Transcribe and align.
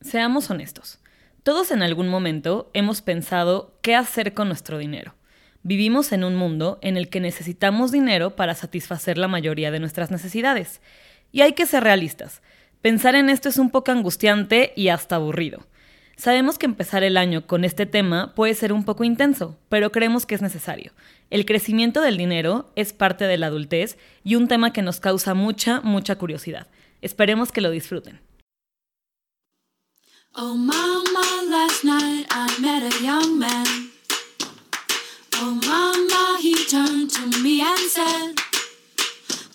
Seamos 0.00 0.50
honestos. 0.50 0.98
Todos 1.42 1.70
en 1.70 1.82
algún 1.82 2.08
momento 2.08 2.70
hemos 2.72 3.02
pensado 3.02 3.78
qué 3.82 3.94
hacer 3.94 4.32
con 4.32 4.48
nuestro 4.48 4.78
dinero. 4.78 5.14
Vivimos 5.62 6.12
en 6.12 6.24
un 6.24 6.36
mundo 6.36 6.78
en 6.80 6.96
el 6.96 7.10
que 7.10 7.20
necesitamos 7.20 7.92
dinero 7.92 8.34
para 8.34 8.54
satisfacer 8.54 9.18
la 9.18 9.28
mayoría 9.28 9.70
de 9.70 9.78
nuestras 9.78 10.10
necesidades. 10.10 10.80
Y 11.32 11.42
hay 11.42 11.52
que 11.52 11.66
ser 11.66 11.84
realistas. 11.84 12.40
Pensar 12.80 13.14
en 13.14 13.28
esto 13.28 13.50
es 13.50 13.58
un 13.58 13.70
poco 13.70 13.90
angustiante 13.92 14.72
y 14.74 14.88
hasta 14.88 15.16
aburrido. 15.16 15.66
Sabemos 16.16 16.58
que 16.58 16.66
empezar 16.66 17.02
el 17.02 17.18
año 17.18 17.46
con 17.46 17.64
este 17.64 17.84
tema 17.84 18.34
puede 18.34 18.54
ser 18.54 18.72
un 18.72 18.84
poco 18.84 19.04
intenso, 19.04 19.58
pero 19.68 19.92
creemos 19.92 20.24
que 20.24 20.34
es 20.34 20.40
necesario. 20.40 20.92
El 21.28 21.44
crecimiento 21.44 22.00
del 22.00 22.16
dinero 22.16 22.72
es 22.74 22.94
parte 22.94 23.26
de 23.26 23.36
la 23.36 23.48
adultez 23.48 23.98
y 24.24 24.36
un 24.36 24.48
tema 24.48 24.72
que 24.72 24.82
nos 24.82 24.98
causa 24.98 25.34
mucha, 25.34 25.82
mucha 25.82 26.16
curiosidad. 26.16 26.68
Esperemos 27.02 27.52
que 27.52 27.60
lo 27.60 27.70
disfruten. 27.70 28.20
Oh 30.36 30.54
mama, 30.54 31.50
last 31.50 31.82
night 31.84 32.24
I 32.30 32.46
met 32.60 32.84
a 32.84 33.02
young 33.02 33.36
man. 33.36 33.90
Oh 35.34 35.58
mama, 35.66 36.38
he 36.40 36.54
turned 36.66 37.10
to 37.10 37.42
me 37.42 37.60
and 37.60 37.78
said, 37.90 38.34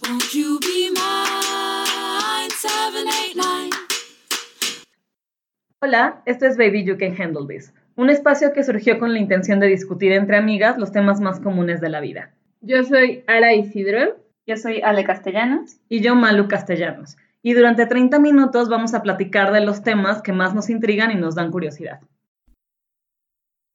Won't 0.04 0.34
you 0.34 0.60
be 0.60 0.92
mine? 0.92 2.50
789. 2.50 3.70
Hola, 5.82 6.22
esto 6.26 6.46
es 6.46 6.58
Baby 6.58 6.84
You 6.84 6.98
Can 6.98 7.16
Handle 7.18 7.48
This, 7.48 7.74
un 7.96 8.10
espacio 8.10 8.52
que 8.52 8.66
surgió 8.66 9.00
con 9.00 9.14
la 9.14 9.20
intención 9.20 9.62
de 9.62 9.68
discutir 9.68 10.12
entre 10.12 10.36
amigas 10.36 10.78
los 10.78 10.92
temas 10.92 11.22
más 11.22 11.40
comunes 11.40 11.80
de 11.80 11.88
la 11.88 12.02
vida. 12.02 12.34
Yo 12.60 12.84
soy 12.84 13.24
Ara 13.28 13.54
Isidro. 13.54 14.18
Yo 14.46 14.58
soy 14.58 14.82
Ale 14.82 15.05
Castellanos. 15.05 15.78
Y 15.88 16.02
yo 16.02 16.16
Malu 16.16 16.50
Castellanos 16.50 17.16
y 17.45 17.54
durante 17.54 17.85
30 17.85 18.17
minutos 18.17 18.70
vamos 18.70 18.95
a 18.95 19.04
platicar 19.04 19.54
de 19.54 19.62
los 19.62 19.84
temas 19.84 20.23
que 20.23 20.34
más 20.34 20.55
nos 20.55 20.67
intrigan 20.67 21.12
y 21.12 21.16
nos 21.16 21.35
dan 21.35 21.52
curiosidad. 21.52 21.99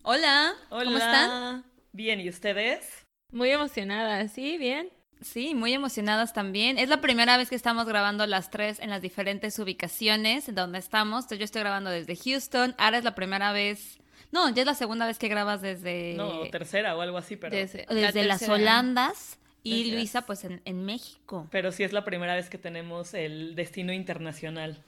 Hola, 0.03 0.55
¿cómo 0.69 0.97
están? 0.97 1.65
Bien, 1.93 2.19
¿y 2.19 2.29
ustedes? 2.29 3.07
Muy 3.31 3.51
emocionadas, 3.51 4.33
¿sí? 4.33 4.59
¿Bien? 4.59 4.89
Sí, 5.21 5.55
muy 5.55 5.73
emocionadas 5.73 6.33
también. 6.33 6.79
Es 6.79 6.89
la 6.89 7.01
primera 7.01 7.37
vez 7.37 7.49
que 7.49 7.55
estamos 7.55 7.87
grabando 7.87 8.27
las 8.27 8.51
tres 8.51 8.81
en 8.81 8.91
las 8.91 9.03
diferentes 9.03 9.57
ubicaciones 9.61 10.53
donde 10.53 10.81
estamos. 10.81 11.29
yo 11.29 11.37
estoy 11.37 11.61
grabando 11.61 11.91
desde 11.91 12.17
Houston. 12.17 12.75
Ahora 12.77 12.99
es 12.99 13.05
la 13.05 13.15
primera 13.15 13.53
vez. 13.53 14.01
No, 14.33 14.49
ya 14.49 14.63
es 14.63 14.67
la 14.67 14.75
segunda 14.75 15.07
vez 15.07 15.17
que 15.17 15.29
grabas 15.29 15.63
desde. 15.63 16.15
No, 16.15 16.43
tercera 16.51 16.97
o 16.97 17.03
algo 17.03 17.19
así, 17.19 17.37
pero. 17.37 17.55
Desde, 17.55 18.25
las 18.25 18.49
Holandas. 18.49 19.39
Y 19.63 19.91
Luisa, 19.93 20.23
pues 20.23 20.45
en, 20.45 20.85
México. 20.85 21.49
Pero 21.51 21.73
sí 21.73 21.83
es 21.83 21.93
la 21.93 22.05
primera 22.05 22.35
vez 22.35 22.49
que 22.49 22.59
tenemos 22.59 23.15
el 23.15 23.55
destino 23.55 23.93
internacional. 23.93 24.83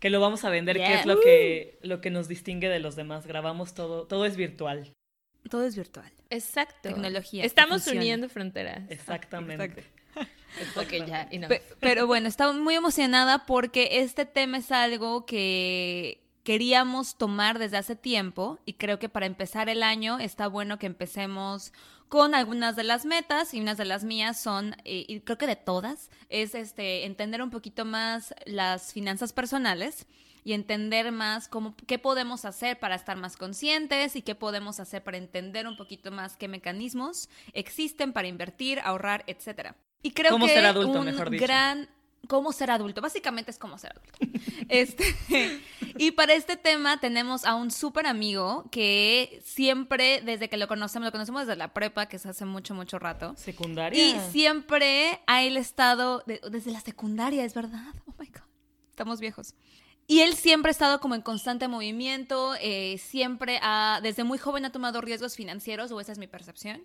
Que 0.00 0.10
lo 0.10 0.20
vamos 0.20 0.44
a 0.44 0.50
vender, 0.50 0.76
que 0.76 0.94
es 0.94 1.06
lo 1.06 1.20
que, 1.20 1.78
lo 1.82 2.00
que 2.00 2.10
nos 2.10 2.28
distingue 2.28 2.68
de 2.68 2.78
los 2.78 2.96
demás. 2.96 3.26
Grabamos 3.26 3.74
todo, 3.74 4.06
todo 4.06 4.26
es 4.26 4.36
virtual. 4.36 4.92
Todo 5.48 5.64
es 5.64 5.76
virtual. 5.76 6.10
Exacto. 6.30 6.88
Tecnología. 6.88 7.44
Estamos 7.44 7.86
uniendo 7.86 8.28
fronteras. 8.28 8.90
Exactamente. 8.90 9.84
ok, 10.76 11.06
ya. 11.06 11.28
pero 11.80 12.06
bueno, 12.06 12.28
estaba 12.28 12.52
muy 12.52 12.74
emocionada 12.74 13.46
porque 13.46 14.00
este 14.00 14.26
tema 14.26 14.58
es 14.58 14.70
algo 14.72 15.26
que 15.26 16.24
queríamos 16.44 17.16
tomar 17.16 17.58
desde 17.58 17.78
hace 17.78 17.96
tiempo 17.96 18.58
y 18.66 18.74
creo 18.74 18.98
que 18.98 19.08
para 19.08 19.26
empezar 19.26 19.68
el 19.68 19.82
año 19.82 20.18
está 20.18 20.46
bueno 20.46 20.78
que 20.78 20.86
empecemos 20.86 21.72
con 22.08 22.34
algunas 22.34 22.76
de 22.76 22.84
las 22.84 23.04
metas 23.04 23.54
y 23.54 23.60
unas 23.60 23.76
de 23.76 23.84
las 23.84 24.04
mías 24.04 24.40
son, 24.40 24.76
eh, 24.84 25.04
y 25.08 25.20
creo 25.20 25.38
que 25.38 25.46
de 25.46 25.56
todas, 25.56 26.10
es 26.28 26.54
este, 26.54 27.04
entender 27.04 27.42
un 27.42 27.50
poquito 27.50 27.84
más 27.84 28.34
las 28.46 28.92
finanzas 28.92 29.32
personales 29.32 30.06
y 30.44 30.52
entender 30.52 31.10
más 31.10 31.48
cómo, 31.48 31.74
qué 31.86 31.98
podemos 31.98 32.44
hacer 32.44 32.78
para 32.78 32.94
estar 32.94 33.16
más 33.16 33.36
conscientes 33.36 34.14
y 34.14 34.22
qué 34.22 34.34
podemos 34.34 34.78
hacer 34.78 35.02
para 35.02 35.16
entender 35.16 35.66
un 35.66 35.76
poquito 35.76 36.10
más 36.10 36.36
qué 36.36 36.48
mecanismos 36.48 37.28
existen 37.54 38.12
para 38.12 38.28
invertir, 38.28 38.80
ahorrar, 38.80 39.24
etcétera. 39.26 39.74
Y 40.02 40.10
creo 40.12 40.32
¿Cómo 40.32 40.46
que 40.46 40.52
ser 40.52 40.66
adulto, 40.66 41.00
un 41.00 41.06
mejor 41.06 41.30
dicho. 41.30 41.44
gran 41.44 41.88
cómo 42.28 42.52
ser 42.52 42.70
adulto. 42.70 43.00
Básicamente 43.00 43.50
es 43.50 43.58
cómo 43.58 43.78
ser 43.78 43.92
adulto. 43.92 44.18
Este, 44.68 45.04
y 45.96 46.10
para 46.12 46.34
este 46.34 46.56
tema 46.56 46.98
tenemos 46.98 47.44
a 47.44 47.54
un 47.54 47.70
súper 47.70 48.06
amigo 48.06 48.64
que 48.70 49.40
siempre, 49.44 50.20
desde 50.22 50.48
que 50.48 50.56
lo 50.56 50.68
conocemos, 50.68 51.06
lo 51.06 51.12
conocemos 51.12 51.46
desde 51.46 51.56
la 51.56 51.72
prepa, 51.72 52.06
que 52.06 52.16
es 52.16 52.26
hace 52.26 52.44
mucho, 52.44 52.74
mucho 52.74 52.98
rato. 52.98 53.34
Secundaria. 53.36 54.02
Y 54.02 54.20
siempre 54.32 55.20
ha 55.26 55.42
él 55.42 55.56
estado, 55.56 56.22
desde 56.26 56.70
la 56.70 56.80
secundaria, 56.80 57.44
es 57.44 57.54
verdad. 57.54 57.94
Oh 58.06 58.14
my 58.18 58.26
God. 58.26 58.42
Estamos 58.90 59.20
viejos. 59.20 59.54
Y 60.06 60.20
él 60.20 60.34
siempre 60.34 60.68
ha 60.68 60.72
estado 60.72 61.00
como 61.00 61.14
en 61.14 61.22
constante 61.22 61.66
movimiento, 61.66 62.54
eh, 62.60 62.98
siempre 62.98 63.58
ha, 63.62 64.00
desde 64.02 64.22
muy 64.22 64.38
joven 64.38 64.64
ha 64.66 64.72
tomado 64.72 65.00
riesgos 65.00 65.34
financieros, 65.34 65.90
o 65.92 66.00
esa 66.00 66.12
es 66.12 66.18
mi 66.18 66.26
percepción. 66.26 66.84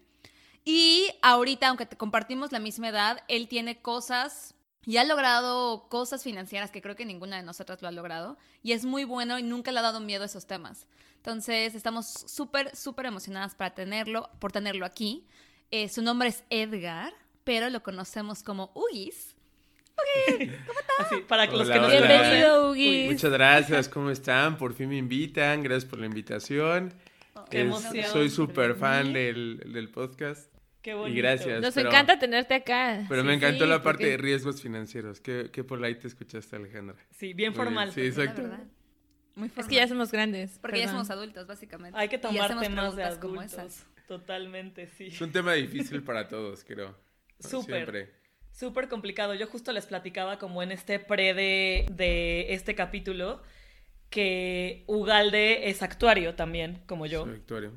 Y 0.64 1.10
ahorita, 1.22 1.68
aunque 1.68 1.86
te 1.86 1.98
compartimos 1.98 2.52
la 2.52 2.60
misma 2.60 2.90
edad, 2.90 3.24
él 3.28 3.48
tiene 3.48 3.82
cosas 3.82 4.56
y 4.86 4.98
ha 4.98 5.04
logrado 5.04 5.88
cosas 5.90 6.24
financieras 6.24 6.72
que 6.72 6.82
creo 6.82 6.96
que 6.96 7.06
ninguna 7.06 7.38
de 7.38 7.44
nosotras 7.44 7.82
lo 7.82 7.88
ha 7.88 7.92
logrado. 7.92 8.38
Y 8.64 8.72
es 8.72 8.86
muy 8.86 9.04
bueno 9.04 9.38
y 9.38 9.44
nunca 9.44 9.72
le 9.72 9.80
ha 9.80 9.84
dado 9.84 10.00
miedo 10.00 10.24
a 10.24 10.26
esos 10.26 10.48
temas. 10.48 10.88
Entonces, 11.18 11.76
estamos 11.76 12.08
súper, 12.08 12.76
súper 12.76 13.06
emocionadas 13.06 13.56
para 13.56 13.76
tenerlo, 13.76 14.30
por 14.40 14.52
tenerlo 14.52 14.86
aquí. 14.86 15.28
Eh, 15.72 15.90
su 15.90 16.02
nombre 16.02 16.30
es 16.30 16.44
Edgar, 16.50 17.14
pero 17.44 17.70
lo 17.70 17.84
conocemos 17.84 18.42
como 18.42 18.72
Ugis. 18.74 19.36
Ugis, 20.28 20.52
¿cómo 20.66 20.80
estás? 20.80 21.22
para 21.28 21.46
los 21.46 21.70
que 21.70 21.80
nos 21.80 21.92
Bienvenido, 21.92 22.72
Ugis. 22.72 23.12
Muchas 23.12 23.32
gracias, 23.32 23.90
¿cómo 23.90 24.10
están? 24.12 24.58
Por 24.58 24.74
fin 24.74 24.90
me 24.90 24.98
invitan, 24.98 25.62
gracias 25.62 25.90
por 25.90 26.00
la 26.00 26.06
invitación. 26.06 26.94
Oh, 27.34 27.44
qué 27.46 27.62
emoción. 27.62 28.06
Soy 28.12 28.30
súper 28.30 28.76
fan 28.76 29.12
del, 29.12 29.62
del 29.74 29.90
podcast. 29.90 30.50
Qué 30.82 30.94
bonito. 30.94 31.18
Y 31.18 31.22
gracias. 31.22 31.62
Nos 31.62 31.76
encanta 31.78 32.18
tenerte 32.20 32.54
acá. 32.54 33.06
Pero 33.10 33.24
me 33.24 33.34
encantó 33.34 33.66
la 33.66 33.84
parte 33.84 34.06
de 34.06 34.18
riesgos 34.18 34.62
financieros. 34.62 35.20
Qué, 35.20 35.50
qué 35.52 35.64
polite 35.64 36.08
escuchaste, 36.08 36.56
Alejandra. 36.56 36.96
Sí, 37.12 37.34
bien 37.34 37.54
formal. 37.54 37.92
Sí, 37.92 38.02
exacto. 38.02 38.44
Muy 39.36 39.52
Es 39.56 39.68
que 39.68 39.76
ya 39.76 39.88
somos 39.88 40.12
grandes. 40.12 40.60
Porque 40.60 40.80
ya 40.80 40.90
somos 40.90 41.10
adultos, 41.10 41.48
básicamente. 41.48 41.98
Hay 41.98 42.08
que 42.10 42.18
tomar 42.18 42.60
temas 42.60 42.96
de 42.96 43.04
adultos. 43.04 43.30
Como 43.30 43.42
esas. 43.42 43.86
Totalmente, 44.08 44.88
sí. 44.88 45.08
Es 45.08 45.22
un 45.22 45.32
tema 45.32 45.54
difícil 45.54 46.02
para 46.04 46.28
todos, 46.28 46.64
creo. 46.64 46.96
Súper. 47.40 48.14
Súper 48.52 48.90
complicado. 48.90 49.36
Yo 49.36 49.48
justo 49.48 49.72
les 49.72 49.86
platicaba 49.86 50.40
como 50.40 50.64
en 50.64 50.72
este 50.72 51.00
pre 51.00 51.34
de, 51.34 51.86
de 51.92 52.54
este 52.54 52.76
capítulo 52.76 53.42
que 54.10 54.84
Ugalde 54.88 55.70
es 55.70 55.84
actuario 55.84 56.36
también, 56.36 56.82
como 56.86 57.06
yo. 57.06 57.26
Soy 57.26 57.36
actuario. 57.36 57.74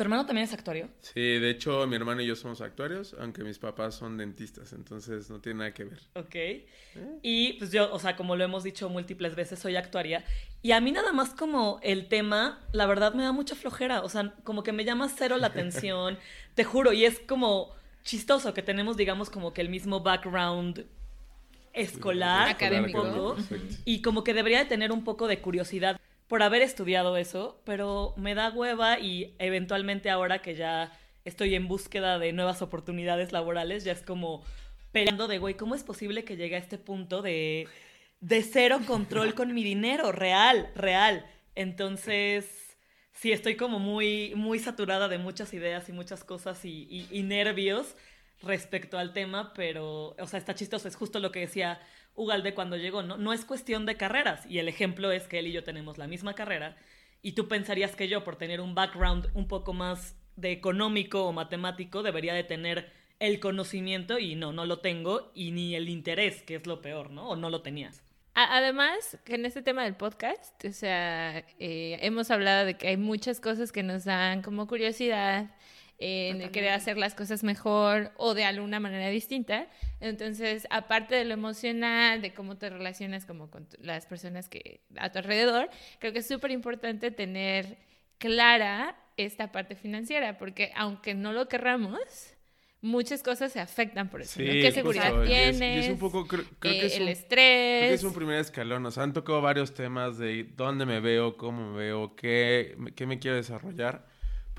¿Tu 0.00 0.04
hermano 0.04 0.24
también 0.24 0.46
es 0.46 0.54
actuario? 0.54 0.88
Sí, 1.02 1.20
de 1.20 1.50
hecho 1.50 1.86
mi 1.86 1.94
hermano 1.94 2.22
y 2.22 2.26
yo 2.26 2.34
somos 2.34 2.62
actuarios, 2.62 3.14
aunque 3.20 3.44
mis 3.44 3.58
papás 3.58 3.96
son 3.96 4.16
dentistas, 4.16 4.72
entonces 4.72 5.28
no 5.28 5.42
tiene 5.42 5.58
nada 5.58 5.74
que 5.74 5.84
ver. 5.84 6.00
Ok. 6.14 6.34
¿Eh? 6.34 6.64
Y 7.20 7.52
pues 7.58 7.70
yo, 7.70 7.92
o 7.92 7.98
sea, 7.98 8.16
como 8.16 8.34
lo 8.34 8.42
hemos 8.42 8.62
dicho 8.62 8.88
múltiples 8.88 9.34
veces, 9.34 9.58
soy 9.58 9.76
actuaria. 9.76 10.24
Y 10.62 10.72
a 10.72 10.80
mí 10.80 10.90
nada 10.90 11.12
más 11.12 11.34
como 11.34 11.80
el 11.82 12.08
tema, 12.08 12.66
la 12.72 12.86
verdad 12.86 13.12
me 13.12 13.24
da 13.24 13.32
mucha 13.32 13.54
flojera, 13.54 14.00
o 14.00 14.08
sea, 14.08 14.32
como 14.42 14.62
que 14.62 14.72
me 14.72 14.86
llama 14.86 15.06
cero 15.14 15.36
la 15.36 15.46
atención, 15.48 16.18
te 16.54 16.64
juro, 16.64 16.94
y 16.94 17.04
es 17.04 17.20
como 17.20 17.74
chistoso 18.02 18.54
que 18.54 18.62
tenemos, 18.62 18.96
digamos, 18.96 19.28
como 19.28 19.52
que 19.52 19.60
el 19.60 19.68
mismo 19.68 20.00
background 20.00 20.86
escolar, 21.74 22.48
académico, 22.48 23.36
y 23.84 24.00
como 24.00 24.24
que 24.24 24.32
debería 24.32 24.60
de 24.60 24.64
tener 24.64 24.92
un 24.92 25.04
poco 25.04 25.28
de 25.28 25.42
curiosidad 25.42 26.00
por 26.30 26.44
haber 26.44 26.62
estudiado 26.62 27.16
eso, 27.16 27.60
pero 27.64 28.14
me 28.16 28.36
da 28.36 28.50
hueva 28.50 29.00
y 29.00 29.34
eventualmente 29.40 30.10
ahora 30.10 30.40
que 30.40 30.54
ya 30.54 30.96
estoy 31.24 31.56
en 31.56 31.66
búsqueda 31.66 32.20
de 32.20 32.32
nuevas 32.32 32.62
oportunidades 32.62 33.32
laborales, 33.32 33.82
ya 33.82 33.90
es 33.90 34.02
como 34.02 34.44
peleando 34.92 35.26
de, 35.26 35.38
güey, 35.38 35.54
¿cómo 35.56 35.74
es 35.74 35.82
posible 35.82 36.22
que 36.22 36.36
llegue 36.36 36.54
a 36.54 36.60
este 36.60 36.78
punto 36.78 37.20
de, 37.20 37.66
de 38.20 38.44
cero 38.44 38.78
control 38.86 39.34
con 39.34 39.52
mi 39.52 39.64
dinero? 39.64 40.12
Real, 40.12 40.70
real. 40.76 41.26
Entonces, 41.56 42.76
sí, 43.12 43.32
estoy 43.32 43.56
como 43.56 43.80
muy, 43.80 44.32
muy 44.36 44.60
saturada 44.60 45.08
de 45.08 45.18
muchas 45.18 45.52
ideas 45.52 45.88
y 45.88 45.92
muchas 45.92 46.22
cosas 46.22 46.64
y, 46.64 47.08
y 47.10 47.22
nervios 47.24 47.96
respecto 48.40 48.98
al 48.98 49.12
tema, 49.12 49.52
pero, 49.52 50.14
o 50.16 50.26
sea, 50.28 50.38
está 50.38 50.54
chistoso, 50.54 50.86
es 50.86 50.94
justo 50.94 51.18
lo 51.18 51.32
que 51.32 51.40
decía 51.40 51.80
Ugalde 52.14 52.54
cuando 52.54 52.76
llegó. 52.76 53.02
No, 53.02 53.16
no 53.16 53.32
es 53.32 53.44
cuestión 53.44 53.86
de 53.86 53.96
carreras. 53.96 54.46
Y 54.46 54.58
el 54.58 54.68
ejemplo 54.68 55.12
es 55.12 55.28
que 55.28 55.38
él 55.38 55.46
y 55.46 55.52
yo 55.52 55.64
tenemos 55.64 55.98
la 55.98 56.06
misma 56.06 56.34
carrera. 56.34 56.76
Y 57.22 57.32
tú 57.32 57.48
pensarías 57.48 57.96
que 57.96 58.08
yo, 58.08 58.24
por 58.24 58.36
tener 58.36 58.60
un 58.60 58.74
background 58.74 59.28
un 59.34 59.46
poco 59.48 59.72
más 59.72 60.16
de 60.36 60.52
económico 60.52 61.24
o 61.24 61.32
matemático, 61.32 62.02
debería 62.02 62.34
de 62.34 62.44
tener 62.44 62.92
el 63.18 63.38
conocimiento 63.38 64.18
y 64.18 64.34
no, 64.34 64.52
no 64.52 64.64
lo 64.64 64.78
tengo 64.78 65.30
y 65.34 65.50
ni 65.50 65.74
el 65.74 65.88
interés, 65.88 66.42
que 66.42 66.56
es 66.56 66.66
lo 66.66 66.80
peor, 66.80 67.10
¿no? 67.10 67.28
O 67.28 67.36
no 67.36 67.50
lo 67.50 67.60
tenías. 67.60 68.02
Además, 68.34 69.18
en 69.26 69.44
este 69.44 69.60
tema 69.60 69.84
del 69.84 69.96
podcast, 69.96 70.64
o 70.64 70.72
sea, 70.72 71.44
eh, 71.58 71.98
hemos 72.00 72.30
hablado 72.30 72.64
de 72.64 72.74
que 72.74 72.88
hay 72.88 72.96
muchas 72.96 73.40
cosas 73.40 73.72
que 73.72 73.82
nos 73.82 74.04
dan 74.04 74.40
como 74.40 74.66
curiosidad 74.66 75.50
en 76.02 76.28
Totalmente. 76.38 76.52
querer 76.52 76.72
hacer 76.72 76.96
las 76.96 77.14
cosas 77.14 77.44
mejor 77.44 78.10
o 78.16 78.32
de 78.34 78.44
alguna 78.44 78.80
manera 78.80 79.08
distinta. 79.10 79.66
Entonces, 80.00 80.66
aparte 80.70 81.14
de 81.14 81.26
lo 81.26 81.34
emocional, 81.34 82.22
de 82.22 82.32
cómo 82.32 82.56
te 82.56 82.70
relacionas 82.70 83.26
como 83.26 83.50
con 83.50 83.68
las 83.80 84.06
personas 84.06 84.48
que 84.48 84.80
a 84.96 85.12
tu 85.12 85.18
alrededor, 85.18 85.68
creo 85.98 86.12
que 86.14 86.20
es 86.20 86.26
súper 86.26 86.50
importante 86.52 87.10
tener 87.10 87.76
clara 88.18 88.96
esta 89.16 89.52
parte 89.52 89.74
financiera, 89.76 90.38
porque 90.38 90.72
aunque 90.74 91.14
no 91.14 91.32
lo 91.32 91.48
querramos, 91.48 91.98
muchas 92.82 93.22
cosas 93.22 93.52
se 93.52 93.60
afectan 93.60 94.08
por 94.08 94.22
eso. 94.22 94.40
¿no? 94.40 94.46
¿Qué 94.50 94.72
seguridad 94.72 95.10
justo, 95.10 95.24
y 95.26 95.32
es- 95.34 95.58
tienes? 95.58 95.76
y 95.76 95.86
es 95.86 95.90
un 95.92 95.98
poco, 95.98 96.26
creo, 96.26 96.44
creo 96.58 96.72
Eh, 96.74 96.80
que 96.80 96.86
es 96.86 96.96
el 96.96 97.02
un- 97.02 97.08
estrés. 97.08 97.78
Creo 97.80 97.88
que 97.90 97.94
es 97.94 98.04
un 98.04 98.14
primer 98.14 98.38
escalón, 98.40 98.86
o 98.86 98.90
sea, 98.90 99.02
han 99.02 99.12
tocado 99.12 99.42
varios 99.42 99.74
temas 99.74 100.16
de 100.16 100.44
dónde 100.56 100.86
me 100.86 101.00
veo, 101.00 101.36
cómo 101.36 101.72
me 101.72 101.78
veo, 101.78 102.16
qué, 102.16 102.76
qué 102.96 103.04
me 103.06 103.18
quiero 103.18 103.36
desarrollar, 103.36 104.06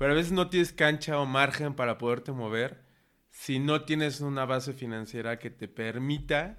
pero 0.02 0.14
a 0.14 0.16
veces 0.16 0.32
no 0.32 0.48
tienes 0.48 0.72
cancha 0.72 1.16
o 1.20 1.26
margen 1.26 1.74
para 1.74 1.96
poderte 1.96 2.32
mover 2.32 2.82
si 3.30 3.60
no 3.60 3.82
tienes 3.82 4.20
una 4.20 4.44
base 4.46 4.72
financiera 4.72 5.38
que 5.38 5.48
te 5.48 5.68
permita 5.68 6.58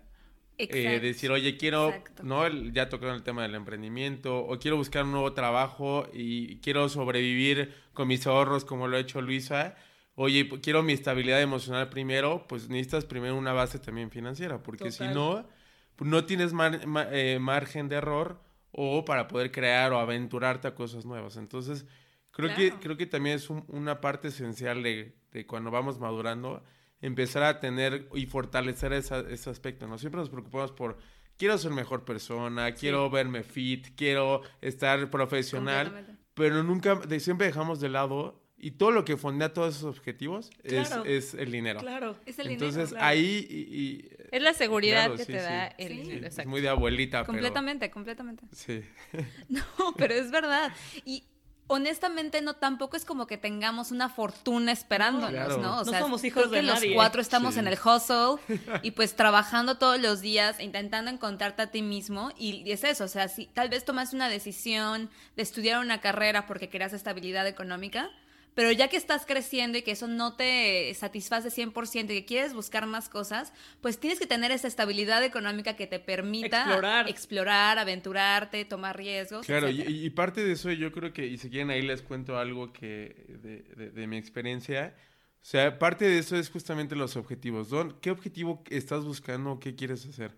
eh, 0.58 1.02
decir, 1.02 1.30
oye, 1.30 1.58
quiero, 1.58 1.90
Exacto. 1.90 2.24
¿no? 2.24 2.48
Ya 2.48 2.88
tocaron 2.88 3.16
el 3.16 3.24
tema 3.24 3.42
del 3.42 3.56
emprendimiento, 3.56 4.46
o 4.46 4.58
quiero 4.60 4.78
buscar 4.78 5.04
un 5.04 5.12
nuevo 5.12 5.34
trabajo 5.34 6.08
y 6.14 6.62
quiero 6.62 6.88
sobrevivir 6.88 7.74
con 7.92 8.08
mis 8.08 8.26
ahorros 8.28 8.64
como 8.64 8.88
lo 8.88 8.96
ha 8.96 9.02
hecho 9.02 9.22
Luisa. 9.22 9.76
Oye, 10.16 10.46
pues, 10.46 10.62
quiero 10.62 10.82
mi 10.82 10.94
estabilidad 10.94 11.42
emocional 11.42 11.90
primero, 11.90 12.46
pues 12.48 12.70
necesitas 12.70 13.04
primero 13.04 13.36
una 13.36 13.52
base 13.52 13.78
también 13.78 14.10
financiera, 14.10 14.64
porque 14.64 14.90
si 14.90 15.00
Total. 15.00 15.14
no, 15.16 15.50
pues, 15.98 16.10
no 16.10 16.24
tienes 16.24 16.54
mar- 16.54 16.88
ma- 16.88 17.10
eh, 17.12 17.40
margen 17.40 17.90
de 17.90 17.98
error 17.98 18.42
o 18.72 19.04
para 19.04 19.28
poder 19.28 19.52
crear 19.52 19.92
o 19.92 20.00
aventurarte 20.00 20.70
a 20.70 20.76
cosas 20.76 21.04
nuevas. 21.04 21.36
Entonces, 21.36 21.86
creo 22.34 22.54
que 22.56 22.74
creo 22.82 22.98
que 22.98 23.06
también 23.06 23.38
es 23.38 23.50
un- 23.50 23.64
una 23.70 24.02
parte 24.02 24.28
esencial 24.28 24.84
de, 24.84 25.16
de 25.32 25.46
cuando 25.48 25.72
vamos 25.72 26.00
madurando, 26.00 26.62
empezar 27.00 27.44
a 27.44 27.60
tener 27.62 28.10
y 28.14 28.26
fortalecer 28.26 28.92
esa- 28.94 29.22
ese 29.30 29.50
aspecto, 29.50 29.88
¿no? 29.88 29.98
Siempre 29.98 30.20
nos 30.20 30.30
preocupamos 30.30 30.72
por, 30.72 30.98
quiero 31.38 31.58
ser 31.58 31.72
mejor 31.72 32.04
persona, 32.06 32.74
quiero 32.74 33.10
verme 33.10 33.44
fit, 33.44 33.88
quiero 33.96 34.42
estar 34.62 35.10
profesional, 35.10 36.18
pero 36.34 36.64
nunca, 36.64 36.96
de- 36.96 37.20
siempre 37.20 37.48
dejamos 37.48 37.80
de 37.80 37.90
lado, 37.90 38.42
y 38.58 38.72
todo 38.72 38.92
lo 38.92 39.04
que 39.04 39.18
fondea 39.18 39.52
todos 39.52 39.76
esos 39.76 39.98
objetivos 39.98 40.50
es, 40.64 40.88
Claro. 40.88 41.04
es 41.04 41.34
el 41.34 41.52
dinero. 41.52 41.82
Claro. 41.82 42.16
Es 42.26 42.40
el 42.40 42.48
dinero. 42.48 42.66
Entonces, 42.68 42.92
claro. 42.92 43.06
ahí... 43.06 43.46
y- 43.50 43.78
y- 43.78 44.10
Es 44.32 44.42
la 44.42 44.54
seguridad 44.54 45.00
Claro, 45.08 45.16
que 45.18 45.26
sí, 45.26 45.32
te 45.34 45.40
sí. 45.40 45.46
da 45.46 45.68
el 45.68 45.88
Sí. 45.90 46.02
dinero. 46.02 46.28
es 46.28 46.46
muy 46.46 46.62
de 46.62 46.70
abuelita, 46.70 47.20
pero... 47.24 47.34
Completamente, 47.34 47.92
completamente. 47.92 48.46
Sí. 48.54 48.82
No, 49.50 49.64
pero 49.98 50.14
es 50.14 50.32
verdad. 50.32 50.72
Y 51.04 51.24
honestamente 51.68 52.42
no 52.42 52.56
tampoco 52.56 52.98
es 52.98 53.06
como 53.06 53.26
que 53.28 53.38
tengamos 53.38 53.92
una 53.92 54.10
fortuna 54.10 54.72
esperándonos, 54.72 55.32
Claro. 55.32 55.58
¿no? 55.58 55.74
O 55.80 55.84
No 55.84 55.86
sea, 55.86 56.00
somos 56.02 56.24
hijos 56.24 56.44
creo 56.44 56.52
que 56.52 56.58
de 56.58 56.64
los 56.64 56.76
nadie. 56.76 56.94
cuatro 56.94 57.22
estamos 57.22 57.54
Sí. 57.54 57.60
en 57.62 57.68
el 57.68 57.74
hustle 57.84 58.38
y 58.84 58.92
pues 58.92 59.16
trabajando 59.16 59.78
todos 59.78 60.00
los 60.00 60.22
días, 60.22 60.60
e 60.60 60.64
intentando 60.64 61.10
encontrarte 61.10 61.62
a 61.62 61.68
ti 61.72 61.82
mismo 61.82 62.32
y 62.38 62.70
es 62.72 62.84
eso, 62.84 63.06
o 63.06 63.08
sea, 63.08 63.28
si 63.28 63.46
tal 63.48 63.70
vez 63.70 63.86
tomas 63.86 64.14
una 64.14 64.30
decisión 64.30 65.10
de 65.36 65.44
estudiar 65.44 65.80
una 65.80 66.02
carrera 66.02 66.46
porque 66.48 66.70
querías 66.70 66.94
estabilidad 66.94 67.48
económica, 67.48 68.10
pero 68.56 68.72
ya 68.72 68.88
que 68.88 68.98
estás 68.98 69.26
creciendo 69.26 69.78
y 69.78 69.82
que 69.82 69.92
eso 69.92 70.08
no 70.08 70.36
te 70.36 70.94
satisface 70.96 71.50
100% 71.50 72.04
y 72.12 72.16
que 72.22 72.26
quieres 72.26 72.54
buscar 72.54 72.86
más 72.86 73.10
cosas, 73.10 73.54
pues 73.82 74.00
tienes 74.00 74.20
que 74.20 74.28
tener 74.28 74.52
esa 74.52 74.68
estabilidad 74.68 75.24
económica 75.24 75.76
que 75.76 75.88
te 75.88 76.00
permita 76.00 76.62
Explorar. 76.64 77.10
explorar, 77.10 77.80
aventurarte, 77.80 78.66
tomar 78.66 78.98
riesgos. 78.98 79.46
Claro, 79.46 79.70
y, 79.70 80.10
parte 80.12 80.44
de 80.44 80.52
eso 80.54 80.72
yo 80.72 80.92
creo 80.92 81.14
que, 81.14 81.26
y 81.28 81.38
si 81.38 81.50
quieren 81.50 81.70
ahí 81.70 81.82
les 81.82 82.02
cuento 82.02 82.38
algo 82.38 82.72
que 82.74 83.26
de, 83.42 83.64
de- 83.76 83.90
de 83.92 84.08
mi 84.08 84.18
experiencia, 84.18 84.96
o 85.42 85.46
sea, 85.46 85.78
parte 85.78 86.06
de 86.06 86.20
eso 86.20 86.38
es 86.38 86.50
justamente 86.50 86.96
los 86.96 87.16
objetivos. 87.18 87.72
¿no? 87.72 88.00
¿Qué 88.00 88.12
objetivo 88.12 88.64
estás 88.70 89.04
buscando? 89.04 89.60
¿Qué 89.60 89.76
quieres 89.76 90.06
hacer? 90.06 90.38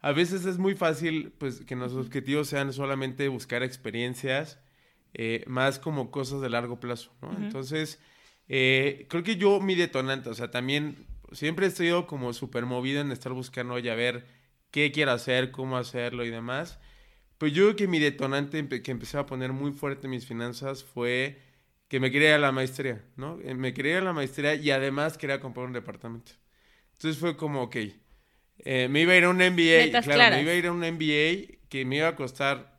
A 0.00 0.12
veces 0.12 0.44
es 0.44 0.58
muy 0.58 0.74
fácil, 0.74 1.32
pues, 1.38 1.60
que 1.64 1.76
nuestros 1.76 2.06
objetivos 2.06 2.48
sean 2.48 2.72
solamente 2.72 3.28
buscar 3.28 3.62
experiencias, 3.62 4.58
eh, 5.14 5.44
más 5.46 5.78
como 5.78 6.10
cosas 6.10 6.40
de 6.40 6.50
largo 6.50 6.80
plazo, 6.80 7.12
¿no? 7.20 7.36
Entonces, 7.36 7.98
eh, 8.48 9.06
creo 9.08 9.22
que 9.22 9.36
yo 9.36 9.60
mi 9.60 9.74
detonante, 9.74 10.30
o 10.30 10.34
sea, 10.34 10.50
también 10.50 11.06
siempre 11.32 11.66
he 11.66 11.70
sido 11.70 12.06
como 12.06 12.32
súper 12.32 12.66
movido 12.66 13.00
en 13.00 13.12
estar 13.12 13.32
buscando, 13.32 13.74
oye, 13.74 13.90
a 13.90 13.94
ver 13.94 14.26
qué 14.70 14.92
quiero 14.92 15.12
hacer, 15.12 15.50
cómo 15.50 15.76
hacerlo 15.76 16.24
y 16.24 16.30
demás. 16.30 16.78
Pues 17.38 17.52
yo 17.52 17.64
creo 17.64 17.76
que 17.76 17.88
mi 17.88 17.98
detonante 17.98 18.82
que 18.82 18.90
empecé 18.90 19.18
a 19.18 19.26
poner 19.26 19.52
muy 19.52 19.72
fuerte 19.72 20.06
en 20.06 20.12
mis 20.12 20.26
finanzas 20.26 20.84
fue 20.84 21.40
que 21.88 22.00
me 22.00 22.10
quería 22.10 22.30
ir 22.30 22.34
a 22.36 22.38
la 22.38 22.52
maestría, 22.52 23.04
¿no? 23.16 23.38
Eh, 23.42 23.54
Me 23.54 23.74
quería 23.74 23.92
ir 23.92 23.98
a 23.98 24.04
la 24.04 24.12
maestría 24.12 24.54
y 24.54 24.70
además 24.70 25.18
quería 25.18 25.40
comprar 25.40 25.66
un 25.66 25.72
departamento. 25.72 26.32
Entonces 26.92 27.18
fue 27.20 27.36
como, 27.36 27.62
ok, 27.64 27.76
eh, 28.58 28.88
me 28.88 29.00
iba 29.02 29.12
a 29.12 29.16
ir 29.16 29.24
a 29.24 29.30
un 29.30 29.40
MBA, 29.42 29.90
claro, 29.90 30.04
claras. 30.04 30.36
me 30.38 30.42
iba 30.42 30.52
a 30.52 30.54
ir 30.54 30.66
a 30.66 30.72
un 30.72 30.84
MBA 30.84 31.58
que 31.68 31.84
me 31.84 31.96
iba 31.96 32.08
a 32.08 32.16
costar 32.16 32.71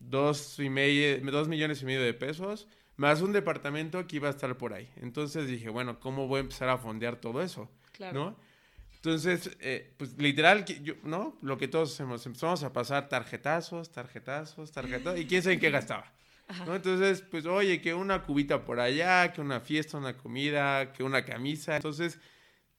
dos, 0.00 0.58
y 0.58 0.68
medio, 0.68 1.20
dos 1.30 1.48
millones 1.48 1.82
y 1.82 1.84
medio 1.84 2.02
de 2.02 2.14
pesos, 2.14 2.66
más 2.96 3.20
un 3.20 3.32
departamento 3.32 4.06
que 4.06 4.16
iba 4.16 4.28
a 4.28 4.30
estar 4.30 4.56
por 4.56 4.74
ahí. 4.74 4.88
Entonces 4.96 5.46
dije, 5.46 5.68
bueno, 5.68 6.00
¿cómo 6.00 6.26
voy 6.26 6.38
a 6.38 6.40
empezar 6.40 6.68
a 6.68 6.78
fondear 6.78 7.16
todo 7.16 7.42
eso? 7.42 7.70
Claro. 7.92 8.14
¿No? 8.14 8.50
Entonces, 8.96 9.56
eh, 9.60 9.94
pues 9.96 10.18
literal, 10.18 10.64
yo, 10.66 10.94
¿no? 11.04 11.34
Lo 11.40 11.56
que 11.56 11.68
todos 11.68 11.94
hacemos, 11.94 12.26
empezamos 12.26 12.62
a 12.62 12.72
pasar 12.72 13.08
tarjetazos, 13.08 13.90
tarjetazos, 13.90 14.70
tarjetazos, 14.72 15.18
y 15.18 15.26
quién 15.26 15.42
sabe 15.42 15.54
en 15.54 15.60
qué 15.60 15.70
gastaba. 15.70 16.12
¿no? 16.66 16.74
Entonces, 16.74 17.22
pues, 17.22 17.46
oye, 17.46 17.80
que 17.80 17.94
una 17.94 18.22
cubita 18.22 18.64
por 18.64 18.78
allá, 18.78 19.32
que 19.32 19.40
una 19.40 19.60
fiesta, 19.60 19.96
una 19.96 20.16
comida, 20.16 20.92
que 20.92 21.02
una 21.02 21.24
camisa. 21.24 21.76
Entonces, 21.76 22.18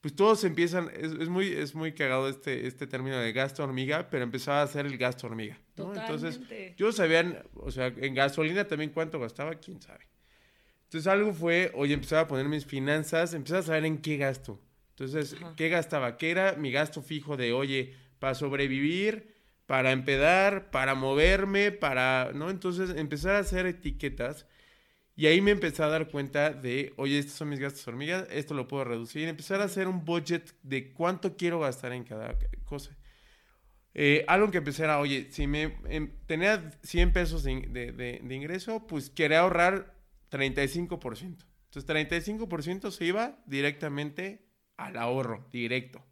pues 0.01 0.15
todos 0.15 0.43
empiezan, 0.43 0.89
es, 0.95 1.11
es 1.11 1.29
muy, 1.29 1.47
es 1.47 1.75
muy 1.75 1.93
cagado 1.93 2.27
este, 2.27 2.65
este 2.65 2.87
término 2.87 3.19
de 3.19 3.31
gasto 3.33 3.63
hormiga, 3.63 4.09
pero 4.09 4.23
empezaba 4.23 4.61
a 4.61 4.63
hacer 4.63 4.87
el 4.87 4.97
gasto 4.97 5.27
hormiga. 5.27 5.59
¿no? 5.77 5.93
Entonces, 5.95 6.39
yo 6.75 6.91
sabía, 6.91 7.43
o 7.53 7.69
sea, 7.69 7.87
en 7.95 8.15
gasolina 8.15 8.65
también 8.65 8.89
cuánto 8.89 9.19
gastaba, 9.19 9.53
quién 9.55 9.79
sabe. 9.79 10.07
Entonces 10.85 11.07
algo 11.07 11.33
fue, 11.33 11.71
oye, 11.75 11.93
empezaba 11.93 12.23
a 12.23 12.27
poner 12.27 12.47
mis 12.47 12.65
finanzas, 12.65 13.33
empezaba 13.35 13.59
a 13.61 13.63
saber 13.63 13.85
en 13.85 13.99
qué 13.99 14.17
gasto. 14.17 14.59
Entonces, 14.89 15.37
¿qué 15.55 15.69
gastaba? 15.69 16.17
¿Qué 16.17 16.31
era 16.31 16.53
mi 16.53 16.71
gasto 16.71 17.01
fijo 17.01 17.37
de, 17.37 17.53
oye, 17.53 17.95
para 18.19 18.35
sobrevivir, 18.35 19.33
para 19.67 19.91
empedar, 19.91 20.69
para 20.69 20.95
moverme, 20.95 21.71
para, 21.71 22.31
¿no? 22.33 22.49
Entonces, 22.49 22.89
empezar 22.97 23.35
a 23.35 23.39
hacer 23.39 23.67
etiquetas 23.67 24.47
y 25.15 25.25
ahí 25.27 25.41
me 25.41 25.51
empecé 25.51 25.83
a 25.83 25.87
dar 25.87 26.07
cuenta 26.09 26.51
de, 26.51 26.93
oye, 26.97 27.19
estos 27.19 27.35
son 27.35 27.49
mis 27.49 27.59
gastos 27.59 27.87
hormigas, 27.87 28.27
esto 28.31 28.53
lo 28.53 28.67
puedo 28.67 28.83
reducir. 28.85 29.27
Empezar 29.27 29.61
a 29.61 29.65
hacer 29.65 29.87
un 29.87 30.03
budget 30.05 30.53
de 30.63 30.91
cuánto 30.93 31.35
quiero 31.37 31.59
gastar 31.59 31.91
en 31.93 32.03
cada 32.03 32.37
cosa. 32.65 32.97
Eh, 33.93 34.23
algo 34.27 34.49
que 34.51 34.59
empecé 34.59 34.83
era, 34.85 34.99
oye, 34.99 35.27
si 35.31 35.47
me 35.47 35.75
em, 35.89 36.11
tenía 36.25 36.71
100 36.81 37.11
pesos 37.11 37.43
de, 37.43 37.59
de- 37.67 37.91
de- 37.91 38.21
de 38.23 38.35
ingreso, 38.35 38.87
pues 38.87 39.09
quería 39.09 39.41
ahorrar 39.41 39.93
35%. 40.31 41.45
Entonces, 41.65 41.85
35% 41.85 42.91
se 42.91 43.05
iba 43.05 43.37
directamente 43.45 44.45
al 44.77 44.97
ahorro, 44.97 45.47
directo. 45.51 46.05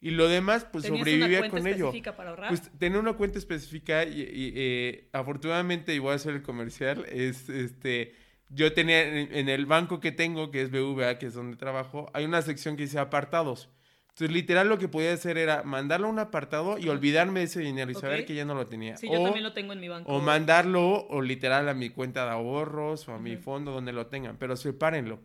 Y 0.00 0.10
lo 0.10 0.28
demás, 0.28 0.66
pues 0.70 0.84
¿Tenías 0.84 1.00
una 1.02 1.10
sobrevivía 1.10 1.38
cuenta 1.40 1.56
con 1.58 1.66
ello. 1.66 1.76
específica 1.86 2.14
para 2.16 2.30
ahorrar? 2.30 2.48
Pues 2.50 2.70
tener 2.78 2.98
una 2.98 3.14
cuenta 3.14 3.38
específica 3.38 4.04
y, 4.04 4.20
y, 4.20 4.52
eh, 4.54 5.08
afortunadamente, 5.14 5.94
y 5.94 5.98
voy 5.98 6.12
a 6.12 6.16
hacer 6.16 6.34
el 6.34 6.42
comercial, 6.42 7.06
es 7.10 7.48
este, 7.48 8.14
yo 8.54 8.72
tenía 8.72 9.02
en, 9.02 9.48
el 9.48 9.66
banco 9.66 10.00
que 10.00 10.12
tengo, 10.12 10.50
que 10.50 10.62
es 10.62 10.70
BVA, 10.70 11.18
que 11.18 11.26
es 11.26 11.34
donde 11.34 11.56
trabajo, 11.56 12.10
hay 12.12 12.24
una 12.24 12.40
sección 12.42 12.76
que 12.76 12.84
dice 12.84 12.98
apartados. 12.98 13.68
Entonces, 14.10 14.30
literal, 14.32 14.68
lo 14.68 14.78
que 14.78 14.86
podía 14.86 15.12
hacer 15.12 15.38
era 15.38 15.64
mandarlo 15.64 16.06
a 16.06 16.10
un 16.10 16.20
apartado 16.20 16.78
y 16.78 16.88
olvidarme 16.88 17.40
de 17.40 17.46
ese 17.46 17.60
dinero 17.60 17.90
y 17.90 17.94
saber 17.94 18.20
Ok. 18.20 18.26
que 18.26 18.34
ya 18.36 18.44
no 18.44 18.54
lo 18.54 18.68
tenía. 18.68 18.96
sí, 18.96 19.08
yo 19.10 19.20
O- 19.20 19.24
también 19.24 19.42
lo 19.42 19.52
tengo 19.52 19.72
en 19.72 19.80
mi 19.80 19.88
banco. 19.88 20.08
o 20.12 20.20
mandarlo 20.20 21.06
o 21.08 21.20
literal 21.20 21.68
a 21.68 21.74
mi 21.74 21.90
cuenta 21.90 22.24
de 22.24 22.30
ahorros 22.30 23.08
o 23.08 23.12
a 23.14 23.18
mi 23.18 23.34
Ujú. 23.34 23.42
fondo 23.42 23.72
donde 23.72 23.92
lo 23.92 24.06
tengan, 24.06 24.36
pero 24.38 24.56
sepárenlo. 24.56 25.20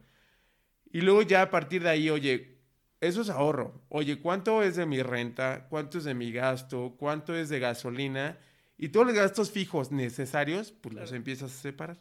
Y 0.91 1.01
luego 1.01 1.21
ya 1.21 1.43
a 1.43 1.49
partir 1.51 1.83
de 1.83 1.89
ahí, 1.89 2.09
oye, 2.09 2.57
eso 2.99 3.21
es 3.21 3.29
ahorro. 3.29 3.83
Oye, 3.89 4.19
¿cuánto 4.19 4.63
es 4.63 4.75
de 4.75 4.87
mi 4.87 5.03
renta? 5.03 5.67
¿Cuánto 5.69 5.99
es 5.99 6.03
de 6.03 6.15
mi 6.15 6.31
gasto? 6.31 6.95
¿Cuánto 6.97 7.35
es 7.35 7.49
de 7.49 7.59
gasolina? 7.59 8.39
Y 8.75 8.89
todos 8.89 9.05
los 9.05 9.15
gastos 9.15 9.51
fijos 9.51 9.91
necesarios, 9.91 10.71
pues 10.71 10.95
los 10.95 11.03
Claro. 11.03 11.15
empiezas 11.17 11.51
a 11.53 11.61
separar. 11.61 11.97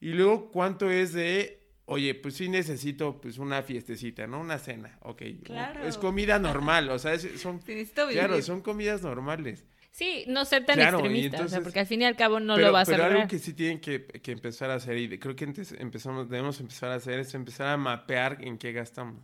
Y 0.00 0.12
luego, 0.12 0.50
¿cuánto 0.50 0.90
es 0.90 1.12
de, 1.12 1.62
oye, 1.86 2.14
pues 2.14 2.34
sí 2.34 2.48
necesito 2.48 3.20
pues 3.20 3.38
una 3.38 3.62
fiestecita, 3.62 4.26
¿no? 4.26 4.40
Una 4.40 4.58
cena, 4.58 4.98
ok. 5.02 5.22
Claro. 5.44 5.84
Es 5.86 5.96
comida 5.98 6.38
normal, 6.38 6.90
o 6.90 6.98
sea, 6.98 7.14
es- 7.14 7.40
son, 7.40 7.60
claro, 7.60 8.40
son 8.42 8.60
comidas 8.60 9.02
normales. 9.02 9.64
Sí, 9.90 10.24
no 10.28 10.44
ser 10.44 10.66
tan 10.66 10.76
Claro, 10.76 10.98
y 10.98 11.00
extremista, 11.00 11.28
o 11.28 11.30
sea, 11.30 11.44
entonces- 11.44 11.60
porque 11.62 11.80
al 11.80 11.86
fin 11.86 12.02
y 12.02 12.04
al 12.04 12.16
cabo 12.16 12.38
no 12.38 12.56
pero, 12.56 12.66
lo 12.66 12.72
vas 12.74 12.86
a 12.86 12.92
pero 12.92 13.04
algo 13.04 13.26
que 13.26 13.38
sí 13.38 13.54
tienen 13.54 13.80
que, 13.80 14.04
que 14.04 14.32
empezar 14.32 14.70
a 14.70 14.74
hacer, 14.74 14.98
y 14.98 15.18
creo 15.18 15.34
que 15.34 15.44
antes 15.44 15.72
empezamos, 15.72 16.28
debemos 16.28 16.60
empezar 16.60 16.90
a 16.92 16.96
hacer, 16.96 17.18
es 17.20 17.32
empezar 17.34 17.68
a 17.68 17.78
mapear 17.78 18.36
en 18.42 18.58
qué 18.58 18.72
gastamos. 18.72 19.22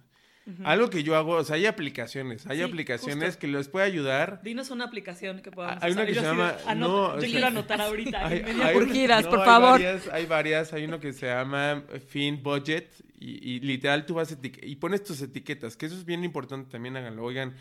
Algo 0.64 0.90
que 0.90 1.04
yo 1.04 1.14
hago, 1.16 1.34
o 1.36 1.44
sea, 1.44 1.54
hay 1.56 1.66
aplicaciones, 1.66 2.46
hay 2.48 2.56
Sí, 2.58 2.62
aplicaciones 2.64 3.26
justo. 3.26 3.40
que 3.40 3.46
les 3.48 3.68
puede 3.68 3.86
ayudar. 3.86 4.40
Dinos 4.42 4.70
una 4.70 4.84
aplicación 4.84 5.40
que 5.40 5.52
podamos 5.52 5.82
Hay 5.84 5.92
una 5.92 6.04
que 6.04 6.14
Yo 6.14 6.20
se 6.20 6.26
llama- 6.26 6.56
anota- 6.66 6.74
no, 6.74 7.02
o 7.10 7.14
yo 7.14 7.20
sea, 7.20 7.30
quiero 7.30 7.46
anotar 7.46 7.80
ahorita. 7.80 8.26
Hay, 8.26 8.42
hay- 8.44 8.60
hora. 8.60 8.76
Urgidas, 8.76 9.26
por 9.28 9.38
hay 9.40 9.44
favor. 9.46 9.70
Varias, 9.72 10.08
hay 10.08 10.26
varias, 10.26 10.72
hay 10.72 10.84
uno 10.84 10.98
que 10.98 11.12
se 11.12 11.26
llama 11.26 11.84
Fin 12.08 12.42
Budget 12.42 12.92
y, 13.20 13.52
y 13.54 13.60
literal 13.60 14.04
tú 14.04 14.14
vas 14.14 14.36
y 14.42 14.76
pones 14.76 15.04
tus 15.04 15.22
etiquetas, 15.22 15.76
que 15.76 15.86
eso 15.86 15.94
es 15.94 16.04
bien 16.04 16.24
importante 16.24 16.70
también, 16.72 16.96
háganlo. 16.96 17.22
Oigan, 17.22 17.54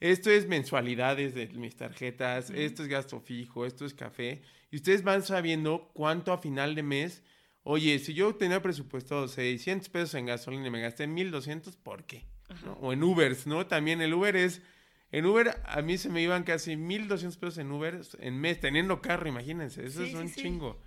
esto 0.00 0.28
es 0.28 0.48
mensualidades 0.48 1.34
de 1.36 1.46
mis 1.48 1.76
tarjetas, 1.76 2.50
esto 2.50 2.82
es 2.82 2.88
gasto 2.88 3.20
fijo, 3.20 3.64
esto 3.64 3.86
es 3.86 3.94
café, 3.94 4.42
y 4.72 4.76
ustedes 4.76 5.04
van 5.04 5.22
sabiendo 5.22 5.90
cuánto 5.94 6.32
a 6.32 6.38
final 6.38 6.74
de 6.74 6.82
mes, 6.82 7.22
oye, 7.64 7.98
si 7.98 8.14
yo 8.14 8.34
tenía 8.36 8.62
presupuesto 8.62 9.26
600 9.28 9.88
pesos 9.88 10.14
en 10.14 10.26
gasolina 10.26 10.68
y 10.68 10.70
me 10.70 10.80
gasté 10.80 11.06
1200, 11.06 11.76
¿por 11.76 12.04
qué? 12.04 12.24
¿No? 12.64 12.74
O 12.74 12.92
en 12.92 13.02
Ubers, 13.02 13.46
¿no? 13.46 13.66
También 13.66 14.00
el 14.00 14.14
Uber 14.14 14.36
es... 14.36 14.62
En 15.10 15.26
Uber 15.26 15.60
a 15.64 15.80
mí 15.82 15.96
se 15.96 16.08
me 16.08 16.22
iban 16.22 16.42
casi 16.42 16.76
1200 16.76 17.36
pesos 17.38 17.58
en 17.58 17.70
Uber 17.70 18.00
en 18.18 18.40
mes, 18.40 18.58
teniendo 18.60 19.00
carro, 19.00 19.28
imagínense, 19.28 19.86
eso 19.86 20.02
Sí, 20.02 20.08
es 20.10 20.14
un 20.14 20.28
sí, 20.28 20.42
chingo. 20.42 20.80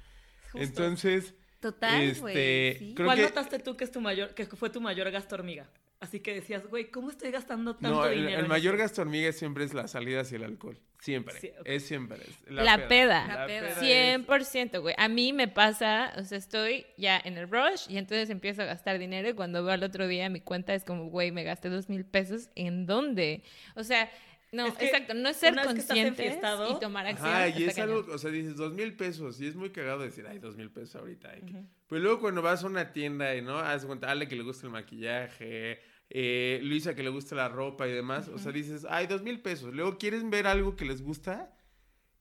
Justo. 0.52 0.58
Toentonces, 0.58 1.34
Total, 1.62 2.14
güey. 2.20 2.38
Este, 2.38 2.94
creo 2.94 3.08
¿Cuál 3.08 3.18
que- 3.18 3.24
notaste 3.24 3.60
tú 3.60 3.76
que 3.78 3.84
es 3.86 3.92
tu 3.92 4.02
mayor, 4.02 4.34
que 4.36 4.46
fue 4.46 4.70
tu 4.70 4.82
mayor 4.82 5.10
gasto 5.12 5.36
hormiga? 5.36 5.70
Así 6.00 6.20
que 6.20 6.34
decías, 6.34 6.68
güey, 6.68 6.92
¿cómo 6.92 7.10
estoy 7.10 7.32
gastando 7.32 7.76
tanto 7.76 7.90
no, 8.02 8.06
el, 8.06 8.20
dinero? 8.20 8.40
el 8.42 8.48
mayor 8.48 8.78
gasto 8.78 9.02
hormiga 9.02 9.32
siempre 9.32 9.64
es 9.64 9.74
las 9.74 9.92
salidas 9.92 10.32
y 10.32 10.36
el 10.36 10.44
alcohol. 10.44 10.78
Siempre. 11.00 11.40
Sí. 11.40 11.52
Es 11.64 11.86
siempre. 11.86 12.18
es 12.24 12.52
La 12.52 12.88
peda. 12.88 13.28
La 13.28 13.46
peda. 13.48 13.70
es- 13.70 13.78
100%, 13.78 14.82
güey. 14.82 14.96
A 14.98 15.08
mí 15.08 15.32
me 15.32 15.48
pasa, 15.48 16.12
o 16.18 16.24
sea, 16.24 16.38
estoy 16.38 16.86
ya 16.98 17.22
en 17.24 17.38
el 17.38 17.50
rush 17.50 17.88
y 17.90 17.98
entonces 17.98 18.30
empiezo 18.30 18.64
a 18.64 18.66
gastar 18.66 18.98
dinero 18.98 19.30
y 19.30 19.34
cuando 19.34 19.64
veo 19.64 19.74
al 19.74 19.84
otro 19.84 20.08
día 20.08 20.28
mi 20.30 20.42
cuenta 20.42 20.74
es 20.74 20.84
como, 20.84 21.06
güey, 21.10 21.32
me 21.32 21.44
gasté 21.44 21.70
dos 21.70 21.88
mil 21.88 22.04
pesos. 22.06 22.50
¿En 22.56 22.86
dónde? 22.88 23.44
O 23.76 23.84
sea, 23.84 24.10
no, 24.52 24.66
Es 24.68 24.74
que 24.76 24.86
exacto, 24.86 25.14
no 25.14 25.28
es 25.30 25.38
ser 25.38 25.56
consciente 25.56 26.40
y 26.70 26.80
tomar 26.80 27.06
acción. 27.06 27.30
Ajá, 27.30 27.50
y 27.50 27.64
es 27.66 27.76
cañón. 27.76 27.98
algo, 27.98 28.14
o 28.14 28.18
sea, 28.18 28.32
dices 28.32 28.56
dos 28.56 28.74
mil 28.74 28.96
pesos 28.96 29.40
y 29.42 29.48
es 29.48 29.56
muy 29.56 29.70
cagado 29.72 30.00
decir, 30.00 30.26
ay, 30.28 30.40
dos 30.40 30.56
mil 30.56 30.72
pesos 30.72 30.96
ahorita. 30.96 31.30
hay 31.32 31.42
que-". 31.42 31.64
Pero 31.90 32.02
luego 32.02 32.20
cuando 32.22 32.42
vas 32.42 32.64
a 32.64 32.68
una 32.68 32.92
tienda 32.92 33.36
y, 33.36 33.42
¿no? 33.42 33.58
Haz 33.60 33.86
cuenta, 33.86 34.10
Ale 34.10 34.28
que 34.28 34.36
le 34.36 34.44
gusta 34.44 34.66
el 34.66 34.72
maquillaje, 34.74 35.80
eh, 36.10 36.60
Luisa 36.64 36.96
que 36.96 37.04
le 37.04 37.10
gusta 37.10 37.36
la 37.36 37.50
ropa 37.50 37.88
y 37.88 37.92
demás, 37.92 38.28
o 38.30 38.38
sea, 38.38 38.52
dices, 38.52 38.86
ay, 38.90 39.08
dos 39.08 39.22
mil 39.24 39.40
pesos. 39.42 39.74
Luego 39.74 39.98
quieren 39.98 40.30
ver 40.30 40.48
algo 40.48 40.76
que 40.76 40.86
les 40.86 41.02
gusta 41.02 41.54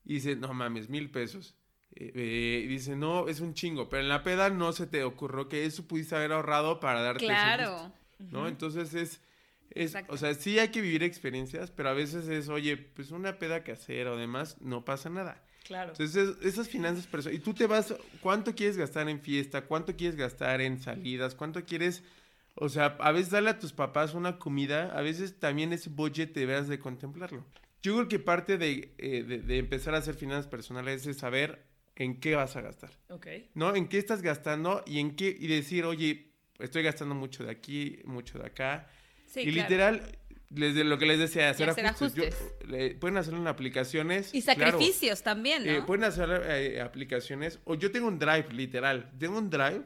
y 0.05 0.15
dices, 0.15 0.37
no 0.37 0.53
mames, 0.53 0.89
mil 0.89 1.09
pesos. 1.09 1.55
Eh, 1.95 2.11
eh, 2.13 2.61
y 2.65 2.67
dice, 2.67 2.95
no, 2.95 3.27
es 3.27 3.39
un 3.39 3.53
chingo, 3.53 3.89
pero 3.89 4.03
en 4.03 4.09
la 4.09 4.23
peda 4.23 4.49
no 4.49 4.71
se 4.73 4.87
te 4.87 5.03
ocurrió 5.03 5.47
que 5.49 5.65
eso 5.65 5.87
pudiste 5.87 6.15
haber 6.15 6.31
ahorrado 6.33 6.79
para 6.79 7.01
darte 7.01 7.25
ese 7.25 7.33
gusto. 7.33 7.45
Claro. 7.45 7.93
¿no? 8.19 8.47
Entonces 8.47 8.93
es, 8.93 9.21
o 10.09 10.17
sea, 10.17 10.33
sí 10.33 10.59
hay 10.59 10.69
que 10.69 10.81
vivir 10.81 11.03
experiencias, 11.03 11.71
pero 11.71 11.89
a 11.89 11.93
veces 11.93 12.27
es, 12.27 12.49
oye, 12.49 12.77
pues 12.77 13.11
una 13.11 13.37
peda 13.39 13.63
casera 13.63 14.11
o 14.11 14.17
demás, 14.17 14.57
no 14.61 14.83
pasa 14.85 15.09
nada. 15.09 15.43
Claro. 15.63 15.91
Entonces, 15.91 16.15
es- 16.41 16.45
esas 16.53 16.69
finanzas 16.69 17.05
personales, 17.07 17.41
y 17.41 17.43
tú 17.43 17.53
te 17.53 17.67
vas, 17.67 17.93
¿cuánto 18.21 18.55
quieres 18.55 18.77
gastar 18.77 19.09
en 19.09 19.19
fiesta? 19.19 19.65
¿Cuánto 19.65 19.95
quieres 19.95 20.15
gastar 20.15 20.61
en 20.61 20.79
salidas? 20.81 21.35
¿Cuánto 21.35 21.63
quieres, 21.65 22.03
o 22.59 22.69
sea, 22.69 22.97
a 22.99 23.11
veces 23.11 23.29
darle 23.31 23.51
a 23.51 23.59
tus 23.59 23.71
papás 23.73 24.13
una 24.13 24.37
comida, 24.39 24.91
a 24.97 25.01
veces 25.01 25.39
también 25.39 25.73
ese 25.73 25.89
budget 25.89 26.33
deberás 26.33 26.67
de 26.67 26.79
contemplarlo. 26.79 27.45
Yo 27.83 27.95
creo 27.95 28.07
que 28.07 28.19
parte 28.19 28.57
de, 28.57 28.93
eh, 28.97 29.23
de- 29.23 29.39
de 29.39 29.57
empezar 29.59 29.93
a 29.95 29.99
hacer 29.99 30.15
finanzas 30.15 30.47
personales 30.47 31.05
es 31.07 31.17
saber 31.17 31.63
en 31.95 32.19
qué 32.19 32.35
vas 32.35 32.55
a 32.55 32.61
gastar. 32.61 32.91
ok. 33.09 33.27
¿no? 33.53 33.75
¿En 33.75 33.87
qué 33.87 33.97
estás 33.97 34.21
gastando 34.21 34.83
y 34.85 34.99
en 34.99 35.15
qué 35.15 35.35
y 35.39 35.47
decir, 35.47 35.85
oye, 35.85 36.31
estoy 36.59 36.83
gastando 36.83 37.15
mucho 37.15 37.43
de 37.43 37.51
aquí, 37.51 37.99
mucho 38.05 38.39
de 38.39 38.47
acá? 38.47 38.87
Sí, 39.27 39.41
y 39.41 39.51
claro. 39.53 39.69
literal, 39.69 40.17
desde 40.49 40.83
lo 40.83 40.97
que 40.97 41.05
les 41.05 41.19
decía, 41.19 41.49
hacer, 41.49 41.69
hacer 41.69 41.85
ajustes. 41.85 42.35
Yo- 42.39 42.67
le- 42.67 42.95
pueden 42.95 43.17
hacerlo 43.17 43.39
en 43.39 43.47
aplicaciones. 43.47 44.33
Y 44.33 44.41
claro. 44.41 44.71
sacrificios 44.71 45.21
también, 45.21 45.65
¿no? 45.65 45.71
Eh, 45.71 45.81
pueden 45.85 46.03
hacer 46.05 46.29
eh, 46.47 46.81
aplicaciones. 46.81 47.59
O 47.65 47.75
yo 47.75 47.91
tengo 47.91 48.07
un 48.07 48.17
drive, 48.19 48.47
literal. 48.53 49.11
Tengo 49.19 49.37
un 49.37 49.49
drive 49.49 49.83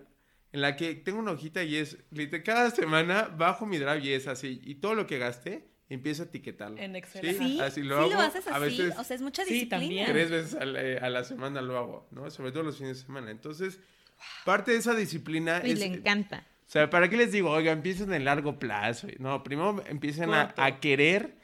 en 0.53 0.61
la 0.61 0.75
que 0.75 0.95
tengo 0.95 1.19
una 1.19 1.31
hojita 1.31 1.63
y 1.63 1.77
es, 1.77 1.97
literal, 2.11 2.43
cada 2.43 2.71
semana 2.71 3.29
bajo 3.37 3.65
mi 3.65 3.77
drive 3.77 3.99
y 4.03 4.13
es 4.13 4.27
así. 4.27 4.59
Y 4.63 4.75
todo 4.75 4.95
lo 4.95 5.07
que 5.07 5.17
gasté, 5.17 5.67
empiezo 5.89 6.23
a 6.23 6.25
etiquetarlo. 6.25 6.77
En 6.77 6.95
Excel. 6.95 7.35
Sí, 7.37 7.59
así 7.61 7.83
lo 7.83 7.97
sí 7.97 8.11
hago. 8.13 8.21
lo 8.21 8.27
haces 8.27 8.47
A 8.47 8.55
así. 8.57 8.63
veces 8.77 8.97
o 8.97 9.03
sea, 9.03 9.15
es 9.15 9.21
mucha 9.21 9.43
Sí, 9.45 9.53
disciplina. 9.53 9.79
también. 9.79 10.05
tres 10.07 10.29
veces 10.29 10.55
a 10.55 10.65
la, 10.65 10.81
eh, 10.81 10.99
a 11.01 11.09
la 11.09 11.23
semana 11.23 11.61
lo 11.61 11.77
hago, 11.77 12.07
¿no? 12.11 12.29
Sobre 12.31 12.51
todo 12.51 12.63
los 12.63 12.77
fines 12.77 12.97
de 12.99 13.05
semana. 13.05 13.31
Entonces, 13.31 13.79
parte 14.45 14.71
de 14.71 14.77
esa 14.77 14.93
disciplina 14.95 15.61
Y 15.65 15.71
es... 15.71 15.79
le 15.79 15.85
encanta. 15.85 16.45
O 16.67 16.71
sea, 16.71 16.89
¿para 16.89 17.09
qué 17.09 17.17
les 17.17 17.33
digo? 17.33 17.49
Oiga, 17.51 17.73
empiecen 17.73 18.13
en 18.13 18.23
largo 18.23 18.57
plazo. 18.57 19.07
No, 19.19 19.43
primero 19.43 19.83
empiecen 19.87 20.33
a, 20.33 20.53
a 20.55 20.79
querer 20.79 21.35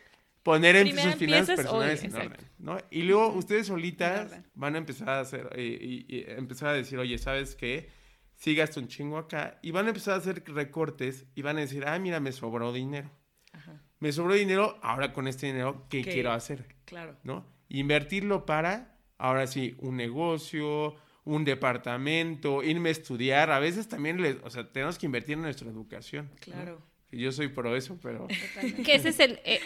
poner 0.44 0.78
en 0.78 0.98
sus 0.98 1.16
finanzas 1.16 1.60
hoy, 1.60 1.66
personales 1.66 2.04
en 2.06 2.16
orden, 2.16 2.46
¿no? 2.60 2.78
Y 2.90 3.02
luego 3.04 3.34
ustedes 3.34 3.68
solitas 3.68 4.32
van 4.56 4.76
a 4.76 4.78
empezar 4.78 5.10
a 5.10 5.20
hacer, 5.20 5.50
y, 5.60 6.06
y 6.08 6.24
empezar 6.30 6.70
a 6.70 6.74
decir, 6.74 6.98
oye, 6.98 7.18
¿sabes 7.18 7.56
qué? 7.56 7.90
Sí 8.38 8.56
gasto 8.56 8.80
un 8.80 8.88
chingo 8.88 9.18
acá. 9.18 9.60
Y 9.62 9.72
van 9.72 9.86
a 9.86 9.90
empezar 9.90 10.14
a 10.14 10.18
hacer 10.18 10.44
recortes 10.48 11.26
y 11.36 11.42
van 11.42 11.58
a 11.58 11.62
decir, 11.62 11.84
ah, 11.86 11.98
mira, 12.00 12.20
me 12.20 12.32
sobró 12.32 12.72
dinero. 12.72 13.10
Ajá. 13.52 13.82
Me 14.00 14.12
sobró 14.12 14.36
dinero, 14.36 14.78
ahora 14.84 15.12
con 15.12 15.28
este 15.28 15.48
dinero, 15.48 15.88
¿qué 15.90 16.04
¿Qué? 16.04 16.12
quiero 16.12 16.32
hacer? 16.32 16.76
Claro. 16.86 17.18
¿no? 17.24 17.46
Invertirlo 17.68 18.46
para, 18.46 18.96
ahora 19.18 19.48
sí, 19.48 19.76
un 19.80 19.98
negocio, 19.98 20.96
un 21.26 21.44
departamento, 21.46 22.64
irme 22.64 22.90
a 22.90 22.92
estudiar. 22.92 23.50
A 23.52 23.60
veces 23.60 23.88
también, 23.88 24.22
les, 24.22 24.38
o 24.44 24.50
sea, 24.52 24.72
tenemos 24.72 24.98
que 25.00 25.08
invertir 25.08 25.34
en 25.34 25.42
nuestra 25.42 25.68
educación. 25.70 26.30
¿no? 26.32 26.36
Claro. 26.40 26.82
Y 27.12 27.20
Yo 27.20 27.32
soy 27.32 27.48
pro 27.48 27.76
eso, 27.76 27.98
pero... 28.02 28.28
Que 28.86 28.96
ese 28.96 29.10
es 29.10 29.20
el... 29.20 29.40
eh, 29.44 29.60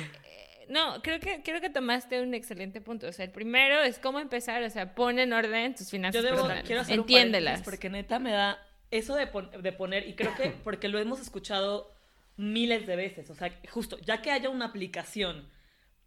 no, 0.69 1.01
creo 1.01 1.19
que, 1.19 1.41
creo 1.43 1.61
que 1.61 1.69
tomaste 1.69 2.21
un 2.21 2.33
excelente 2.33 2.81
punto. 2.81 3.07
O 3.07 3.11
sea, 3.11 3.25
el 3.25 3.31
primero 3.31 3.81
es 3.81 3.99
cómo 3.99 4.19
empezar, 4.19 4.61
o 4.63 4.69
sea, 4.69 4.95
pon 4.95 5.19
en 5.19 5.33
orden 5.33 5.75
tus 5.75 5.89
finanzas 5.89 6.21
Yo 6.21 6.25
debo, 6.25 6.37
personales. 6.37 6.65
quiero 6.65 6.81
hacer 6.81 6.99
Entiéndelas. 6.99 7.61
porque 7.63 7.89
neta 7.89 8.19
me 8.19 8.31
da 8.31 8.59
eso 8.91 9.15
de, 9.15 9.27
pon- 9.27 9.49
de 9.61 9.71
poner, 9.71 10.07
y 10.07 10.15
creo 10.15 10.35
que 10.35 10.49
porque 10.63 10.87
lo 10.89 10.99
hemos 10.99 11.19
escuchado 11.21 11.93
miles 12.37 12.87
de 12.87 12.95
veces, 12.95 13.29
o 13.29 13.35
sea, 13.35 13.53
justo, 13.69 13.97
ya 13.99 14.21
que 14.21 14.31
haya 14.31 14.49
una 14.49 14.65
aplicación 14.65 15.49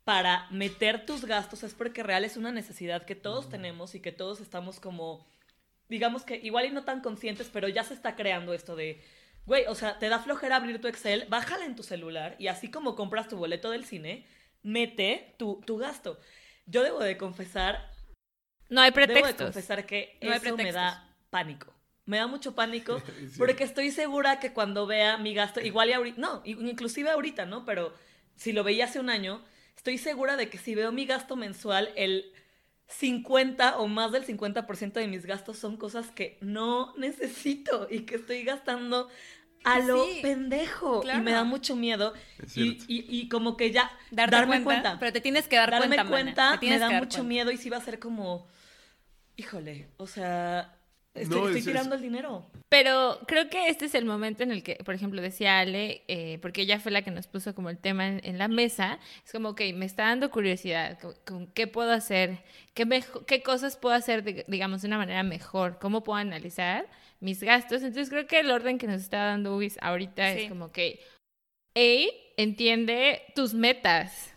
para 0.05 0.47
meter 0.51 1.07
tus 1.07 1.25
gastos 1.25 1.63
es 1.63 1.73
porque 1.75 2.03
real 2.03 2.25
es 2.25 2.37
una 2.37 2.53
necesidad 2.53 3.05
que 3.05 3.15
todos 3.15 3.49
tenemos 3.49 3.95
y 3.95 4.01
que 4.01 4.13
todos 4.13 4.41
estamos 4.41 4.81
como, 4.81 5.27
digamos 5.89 6.25
que 6.25 6.37
igual 6.37 6.67
y 6.67 6.71
no 6.71 6.85
tan 6.85 7.01
conscientes, 7.01 7.49
pero 7.53 7.69
ya 7.69 7.85
se 7.85 7.95
está 7.95 8.17
creando 8.17 8.53
esto 8.53 8.77
de, 8.77 9.03
güey, 9.47 9.65
o 9.67 9.75
sea, 9.75 9.99
te 9.99 10.09
da 10.09 10.19
flojera 10.19 10.57
abrir 10.57 10.81
tu 10.81 10.89
Excel, 10.89 11.27
bájala 11.31 11.65
en 11.65 11.77
tu 11.77 11.83
celular 11.83 12.37
y 12.39 12.49
así 12.49 12.71
como 12.71 12.97
compras 12.97 13.29
tu 13.29 13.37
boleto 13.37 13.71
del 13.71 13.85
cine, 13.85 14.27
mete 14.65 15.35
tu, 15.39 15.61
tu 15.65 15.77
gasto. 15.79 16.19
Yo 16.67 16.83
debo 16.83 16.99
de 17.01 17.17
confesar 17.17 17.91
No 18.69 18.81
hay 18.81 18.91
Debo 18.91 19.01
de 19.07 19.13
pretextos. 19.13 19.47
confesar 19.47 19.87
que 19.87 20.19
No 20.21 20.33
eso 20.33 20.43
me 20.45 20.51
pretextos. 20.51 20.75
da 20.75 21.17
pánico. 21.31 21.73
Me 22.07 22.17
da 22.19 22.27
mucho 22.27 22.55
pánico 22.55 23.01
Sí. 23.19 23.39
porque 23.39 23.63
estoy 23.65 23.91
segura 23.93 24.41
que 24.41 24.53
cuando 24.53 24.87
vea 24.87 25.17
mi 25.19 25.33
gasto, 25.35 25.61
igual 25.61 25.91
y 25.91 25.93
ahorita, 25.93 26.21
no, 26.21 26.43
inclusive 26.45 27.11
ahorita, 27.11 27.47
¿no? 27.47 27.65
Pero 27.65 27.95
si 28.37 28.53
lo 28.53 28.65
veía 28.65 28.87
hace 28.87 28.99
un 29.01 29.09
año, 29.11 29.45
estoy 29.77 29.99
segura 29.99 30.37
de 30.37 30.49
que 30.51 30.59
si 30.59 30.75
veo 30.75 30.91
mi 30.93 31.07
gasto 31.07 31.37
mensual, 31.37 31.93
el 31.97 32.33
50 32.89 33.79
o 33.79 33.87
más 33.89 34.13
del 34.13 34.27
50% 34.27 34.93
de 35.01 35.09
mis 35.09 35.25
gastos 35.27 35.59
son 35.59 35.77
cosas 35.77 36.11
que 36.11 36.37
no 36.41 36.95
necesito 36.97 37.87
y 37.91 38.01
que 38.01 38.17
estoy 38.17 38.45
gastando 38.45 39.09
a 39.65 39.79
lo 39.81 40.05
Sí, 40.05 40.19
pendejo. 40.23 41.01
claro. 41.01 41.19
Y 41.21 41.23
me 41.23 41.33
da 41.33 41.43
mucho 41.45 41.75
miedo. 41.77 42.13
Y, 42.55 42.79
y- 42.87 43.07
y 43.09 43.29
como 43.29 43.57
que 43.57 43.71
ya 43.73 43.91
Darte 44.11 44.37
darme 44.37 44.63
cuenta, 44.63 44.65
cuenta. 44.83 44.99
Pero 45.01 45.13
te 45.13 45.21
tienes 45.21 45.49
que 45.49 45.57
dar 45.57 45.71
darme 45.71 45.97
cuenta, 46.07 46.45
mana. 46.45 46.61
Te 46.61 46.69
me 46.69 46.79
da 46.79 46.89
mucho 46.91 46.99
cuenta. 47.01 47.23
miedo 47.23 47.51
y 47.51 47.57
sí 47.57 47.71
va 47.71 47.79
a 47.79 47.81
ser 47.81 47.99
como, 47.99 48.47
híjole, 49.37 49.89
o 49.97 50.07
sea, 50.07 50.75
estoy, 51.15 51.39
No, 51.41 51.47
estoy 51.47 51.61
es- 51.61 51.65
tirando 51.67 51.95
es- 51.95 52.01
el 52.01 52.09
dinero. 52.09 52.47
Pero 52.69 53.21
creo 53.29 53.49
que 53.51 53.69
este 53.69 53.85
es 53.87 53.95
el 53.95 54.05
momento 54.05 54.43
en 54.43 54.51
el 54.51 54.63
que, 54.65 54.77
por 54.85 54.95
ejemplo, 54.95 55.23
decía 55.23 55.61
Ale, 55.61 56.03
eh, 56.09 56.39
porque 56.43 56.63
ella 56.63 56.81
fue 56.81 56.91
la 56.91 57.03
que 57.03 57.11
nos 57.13 57.27
puso 57.29 57.55
como 57.55 57.71
el 57.71 57.79
tema 57.79 58.07
en, 58.09 58.21
en 58.25 58.37
la 58.37 58.49
mesa, 58.49 58.99
es 59.25 59.31
como, 59.33 59.51
ok, 59.51 59.61
me 59.75 59.87
está 59.87 60.05
dando 60.05 60.31
curiosidad, 60.31 60.99
con, 60.99 61.15
con 61.25 61.47
qué 61.49 61.69
puedo 61.69 61.93
hacer, 61.93 62.43
qué, 62.75 62.85
mejo- 62.85 63.25
qué 63.27 63.43
cosas 63.43 63.77
puedo 63.77 63.95
hacer, 63.95 64.25
de- 64.25 64.45
digamos, 64.49 64.83
de 64.83 64.89
una 64.89 64.99
manera 64.99 65.23
mejor, 65.23 65.79
cómo 65.81 66.03
puedo 66.03 66.19
analizar 66.19 66.87
mis 67.25 67.41
gastos. 67.43 67.83
Entonces 67.83 68.11
creo 68.11 68.27
que 68.27 68.41
el 68.41 68.51
orden 68.51 68.79
que 68.79 68.87
nos 68.87 69.01
está 69.03 69.25
dando 69.25 69.57
Ubis 69.57 69.79
ahorita 69.81 70.33
Sí. 70.35 70.41
es 70.43 70.49
como 70.49 70.71
que, 70.71 71.01
A, 71.77 72.11
entiende 72.37 73.23
tus 73.35 73.55
metas. 73.55 74.33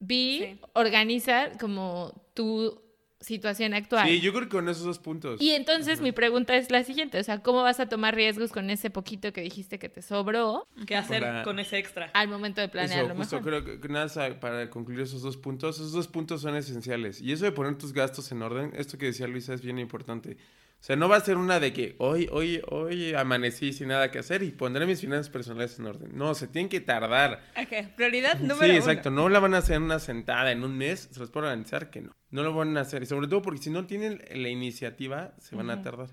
B, 0.00 0.14
Sí. 0.56 0.60
organiza 0.74 1.50
como 1.60 2.12
tu 2.34 2.82
situación 3.20 3.72
actual. 3.72 4.06
Sí, 4.06 4.20
yo 4.20 4.30
creo 4.32 4.44
que 4.44 4.50
con 4.50 4.68
esos 4.68 4.84
dos 4.84 4.98
puntos. 4.98 5.40
Y 5.40 5.50
entonces 5.52 6.00
mi 6.00 6.12
pregunta 6.12 6.54
es 6.54 6.70
la 6.70 6.84
siguiente, 6.84 7.18
o 7.18 7.24
sea, 7.24 7.42
¿cómo 7.42 7.62
vas 7.62 7.80
a 7.80 7.88
tomar 7.88 8.14
riesgos 8.14 8.52
con 8.52 8.68
ese 8.68 8.90
poquito 8.90 9.32
que 9.32 9.40
dijiste 9.40 9.78
que 9.78 9.88
te 9.88 10.02
sobró 10.02 10.66
¿Qué 10.86 10.96
hacer 10.96 11.22
Para- 11.22 11.42
con 11.42 11.58
ese 11.58 11.78
extra? 11.78 12.10
al 12.12 12.28
momento 12.28 12.60
de 12.60 12.68
planear 12.68 13.06
Eso, 13.06 13.14
justo 13.16 13.36
mejor? 13.40 13.64
creo 13.64 13.80
que 13.80 13.88
nada 13.88 14.38
para 14.38 14.68
concluir 14.70 15.00
esos 15.00 15.22
dos 15.22 15.36
puntos, 15.38 15.76
esos 15.76 15.92
dos 15.92 16.08
puntos 16.08 16.42
son 16.42 16.56
esenciales. 16.56 17.20
Y 17.22 17.32
eso 17.32 17.46
de 17.46 17.52
poner 17.52 17.78
tus 17.78 17.92
gastos 17.94 18.30
en 18.32 18.42
orden, 18.42 18.72
esto 18.76 18.98
que 18.98 19.06
decía 19.06 19.26
Luisa 19.26 19.54
es 19.54 19.62
bien 19.62 19.78
importante. 19.78 20.36
O 20.78 20.84
sea, 20.86 20.94
no 20.94 21.08
va 21.08 21.16
a 21.16 21.20
ser 21.20 21.36
una 21.36 21.58
de 21.58 21.72
que 21.72 21.96
hoy, 21.98 22.28
hoy, 22.30 22.60
hoy 22.68 23.12
amanecí 23.14 23.72
sin 23.72 23.88
nada 23.88 24.10
que 24.12 24.20
hacer 24.20 24.42
y 24.44 24.50
pondré 24.52 24.86
mis 24.86 25.00
finanzas 25.00 25.30
personales 25.30 25.78
en 25.80 25.86
orden. 25.86 26.10
No, 26.16 26.34
se 26.34 26.46
tienen 26.46 26.68
que 26.68 26.80
tardar. 26.80 27.42
Ok, 27.60 27.94
prioridad 27.96 28.38
número 28.38 28.58
Sí, 28.60 28.70
uno. 28.70 28.78
exacto. 28.78 29.10
No 29.10 29.28
la 29.28 29.40
van 29.40 29.54
a 29.54 29.58
hacer 29.58 29.76
en 29.76 29.82
una 29.82 29.98
sentada 29.98 30.52
en 30.52 30.62
un 30.62 30.76
mes. 30.78 31.08
Se 31.10 31.18
los 31.18 31.30
puedo 31.30 31.46
organizar 31.46 31.90
que 31.90 32.02
no. 32.02 32.12
No 32.30 32.42
lo 32.44 32.54
van 32.54 32.76
a 32.76 32.82
hacer. 32.82 33.02
Y 33.02 33.06
sobre 33.06 33.26
todo 33.26 33.42
porque 33.42 33.62
si 33.62 33.70
no 33.70 33.86
tienen 33.86 34.22
la 34.32 34.48
iniciativa, 34.48 35.34
se 35.38 35.56
van 35.56 35.70
a 35.70 35.82
tardar. 35.82 36.10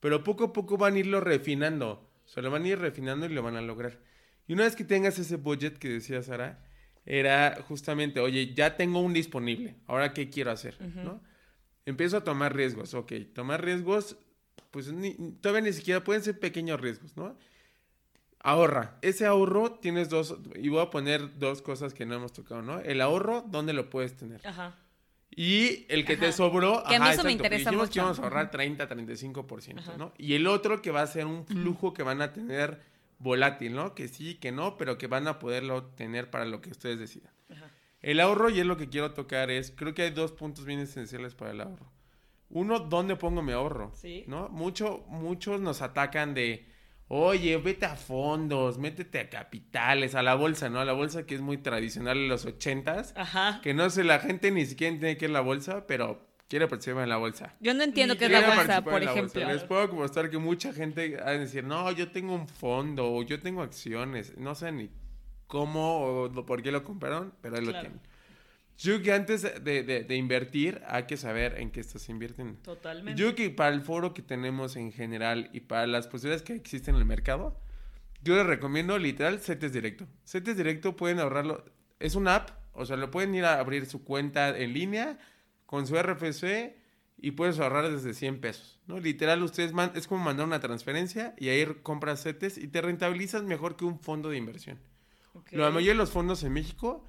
Pero 0.00 0.24
poco 0.24 0.44
a 0.44 0.52
poco 0.52 0.76
van 0.76 0.94
a 0.94 0.98
irlo 0.98 1.20
refinando. 1.20 2.10
O 2.24 2.28
sea, 2.28 2.42
lo 2.42 2.50
van 2.50 2.64
a 2.64 2.68
ir 2.68 2.78
refinando 2.80 3.26
y 3.26 3.28
lo 3.28 3.42
van 3.42 3.56
a 3.56 3.62
lograr. 3.62 4.00
Y 4.48 4.54
una 4.54 4.64
vez 4.64 4.74
que 4.74 4.84
tengas 4.84 5.18
ese 5.20 5.36
budget 5.36 5.78
que 5.78 5.88
decía 5.88 6.20
Sara, 6.22 6.64
era 7.04 7.58
justamente, 7.68 8.18
oye, 8.18 8.54
ya 8.54 8.76
tengo 8.76 8.98
un 9.00 9.12
disponible. 9.12 9.76
Ahora, 9.86 10.12
¿qué 10.12 10.30
quiero 10.30 10.50
hacer? 10.50 10.76
¿No? 10.96 11.22
Empiezo 11.86 12.18
a 12.18 12.24
tomar 12.24 12.54
riesgos. 12.54 12.92
Ok, 12.94 13.12
tomar 13.32 13.64
riesgos, 13.64 14.16
pues 14.70 14.92
ni- 14.92 15.14
todavía 15.40 15.62
ni 15.62 15.72
siquiera 15.72 16.04
pueden 16.04 16.22
ser 16.22 16.38
pequeños 16.38 16.80
riesgos, 16.80 17.16
¿no? 17.16 17.36
Ahorra. 18.40 18.98
Ese 19.02 19.26
ahorro 19.26 19.72
tienes 19.72 20.08
dos, 20.08 20.36
y 20.54 20.68
voy 20.68 20.80
a 20.82 20.90
poner 20.90 21.38
dos 21.38 21.62
cosas 21.62 21.94
que 21.94 22.06
no 22.06 22.14
hemos 22.14 22.32
tocado, 22.32 22.62
¿no? 22.62 22.78
El 22.80 23.00
ahorro, 23.00 23.42
¿dónde 23.48 23.72
lo 23.72 23.90
puedes 23.90 24.16
tener? 24.16 24.46
Ajá. 24.46 24.76
Y 25.34 25.84
el 25.88 26.04
que 26.04 26.16
te 26.16 26.32
sobró, 26.32 26.82
Que 26.88 26.94
a 26.96 26.98
mí 27.00 27.04
ajá, 27.06 27.14
eso 27.14 27.24
me 27.24 27.32
interesa 27.32 27.70
dijimos 27.70 27.88
que 27.88 27.92
mucho. 27.92 28.00
íbamos 28.00 28.18
a 28.20 28.22
ahorrar 28.22 28.50
30, 28.50 28.88
35%, 28.88 29.78
Ajá. 29.80 29.96
¿no? 29.96 30.12
Y 30.16 30.34
el 30.34 30.46
otro 30.46 30.80
que 30.80 30.90
va 30.92 31.02
a 31.02 31.06
ser 31.06 31.26
un 31.26 31.44
flujo 31.46 31.92
que 31.92 32.02
van 32.02 32.22
a 32.22 32.32
tener 32.32 32.80
volátil, 33.18 33.74
¿no? 33.74 33.94
Que 33.94 34.08
sí, 34.08 34.36
que 34.36 34.52
no, 34.52 34.76
pero 34.78 34.96
que 34.98 35.08
van 35.08 35.26
a 35.26 35.38
poderlo 35.38 35.84
tener 35.84 36.30
para 36.30 36.44
lo 36.44 36.60
que 36.60 36.70
ustedes 36.70 36.98
decidan. 37.00 37.32
Ajá. 37.50 37.70
El 38.06 38.20
ahorro, 38.20 38.50
y 38.50 38.60
es 38.60 38.66
lo 38.66 38.76
que 38.76 38.88
quiero 38.88 39.10
tocar, 39.14 39.50
es, 39.50 39.72
creo 39.72 39.92
que 39.92 40.02
hay 40.02 40.10
dos 40.10 40.30
puntos 40.30 40.64
bien 40.64 40.78
esenciales 40.78 41.34
para 41.34 41.50
el 41.50 41.60
ahorro. 41.60 41.90
Uno, 42.50 42.78
¿dónde 42.78 43.16
pongo 43.16 43.42
mi 43.42 43.50
ahorro? 43.50 43.90
Sí. 43.94 44.22
¿No? 44.28 44.48
Mucho, 44.48 45.04
muchos 45.08 45.60
nos 45.60 45.82
atacan 45.82 46.32
de, 46.32 46.68
oye, 47.08 47.56
vete 47.56 47.84
a 47.86 47.96
fondos, 47.96 48.78
métete 48.78 49.18
a 49.18 49.28
capitales, 49.28 50.14
a 50.14 50.22
la 50.22 50.36
bolsa, 50.36 50.68
¿no? 50.68 50.78
A 50.78 50.84
la 50.84 50.92
bolsa 50.92 51.26
que 51.26 51.34
es 51.34 51.40
muy 51.40 51.58
tradicional 51.58 52.16
en 52.18 52.28
los 52.28 52.46
ochentas, 52.46 53.12
Ajá. 53.16 53.58
que 53.60 53.74
no 53.74 53.90
sé, 53.90 54.04
la 54.04 54.20
gente 54.20 54.52
ni 54.52 54.66
siquiera 54.66 54.94
entiende 54.94 55.16
qué 55.16 55.24
es 55.24 55.32
la 55.32 55.40
bolsa, 55.40 55.88
pero 55.88 56.28
quiere 56.46 56.68
participar 56.68 57.02
en 57.02 57.08
la 57.08 57.16
bolsa. 57.16 57.56
Yo 57.58 57.74
no 57.74 57.82
entiendo 57.82 58.14
Ni 58.14 58.18
qué 58.20 58.26
es 58.26 58.30
la 58.30 58.54
bolsa, 58.54 58.84
por 58.84 58.92
bolsa. 58.92 59.10
ejemplo. 59.10 59.48
Les 59.52 59.64
puedo 59.64 59.88
mostrar 59.88 60.30
que 60.30 60.38
mucha 60.38 60.72
gente 60.72 61.18
ha 61.20 61.32
de 61.32 61.40
decir, 61.40 61.64
no, 61.64 61.90
yo 61.90 62.12
tengo 62.12 62.36
un 62.36 62.46
fondo, 62.46 63.12
o 63.12 63.24
yo 63.24 63.40
tengo 63.40 63.62
acciones, 63.62 64.38
no 64.38 64.54
sé 64.54 64.70
ni 64.70 64.90
cómo 65.46 66.00
o 66.00 66.28
lo- 66.28 66.44
por 66.46 66.62
qué 66.62 66.70
lo 66.72 66.82
compraron, 66.84 67.32
pero 67.40 67.56
ahí 67.56 67.64
lo 67.64 67.70
Claro. 67.72 67.88
tienen. 67.88 68.00
Yo 68.78 68.92
creo 68.94 69.02
que 69.02 69.12
antes 69.14 69.42
de, 69.64 69.82
de- 69.82 70.04
de 70.04 70.16
invertir 70.16 70.82
hay 70.86 71.04
que 71.04 71.16
saber 71.16 71.58
en 71.60 71.70
qué 71.70 71.80
estás 71.80 72.08
invirtiendo. 72.10 72.58
Totalmente. 72.62 73.34
Que 73.34 73.48
para 73.50 73.74
el 73.74 73.80
foro 73.80 74.12
que 74.12 74.20
tenemos 74.22 74.76
en 74.76 74.92
general 74.92 75.48
y 75.52 75.60
para 75.60 75.86
las 75.86 76.06
posibilidades 76.08 76.42
que 76.42 76.54
existen 76.54 76.94
en 76.94 77.00
el 77.00 77.06
mercado, 77.06 77.58
yo 78.22 78.34
les 78.36 78.44
recomiendo 78.46 78.98
literal 78.98 79.40
CETES 79.40 79.72
Directo. 79.72 80.06
CETES 80.24 80.56
Directo 80.58 80.94
pueden 80.96 81.20
ahorrarlo, 81.20 81.64
es 82.00 82.16
una 82.16 82.34
app, 82.34 82.50
o 82.74 82.84
sea, 82.84 82.96
lo 82.96 83.10
pueden 83.10 83.34
ir 83.34 83.44
a 83.46 83.58
abrir 83.60 83.86
su 83.86 84.04
cuenta 84.04 84.56
en 84.58 84.74
línea 84.74 85.18
con 85.64 85.86
su 85.86 85.96
RFC 85.96 86.76
y 87.18 87.30
puedes 87.30 87.58
ahorrar 87.58 87.90
desde 87.90 88.12
100 88.12 88.40
pesos, 88.42 88.78
¿no? 88.86 88.98
Literal, 89.00 89.42
ustedes 89.42 89.72
man- 89.72 89.92
es 89.94 90.06
como 90.06 90.22
mandar 90.22 90.44
una 90.44 90.60
transferencia 90.60 91.34
y 91.38 91.48
ahí 91.48 91.64
compras 91.82 92.22
CETES 92.24 92.58
y 92.58 92.68
te 92.68 92.82
rentabilizas 92.82 93.42
mejor 93.42 93.76
que 93.76 93.86
un 93.86 93.98
fondo 94.00 94.28
de 94.28 94.36
inversión. 94.36 94.78
Ok. 95.36 95.52
La 95.52 95.70
mayoría 95.70 95.92
de 95.92 95.98
los 95.98 96.10
fondos 96.10 96.42
en 96.44 96.52
México 96.52 97.04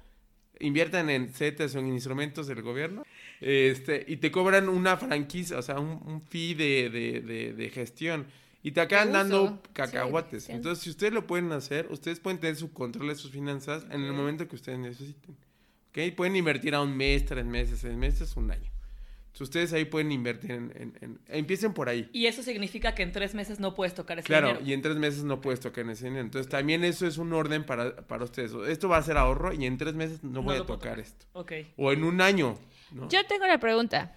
invierten 0.60 1.08
en 1.10 1.28
CETES 1.28 1.74
o 1.76 1.78
en 1.78 1.86
instrumentos 1.88 2.46
del 2.48 2.62
gobierno 2.62 3.04
este, 3.40 4.04
y 4.08 4.16
te 4.16 4.30
cobran 4.32 4.68
una 4.68 4.96
franquicia, 4.96 5.58
o 5.58 5.62
sea, 5.62 5.78
un, 5.78 6.00
un 6.04 6.20
fee 6.22 6.54
de, 6.54 6.90
de- 6.90 7.20
de- 7.20 7.52
de 7.52 7.70
gestión. 7.70 8.26
Y 8.60 8.72
te 8.72 8.80
acaban 8.80 9.12
dando 9.12 9.62
cacahuates. 9.72 10.48
Entonces, 10.56 10.82
si 10.82 10.90
ustedes 10.90 11.12
lo 11.12 11.26
pueden 11.28 11.52
hacer, 11.52 11.86
ustedes 11.90 12.18
pueden 12.18 12.40
tener 12.40 12.56
su 12.56 12.72
control 12.72 13.06
de 13.08 13.14
sus 13.14 13.30
finanzas 13.30 13.84
en 13.90 14.02
el 14.02 14.12
momento 14.12 14.48
que 14.48 14.56
ustedes 14.56 14.80
necesiten. 14.80 15.36
¿Ok? 15.90 16.14
Pueden 16.16 16.34
invertir 16.34 16.74
a 16.74 16.82
un 16.82 16.96
mes, 16.96 17.24
tres 17.24 17.44
meses, 17.44 17.78
seis 17.78 17.94
meses, 17.96 18.36
un 18.36 18.50
año. 18.50 18.68
Entonces, 19.38 19.54
ustedes 19.54 19.72
ahí 19.72 19.84
pueden 19.84 20.10
invertir 20.10 20.50
en... 20.50 20.72
en- 20.74 20.98
en- 21.00 21.20
empiecen 21.28 21.72
por 21.72 21.88
ahí. 21.88 22.08
Y 22.12 22.26
eso 22.26 22.42
significa 22.42 22.94
que 22.94 23.04
en 23.04 23.12
tres 23.12 23.34
meses 23.34 23.60
no 23.60 23.74
puedes 23.74 23.94
tocar 23.94 24.18
ese 24.18 24.26
Claro, 24.26 24.48
dinero. 24.48 24.66
y 24.66 24.72
en 24.72 24.82
tres 24.82 24.96
meses 24.96 25.22
no 25.22 25.40
puedes 25.40 25.60
tocar 25.60 25.84
en 25.84 25.90
ese 25.90 26.06
dinero. 26.06 26.24
Entonces, 26.24 26.50
también 26.50 26.82
eso 26.82 27.06
es 27.06 27.18
un 27.18 27.32
orden 27.32 27.64
para, 27.64 27.94
para 28.08 28.24
ustedes. 28.24 28.52
Esto 28.68 28.88
va 28.88 28.96
a 28.96 29.02
ser 29.02 29.16
ahorro 29.16 29.52
y 29.52 29.64
en 29.64 29.78
tres 29.78 29.94
meses 29.94 30.24
no, 30.24 30.30
No 30.30 30.42
voy 30.42 30.56
a 30.56 30.58
tocar 30.58 30.78
tocar. 30.78 30.98
esto. 31.00 31.26
Ok. 31.34 31.52
O 31.76 31.92
en 31.92 32.02
un 32.02 32.20
año. 32.20 32.58
¿no? 32.90 33.08
Yo 33.08 33.24
tengo 33.26 33.44
una 33.44 33.58
pregunta. 33.60 34.12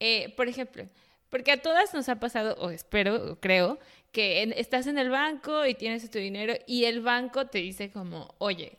Eh, 0.00 0.34
por 0.36 0.48
ejemplo, 0.48 0.84
porque 1.28 1.52
a 1.52 1.62
todas 1.62 1.94
nos 1.94 2.08
ha 2.08 2.18
pasado, 2.18 2.56
o 2.58 2.70
espero, 2.70 3.32
o 3.32 3.36
creo, 3.40 3.78
que 4.12 4.42
en- 4.42 4.52
estás 4.54 4.88
en 4.88 4.98
el 4.98 5.10
banco 5.10 5.64
y 5.66 5.74
tienes 5.74 6.10
tu 6.10 6.18
dinero 6.18 6.54
y 6.66 6.84
el 6.86 7.00
banco 7.02 7.46
te 7.46 7.58
dice 7.58 7.92
como, 7.92 8.34
oye, 8.38 8.78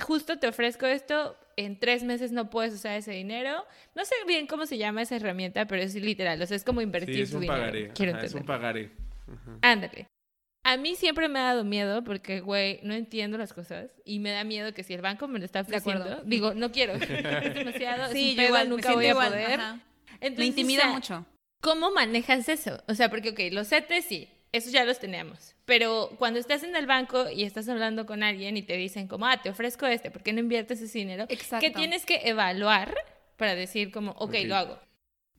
justo 0.00 0.38
te 0.38 0.48
ofrezco 0.48 0.86
esto, 0.86 1.36
en 1.64 1.78
tres 1.78 2.02
meses 2.02 2.32
no 2.32 2.50
puedes 2.50 2.74
usar 2.74 2.96
ese 2.96 3.12
dinero. 3.12 3.64
No 3.94 4.04
sé 4.04 4.14
bien 4.26 4.46
cómo 4.46 4.66
se 4.66 4.78
llama 4.78 5.02
esa 5.02 5.16
herramienta, 5.16 5.66
pero 5.66 5.82
es 5.82 5.94
literal, 5.94 6.40
o 6.40 6.46
sea, 6.46 6.56
es 6.56 6.64
como 6.64 6.80
invertir 6.80 7.14
Sí, 7.16 7.20
es 7.22 7.30
tu 7.30 7.36
un 7.36 7.42
dinero. 7.42 7.60
pagaré. 7.60 7.88
Quiero 7.94 8.12
Ajá, 8.16 8.26
es 8.26 8.34
un 8.34 8.44
pagaré. 8.44 8.90
Ajá. 9.26 9.58
Ándale. 9.62 10.06
A 10.62 10.76
mí 10.76 10.94
siempre 10.94 11.28
me 11.28 11.38
ha 11.38 11.44
dado 11.44 11.64
miedo 11.64 12.04
porque, 12.04 12.40
güey, 12.40 12.80
no 12.82 12.92
entiendo 12.92 13.38
las 13.38 13.52
cosas 13.54 13.90
y 14.04 14.18
me 14.18 14.30
da 14.30 14.44
miedo 14.44 14.74
que 14.74 14.82
si 14.84 14.92
el 14.92 15.00
banco 15.00 15.26
me 15.26 15.38
lo 15.38 15.44
está 15.46 15.62
De 15.62 15.76
acuerdo. 15.76 16.22
digo, 16.24 16.52
no 16.52 16.70
quiero. 16.70 16.92
es 16.94 17.54
demasiado, 17.54 18.12
Sí, 18.12 18.30
es 18.30 18.30
un 18.32 18.36
yo 18.36 18.36
pedo, 18.36 18.46
igual, 18.48 18.68
nunca 18.68 18.92
voy 18.92 19.06
a 19.06 19.10
igual, 19.10 19.28
poder. 19.30 19.60
Entonces, 20.20 20.38
Me 20.38 20.46
intimida 20.46 20.80
o 20.82 20.84
sea, 20.84 20.92
mucho. 20.92 21.26
¿Cómo 21.62 21.90
manejas 21.92 22.48
eso? 22.48 22.82
O 22.88 22.94
sea, 22.94 23.08
porque, 23.08 23.30
ok, 23.30 23.40
los 23.52 23.68
CETES 23.68 24.04
sí, 24.04 24.28
esos 24.52 24.72
ya 24.72 24.84
los 24.84 24.98
teníamos. 24.98 25.54
Pero 25.64 26.10
cuando 26.18 26.38
estás 26.40 26.62
en 26.62 26.74
el 26.76 26.86
banco 26.86 27.30
y 27.30 27.44
estás 27.44 27.68
hablando 27.68 28.06
con 28.06 28.22
alguien 28.22 28.56
y 28.56 28.62
te 28.62 28.76
dicen 28.76 29.06
como, 29.08 29.26
ah, 29.26 29.40
te 29.42 29.50
ofrezco 29.50 29.86
este, 29.86 30.10
¿por 30.10 30.22
qué 30.22 30.32
no 30.32 30.40
inviertes 30.40 30.80
ese 30.80 30.98
dinero? 30.98 31.26
Exacto. 31.28 31.64
¿Qué 31.66 31.70
tienes 31.72 32.04
que 32.04 32.20
evaluar 32.24 32.94
para 33.36 33.54
decir 33.54 33.90
como, 33.92 34.12
ok, 34.12 34.22
Ok. 34.22 34.34
lo 34.44 34.56
hago 34.56 34.78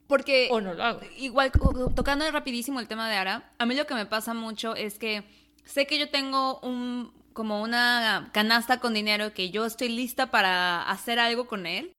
Porque 0.08 0.48
o 0.52 0.62
no 0.62 0.74
lo 0.74 0.84
hago? 0.84 1.02
igual 1.18 1.52
tocando 1.96 2.30
rapidísimo 2.32 2.80
el 2.80 2.88
tema 2.88 3.10
de 3.10 3.16
Ara, 3.16 3.54
a 3.58 3.66
mí 3.66 3.76
lo 3.76 3.86
que 3.86 3.94
me 3.96 4.06
pasa 4.06 4.34
mucho 4.34 4.76
es 4.76 4.98
que 4.98 5.24
sé 5.66 5.86
que 5.88 6.00
yo 6.00 6.10
tengo 6.10 6.60
un 6.62 7.14
como 7.34 7.62
una 7.62 8.30
canasta 8.34 8.80
con 8.82 8.94
dinero 8.94 9.34
que 9.34 9.52
yo 9.52 9.66
estoy 9.66 9.88
lista 9.90 10.32
para 10.32 10.84
hacer 10.90 11.18
algo 11.18 11.48
con 11.48 11.66
él, 11.66 11.94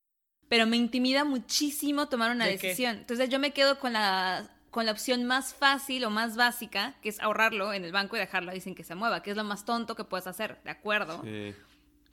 pero 0.48 0.66
me 0.66 0.76
intimida 0.76 1.24
muchísimo 1.24 2.08
tomar 2.08 2.30
una 2.32 2.44
¿De 2.46 2.58
qué? 2.58 2.66
decisión. 2.68 2.98
Entonces 2.98 3.30
yo 3.30 3.38
me 3.38 3.52
quedo 3.52 3.78
con 3.78 3.94
la 3.94 4.50
con 4.72 4.86
la 4.86 4.92
opción 4.92 5.24
más 5.24 5.52
fácil 5.54 6.02
o 6.06 6.10
más 6.10 6.34
básica, 6.34 6.94
que 7.02 7.10
es 7.10 7.20
ahorrarlo 7.20 7.74
en 7.74 7.84
el 7.84 7.92
banco 7.92 8.16
y 8.16 8.18
dejarlo 8.18 8.50
ahí 8.50 8.60
sin 8.60 8.74
que 8.74 8.84
se 8.84 8.94
mueva, 8.94 9.22
que 9.22 9.30
es 9.30 9.36
lo 9.36 9.44
más 9.44 9.66
tonto 9.66 9.94
que 9.94 10.02
puedes 10.02 10.26
hacer, 10.26 10.58
¿de 10.64 10.70
acuerdo? 10.70 11.20
Sí. 11.22 11.54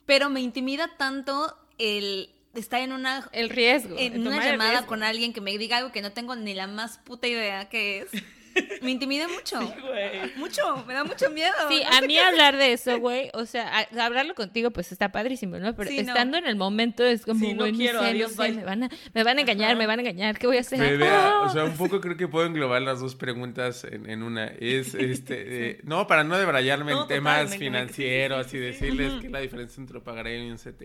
Pero 0.04 0.28
me 0.28 0.42
intimida 0.42 0.90
tanto 0.98 1.56
el 1.78 2.28
estar 2.52 2.82
en 2.82 2.92
una 2.92 3.26
El 3.32 3.48
riesgo. 3.48 3.96
en 3.98 4.26
una 4.26 4.44
llamada 4.44 4.84
con 4.84 5.02
alguien 5.02 5.32
que 5.32 5.40
me 5.40 5.56
diga 5.56 5.78
algo 5.78 5.90
que 5.90 6.02
no 6.02 6.12
tengo 6.12 6.36
ni 6.36 6.52
la 6.52 6.66
más 6.66 6.98
puta 6.98 7.26
idea 7.26 7.70
que 7.70 8.00
es, 8.00 8.10
me 8.82 8.90
intimida 8.90 9.26
mucho. 9.28 9.58
Güey. 9.60 10.34
Mucho, 10.36 10.84
me 10.86 10.94
da 10.94 11.04
mucho 11.04 11.30
miedo. 11.30 11.52
Sí, 11.68 11.82
no 11.88 11.96
a 11.96 12.00
mí 12.02 12.14
qué 12.14 12.20
hablar 12.20 12.56
de 12.56 12.72
eso, 12.72 12.98
güey, 12.98 13.30
o 13.34 13.46
sea, 13.46 13.78
a- 13.80 14.04
hablarlo 14.04 14.34
contigo, 14.34 14.70
pues 14.70 14.92
está 14.92 15.10
padrísimo, 15.12 15.58
¿no? 15.58 15.74
Pero 15.76 15.90
Sí, 15.90 16.02
no. 16.02 16.08
estando 16.12 16.36
en 16.38 16.46
el 16.46 16.56
momento 16.56 17.04
es 17.04 17.24
como, 17.24 17.40
Sí, 17.40 17.52
no 17.54 17.60
güey, 17.60 17.72
quiero, 17.72 17.98
sé, 18.00 18.04
no 18.04 18.10
adiós, 18.10 18.32
sé, 18.32 18.52
me 18.52 18.64
van 18.64 18.84
a, 18.84 18.90
me 19.14 19.24
van 19.24 19.38
a 19.38 19.40
engañar, 19.42 19.70
Ajá. 19.70 19.78
me 19.78 19.86
van 19.86 19.98
a 19.98 20.02
engañar, 20.02 20.38
¿qué 20.38 20.46
voy 20.46 20.56
a 20.56 20.60
hacer? 20.60 20.98
Vea, 20.98 21.28
¡Ah! 21.40 21.42
o 21.42 21.52
sea, 21.52 21.64
un 21.64 21.76
poco 21.76 22.00
creo 22.00 22.16
que 22.16 22.28
puedo 22.28 22.46
englobar 22.46 22.82
las 22.82 23.00
dos 23.00 23.14
preguntas 23.14 23.84
en, 23.84 24.08
en 24.08 24.22
una. 24.22 24.46
Es, 24.46 24.94
este, 24.94 25.70
eh, 25.70 25.80
no, 25.84 26.06
para 26.06 26.24
no 26.24 26.36
debrayarme 26.38 26.92
No, 26.92 27.02
en 27.02 27.08
temas 27.08 27.56
financieros 27.56 28.46
sí, 28.48 28.56
y 28.56 28.60
sí, 28.60 28.66
sí. 28.78 28.84
decirles 28.86 29.20
que 29.22 29.28
la 29.28 29.40
diferencia 29.40 29.80
entre 29.80 29.98
un 29.98 30.04
pagaré 30.04 30.38
y 30.44 30.50
un 30.50 30.56
CT. 30.58 30.84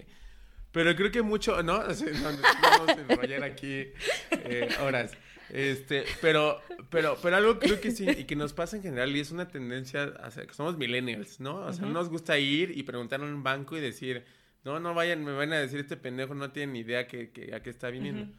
Pero 0.72 0.94
creo 0.96 1.10
que 1.10 1.22
mucho, 1.22 1.64
¿no? 1.64 1.78
O 1.78 1.94
sea, 1.94 2.12
no, 2.12 2.32
no 2.34 2.38
vamos 2.62 2.90
a 2.90 2.92
enrollar 3.14 3.44
aquí 3.44 3.88
eh, 4.32 4.68
horas. 4.82 5.14
Este, 5.50 6.06
pero, 6.22 6.60
pero, 6.90 7.18
pero 7.22 7.36
algo 7.36 7.60
creo 7.60 7.80
que 7.80 7.92
sí, 7.92 8.08
y 8.10 8.24
que 8.26 8.36
nos 8.36 8.54
pasa 8.54 8.78
en 8.78 8.84
general, 8.84 9.16
y 9.16 9.20
es 9.20 9.32
una 9.32 9.48
tendencia, 9.48 10.12
que 10.48 10.54
somos 10.54 10.78
millennials, 10.78 11.40
¿no? 11.40 11.58
O 11.58 11.74
sea, 11.74 11.86
no 11.86 11.92
nos 11.94 12.10
gusta 12.10 12.38
ir 12.40 12.72
y 12.76 12.84
preguntar 12.84 13.22
en 13.22 13.28
un 13.28 13.44
banco 13.44 13.78
y 13.78 13.80
decir, 13.82 14.26
no, 14.64 14.80
no 14.80 14.94
vayan, 14.96 15.24
me 15.24 15.32
van 15.34 15.54
a 15.54 15.60
decir, 15.60 15.80
este 15.80 15.98
pendejo 15.98 16.34
no 16.34 16.52
tiene 16.52 16.74
ni 16.74 16.80
idea 16.80 17.08
que, 17.08 17.30
que 17.30 17.54
a 17.54 17.62
qué 17.62 17.70
está 17.70 17.90
viniendo. 17.90 18.24
Ujú. 18.24 18.32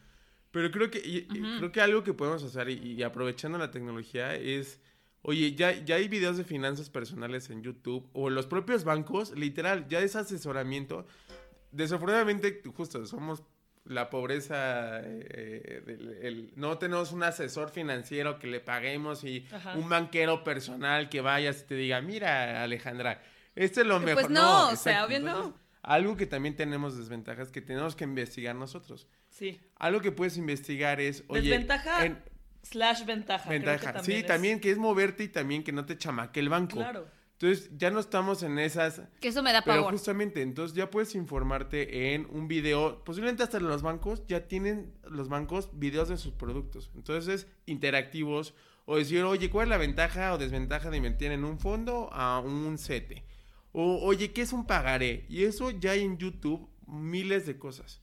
Pero 0.51 0.71
creo 0.71 0.89
que, 0.91 0.99
y- 0.99 1.27
y 1.31 1.57
creo 1.57 1.71
que 1.71 1.81
algo 1.81 2.03
que 2.03 2.13
podemos 2.13 2.43
hacer, 2.43 2.69
y, 2.69 2.73
y 2.93 3.03
aprovechando 3.03 3.57
la 3.57 3.71
tecnología, 3.71 4.35
es, 4.35 4.81
oye, 5.21 5.53
ya, 5.55 5.71
ya 5.85 5.95
hay 5.95 6.07
videos 6.09 6.35
de 6.37 6.43
finanzas 6.43 6.89
personales 6.89 7.49
en 7.49 7.63
YouTube, 7.63 8.09
o 8.13 8.29
los 8.29 8.47
propios 8.47 8.83
bancos, 8.83 9.31
literal, 9.37 9.87
ya 9.87 9.99
es 10.01 10.15
asesoramiento. 10.17 11.05
Desafortunadamente, 11.71 12.61
justo, 12.75 13.05
somos 13.05 13.43
la 13.89 14.09
pobreza, 14.09 14.99
eh, 15.03 15.81
del- 15.85 16.17
el- 16.21 16.51
no 16.55 16.77
tenemos 16.77 17.11
un 17.11 17.23
asesor 17.23 17.69
financiero 17.69 18.39
que 18.39 18.47
le 18.47 18.59
paguemos 18.59 19.23
y 19.23 19.45
Ajá. 19.51 19.75
un 19.75 19.89
banquero 19.89 20.43
personal 20.43 21.09
que 21.09 21.21
vayas 21.21 21.61
y 21.61 21.65
te 21.67 21.75
diga, 21.75 22.01
mira 22.01 22.63
Alejandra, 22.63 23.21
esto 23.55 23.81
es 23.81 23.87
lo 23.87 24.01
Pues 24.01 24.15
mejor. 24.15 24.31
no, 24.31 24.69
o 24.69 24.75
sea, 24.75 24.93
exacto. 24.93 25.05
obvio 25.07 25.19
no. 25.21 25.57
Algo 25.83 26.17
que 26.17 26.25
también 26.25 26.55
tenemos 26.55 26.97
desventajas 26.97 27.49
que 27.49 27.61
tenemos 27.61 27.95
que 27.95 28.03
investigar 28.03 28.55
nosotros. 28.55 29.07
Sí. 29.29 29.59
Algo 29.77 30.01
que 30.01 30.11
puedes 30.11 30.35
investigar 30.37 30.99
es, 30.99 31.23
oye, 31.27 31.41
Desventaja 31.49 32.05
en- 32.05 32.17
slash 32.63 33.05
ventaja. 33.05 33.47
creo 33.47 33.61
que 33.61 33.65
ventaja. 33.69 34.03
Sí, 34.03 34.13
es- 34.15 34.25
también 34.25 34.59
que 34.59 34.71
es 34.71 34.77
moverte 34.77 35.23
y 35.23 35.27
también 35.29 35.63
que 35.63 35.71
no 35.71 35.85
te 35.85 35.97
chamaque 35.97 36.41
el 36.41 36.49
banco. 36.49 36.75
Claro. 36.77 37.07
Entonces, 37.39 37.69
ya 37.77 37.91
no 37.91 37.99
estamos 37.99 38.41
en 38.41 38.57
esas 38.57 39.03
Que 39.19 39.27
eso 39.27 39.43
me 39.43 39.53
da 39.53 39.61
pero 39.61 39.77
pavor. 39.81 39.91
justamente, 39.91 40.41
entonces 40.41 40.75
ya 40.75 40.89
puedes 40.89 41.13
informarte 41.13 42.13
en 42.15 42.25
un 42.31 42.47
video, 42.47 43.03
posiblemente 43.03 43.43
hasta 43.43 43.59
los 43.59 43.83
bancos 43.83 44.23
ya 44.27 44.47
tienen 44.47 44.91
los 45.03 45.29
bancos 45.29 45.69
videos 45.73 46.09
de 46.09 46.17
sus 46.17 46.33
productos. 46.33 46.89
Entonces, 46.95 47.45
interactivos 47.67 48.55
o 48.85 48.97
decir, 48.97 49.21
oye, 49.23 49.51
¿cuál 49.51 49.67
es 49.67 49.69
la 49.69 49.77
ventaja 49.77 50.33
o 50.33 50.39
desventaja 50.39 50.89
de 50.89 50.97
invertir 50.97 51.31
en 51.31 51.43
un 51.43 51.59
fondo 51.59 52.09
a 52.11 52.39
un 52.39 52.77
CETE? 52.79 53.23
O, 53.71 53.99
oye, 54.03 54.31
¿qué 54.31 54.41
es 54.41 54.51
un 54.51 54.65
pagaré? 54.65 55.25
Y 55.29 55.43
eso 55.43 55.69
ya 55.69 55.91
hay 55.91 56.01
en 56.01 56.17
YouTube 56.17 56.67
miles 56.87 57.45
de 57.45 57.59
cosas. 57.59 58.01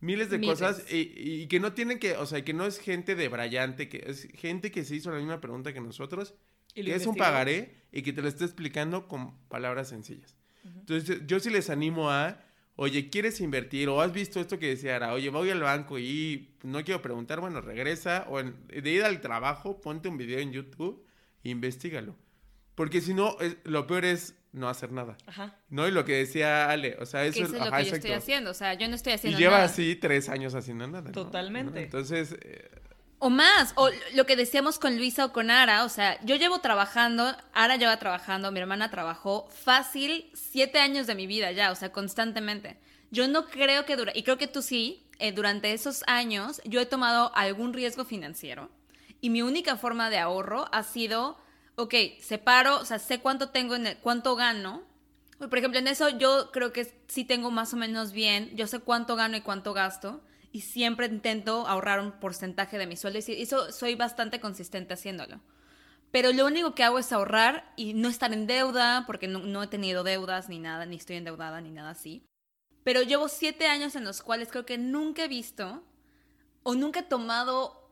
Miles 0.00 0.30
de 0.30 0.38
Miles. 0.38 0.58
cosas 0.58 0.92
y, 0.92 1.12
y 1.14 1.46
que 1.46 1.60
no 1.60 1.74
tienen 1.74 2.00
que, 2.00 2.16
o 2.16 2.26
sea, 2.26 2.44
que 2.44 2.52
no 2.52 2.66
es 2.66 2.80
gente 2.80 3.14
de 3.14 3.28
brillante, 3.28 3.88
que 3.88 4.02
es 4.08 4.26
gente 4.34 4.72
que 4.72 4.82
se 4.84 4.96
hizo 4.96 5.12
la 5.12 5.18
misma 5.18 5.40
pregunta 5.40 5.72
que 5.72 5.80
nosotros 5.80 6.34
que 6.74 6.94
es 6.94 7.06
un 7.06 7.16
pagaré 7.16 7.74
y 7.92 8.02
que 8.02 8.12
te 8.12 8.22
lo 8.22 8.28
esté 8.28 8.44
explicando 8.44 9.08
con 9.08 9.36
palabras 9.48 9.88
sencillas. 9.88 10.36
Entonces, 10.64 11.22
yo 11.26 11.40
sí 11.40 11.50
les 11.50 11.70
animo 11.70 12.10
a, 12.10 12.40
oye, 12.76 13.10
¿quieres 13.10 13.40
invertir? 13.40 13.88
O 13.88 14.00
has 14.00 14.12
visto 14.12 14.40
esto 14.40 14.58
que 14.58 14.68
decía 14.68 14.96
Ara, 14.96 15.12
oye, 15.12 15.28
voy 15.28 15.50
al 15.50 15.60
banco 15.60 15.98
y 15.98 16.54
no 16.62 16.84
quiero 16.84 17.02
preguntar, 17.02 17.40
bueno, 17.40 17.60
regresa, 17.60 18.26
o 18.28 18.38
en- 18.40 18.54
de 18.68 18.90
ir 18.90 19.02
al 19.04 19.20
trabajo, 19.20 19.80
ponte 19.80 20.08
un 20.08 20.16
video 20.16 20.38
en 20.38 20.52
YouTube 20.52 21.04
e 21.44 21.50
investigalo. 21.50 22.16
Porque 22.74 23.00
si 23.00 23.12
no, 23.12 23.36
es- 23.40 23.56
lo 23.64 23.86
peor 23.86 24.04
es 24.04 24.34
no 24.52 24.68
hacer 24.68 24.92
nada. 24.92 25.16
Ajá. 25.26 25.56
¿No? 25.68 25.86
Y 25.88 25.90
lo 25.90 26.04
que 26.04 26.12
decía 26.14 26.70
Ale, 26.70 26.96
o 27.00 27.06
sea, 27.06 27.24
eso, 27.24 27.38
eso 27.42 27.46
es 27.54 27.60
lo 27.60 27.62
ajá, 27.66 27.78
que 27.78 27.82
yo 27.84 27.88
exacto. 27.88 28.06
estoy 28.06 28.12
haciendo. 28.12 28.50
O 28.50 28.54
sea, 28.54 28.74
yo 28.74 28.88
no 28.88 28.94
estoy 28.94 29.12
Y 29.12 29.16
haciendo 29.16 29.38
lleva 29.38 29.52
nada. 29.54 29.64
así 29.64 29.96
tres 29.96 30.28
años 30.28 30.54
haciendo 30.54 30.86
nada. 30.86 31.02
¿no? 31.08 31.12
Totalmente. 31.12 31.72
¿No? 31.72 31.78
Entonces, 31.80 32.36
eh, 32.40 32.70
O 33.24 33.30
más, 33.30 33.72
o 33.76 33.88
lo 34.14 34.26
que 34.26 34.34
decíamos 34.34 34.80
con 34.80 34.96
Luisa 34.96 35.26
o 35.26 35.32
con 35.32 35.48
Ara, 35.48 35.84
o 35.84 35.88
sea, 35.88 36.18
yo 36.24 36.34
llevo 36.34 36.58
trabajando, 36.58 37.36
Ara 37.52 37.76
lleva 37.76 37.96
trabajando, 37.96 38.50
mi 38.50 38.58
hermana 38.58 38.90
trabajó 38.90 39.46
fácil 39.48 40.28
siete 40.34 40.80
años 40.80 41.06
de 41.06 41.14
mi 41.14 41.28
vida 41.28 41.52
ya, 41.52 41.70
o 41.70 41.76
sea, 41.76 41.92
constantemente. 41.92 42.80
Yo 43.12 43.28
no 43.28 43.46
creo 43.46 43.84
que 43.84 43.94
dura, 43.94 44.10
y 44.12 44.24
creo 44.24 44.38
que 44.38 44.48
tú 44.48 44.60
sí, 44.60 45.06
eh, 45.20 45.30
durante 45.30 45.72
esos 45.72 46.02
años 46.08 46.60
yo 46.64 46.80
he 46.80 46.86
tomado 46.86 47.30
algún 47.36 47.72
riesgo 47.72 48.04
financiero 48.04 48.70
y 49.20 49.30
mi 49.30 49.40
única 49.42 49.76
forma 49.76 50.10
de 50.10 50.18
ahorro 50.18 50.66
ha 50.72 50.82
sido, 50.82 51.38
ok, 51.76 51.94
separo, 52.20 52.80
o 52.80 52.84
sea, 52.84 52.98
sé 52.98 53.20
cuánto 53.20 53.50
tengo, 53.50 53.76
en 53.76 53.86
el- 53.86 53.96
cuánto 53.98 54.34
gano. 54.34 54.82
Por 55.38 55.56
ejemplo, 55.58 55.78
en 55.78 55.86
eso 55.86 56.08
yo 56.08 56.50
creo 56.50 56.72
que 56.72 56.92
sí 57.06 57.24
tengo 57.24 57.52
más 57.52 57.72
o 57.72 57.76
menos 57.76 58.10
bien, 58.10 58.50
yo 58.56 58.66
sé 58.66 58.80
cuánto 58.80 59.14
gano 59.14 59.36
y 59.36 59.42
cuánto 59.42 59.74
gasto 59.74 60.22
y 60.52 60.60
siempre 60.60 61.06
intento 61.06 61.66
ahorrar 61.66 62.00
un 62.00 62.12
porcentaje 62.12 62.78
de 62.78 62.86
mi 62.86 62.96
sueldo 62.96 63.18
y 63.26 63.42
eso 63.42 63.72
soy 63.72 63.94
bastante 63.94 64.38
consistente 64.38 64.94
haciéndolo. 64.94 65.40
Pero 66.10 66.30
lo 66.32 66.44
único 66.44 66.74
que 66.74 66.84
hago 66.84 66.98
es 66.98 67.10
ahorrar 67.10 67.72
y 67.74 67.94
no 67.94 68.10
estar 68.10 68.34
en 68.34 68.46
deuda, 68.46 69.04
porque 69.06 69.28
no, 69.28 69.38
no 69.38 69.62
he 69.62 69.66
tenido 69.66 70.04
deudas 70.04 70.50
ni 70.50 70.58
nada, 70.58 70.84
ni 70.84 70.96
estoy 70.96 71.16
endeudada 71.16 71.62
ni 71.62 71.70
nada 71.70 71.90
así. 71.90 72.26
Pero 72.84 73.00
llevo 73.00 73.28
siete 73.28 73.66
años 73.66 73.96
en 73.96 74.04
los 74.04 74.20
cuales 74.20 74.48
creo 74.48 74.66
que 74.66 74.76
nunca 74.76 75.24
he 75.24 75.28
visto 75.28 75.82
o 76.62 76.74
nunca 76.74 77.00
he 77.00 77.04
tomado 77.04 77.82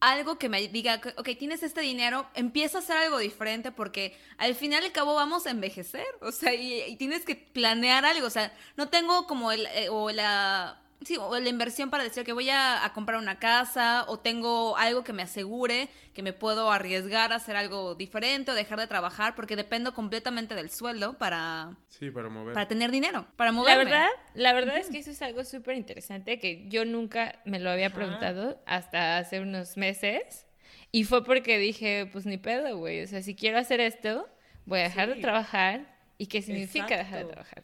algo 0.00 0.38
que 0.38 0.48
me 0.48 0.66
diga, 0.68 1.00
ok, 1.16 1.28
tienes 1.38 1.62
este 1.62 1.82
dinero, 1.82 2.26
empieza 2.34 2.78
a 2.78 2.80
hacer 2.80 2.96
algo 2.96 3.18
diferente 3.18 3.70
porque 3.72 4.16
al 4.38 4.54
final 4.54 4.82
y 4.84 4.86
al 4.86 4.92
cabo 4.92 5.14
vamos 5.14 5.46
a 5.46 5.50
envejecer, 5.50 6.06
o 6.20 6.32
sea, 6.32 6.54
y, 6.54 6.82
y 6.82 6.96
tienes 6.96 7.24
que 7.24 7.34
planear 7.34 8.04
algo, 8.04 8.28
o 8.28 8.30
sea, 8.30 8.56
no 8.76 8.88
tengo 8.88 9.26
como 9.26 9.50
el, 9.50 9.66
eh, 9.66 9.88
o 9.90 10.10
la, 10.10 10.80
sí, 11.02 11.16
o 11.18 11.38
la 11.38 11.48
inversión 11.48 11.90
para 11.90 12.04
decir 12.04 12.24
que 12.24 12.32
voy 12.32 12.50
a, 12.50 12.84
a 12.84 12.92
comprar 12.92 13.18
una 13.18 13.38
casa 13.38 14.04
o 14.08 14.18
tengo 14.18 14.76
algo 14.76 15.04
que 15.04 15.12
me 15.12 15.22
asegure 15.22 15.88
que 16.14 16.22
me 16.22 16.32
puedo 16.32 16.70
arriesgar 16.72 17.32
a 17.32 17.36
hacer 17.36 17.54
algo 17.54 17.94
diferente 17.94 18.50
o 18.50 18.54
dejar 18.54 18.80
de 18.80 18.86
trabajar 18.88 19.34
porque 19.36 19.54
dependo 19.54 19.94
completamente 19.94 20.54
del 20.56 20.68
sueldo 20.70 21.16
para, 21.16 21.76
sí, 21.88 22.10
para 22.10 22.28
mover. 22.28 22.54
para 22.54 22.66
tener 22.66 22.90
dinero, 22.90 23.26
para 23.36 23.52
La 23.52 23.56
moverme. 23.56 23.84
verdad, 23.84 24.08
la 24.34 24.52
verdad 24.52 24.78
es 24.78 24.88
que 24.88 24.98
eso 24.98 25.12
es 25.12 25.22
algo 25.22 25.44
súper 25.44 25.76
interesante 25.76 26.40
que 26.40 26.68
yo 26.68 26.84
nunca 26.84 27.38
me 27.44 27.60
lo 27.60 27.70
había 27.70 27.90
preguntado 27.90 28.60
hasta 28.66 29.18
hace 29.18 29.40
unos 29.40 29.76
meses. 29.76 30.46
Y 30.90 31.04
fue 31.04 31.22
porque 31.24 31.58
dije, 31.58 32.08
pues 32.12 32.24
ni 32.26 32.38
pedo, 32.38 32.76
güey. 32.78 33.02
O 33.02 33.06
sea, 33.06 33.22
si 33.22 33.34
quiero 33.36 33.58
hacer 33.58 33.78
esto, 33.80 34.26
voy 34.64 34.80
a 34.80 34.84
dejar 34.84 35.14
de 35.14 35.20
trabajar. 35.20 35.96
¿Y 36.16 36.26
qué 36.26 36.42
significa 36.42 36.96
dejar 36.96 37.18
de 37.20 37.24
trabajar? 37.26 37.62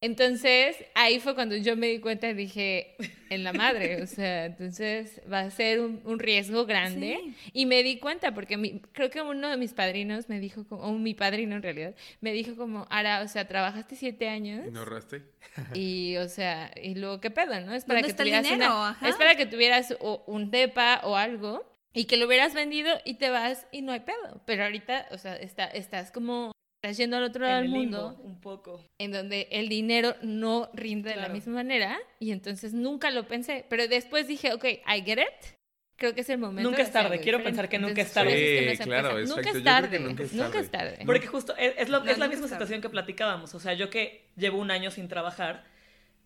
Entonces, 0.00 0.76
ahí 0.94 1.18
fue 1.18 1.34
cuando 1.34 1.56
yo 1.56 1.76
me 1.76 1.88
di 1.88 1.98
cuenta 1.98 2.28
y 2.30 2.34
dije, 2.34 2.94
en 3.30 3.42
la 3.42 3.52
madre, 3.52 4.00
o 4.02 4.06
sea, 4.06 4.44
entonces 4.46 5.20
va 5.30 5.40
a 5.40 5.50
ser 5.50 5.80
un, 5.80 6.00
un 6.04 6.20
riesgo 6.20 6.66
grande. 6.66 7.18
Sí. 7.20 7.50
Y 7.52 7.66
me 7.66 7.82
di 7.82 7.98
cuenta, 7.98 8.32
porque 8.32 8.56
mi- 8.56 8.80
creo 8.92 9.10
que 9.10 9.20
uno 9.22 9.48
de 9.50 9.56
mis 9.56 9.72
padrinos 9.74 10.28
me 10.28 10.38
dijo, 10.38 10.64
como- 10.68 10.82
o 10.84 10.92
mi 10.92 11.14
padrino 11.14 11.56
en 11.56 11.62
realidad, 11.64 11.94
me 12.20 12.32
dijo 12.32 12.54
como, 12.54 12.86
Ara, 12.90 13.22
o 13.22 13.28
sea, 13.28 13.48
trabajaste 13.48 13.96
siete 13.96 14.28
años. 14.28 14.66
¿Y 14.68 14.70
no 14.70 14.80
ahorraste? 14.80 15.22
Y, 15.74 16.16
o 16.18 16.28
sea, 16.28 16.70
y 16.80 16.94
luego, 16.94 17.20
¿qué 17.20 17.30
pedo, 17.32 17.60
no? 17.60 17.74
Es 17.74 17.84
para 17.84 18.00
¿Dónde 18.00 18.06
que 18.06 18.10
está 18.12 18.22
el 18.22 18.28
tuvieras 18.28 18.44
dinero? 18.50 18.70
una- 18.76 18.98
es 19.08 19.16
para 19.16 19.34
que 19.36 19.46
tuvieras 19.46 19.96
o- 20.00 20.22
un 20.28 20.52
depa 20.52 21.00
o 21.02 21.16
algo 21.16 21.64
y 21.92 22.04
que 22.04 22.16
lo 22.16 22.26
hubieras 22.26 22.54
vendido 22.54 22.92
y 23.04 23.14
te 23.14 23.30
vas 23.30 23.66
y 23.72 23.82
no 23.82 23.90
hay 23.90 24.00
pedo. 24.00 24.42
Pero 24.46 24.62
ahorita, 24.62 25.08
o 25.10 25.18
sea, 25.18 25.34
está, 25.36 25.64
estás 25.64 26.12
como, 26.12 26.52
estás 26.82 26.96
yendo 26.96 27.16
al 27.16 27.24
otro 27.24 27.44
lado 27.44 27.58
En 27.58 27.64
del 27.64 27.74
el 27.74 27.80
limbo, 27.82 28.08
mundo 28.10 28.22
un 28.22 28.40
poco. 28.40 28.84
en 28.98 29.10
donde 29.12 29.48
el 29.50 29.68
dinero 29.68 30.14
no 30.22 30.70
rinde 30.74 31.10
de 31.10 31.16
la 31.16 31.22
Claro. 31.22 31.34
misma 31.34 31.54
manera 31.54 31.98
y 32.20 32.30
entonces 32.30 32.72
nunca 32.72 33.10
lo 33.10 33.26
pensé. 33.26 33.64
Pero 33.68 33.88
después 33.88 34.28
dije, 34.28 34.52
ok, 34.52 34.64
I 34.64 35.02
get 35.04 35.18
it. 35.18 35.54
Creo 35.96 36.14
que 36.14 36.20
es 36.20 36.28
el 36.30 36.38
momento. 36.38 36.70
Nunca 36.70 36.82
es 36.82 36.92
tarde. 36.92 37.18
Quiero 37.18 37.42
pensar 37.42 37.68
que 37.68 37.78
nunca 37.80 38.00
es 38.02 38.12
tarde. 38.12 38.76
Sí, 38.76 38.82
claro. 38.84 39.18
Nunca 39.26 39.50
es 39.50 39.64
tarde. 39.64 39.98
nunca 39.98 40.22
es 40.22 40.32
Nunca 40.32 40.50
tarde. 40.52 40.60
es 40.64 40.70
tarde. 40.70 40.98
Porque 41.04 41.26
justo 41.26 41.56
es, 41.56 41.74
es 41.76 41.88
lo- 41.88 41.98
No, 42.04 42.04
es 42.10 42.18
la 42.18 42.26
nunca 42.26 42.36
misma 42.36 42.48
situación 42.48 42.80
que 42.80 42.88
platicábamos. 42.88 43.52
O 43.56 43.58
sea, 43.60 43.72
yo 43.74 43.90
que 43.90 44.28
llevo 44.36 44.58
un 44.58 44.70
año 44.70 44.92
sin 44.92 45.08
trabajar, 45.08 45.64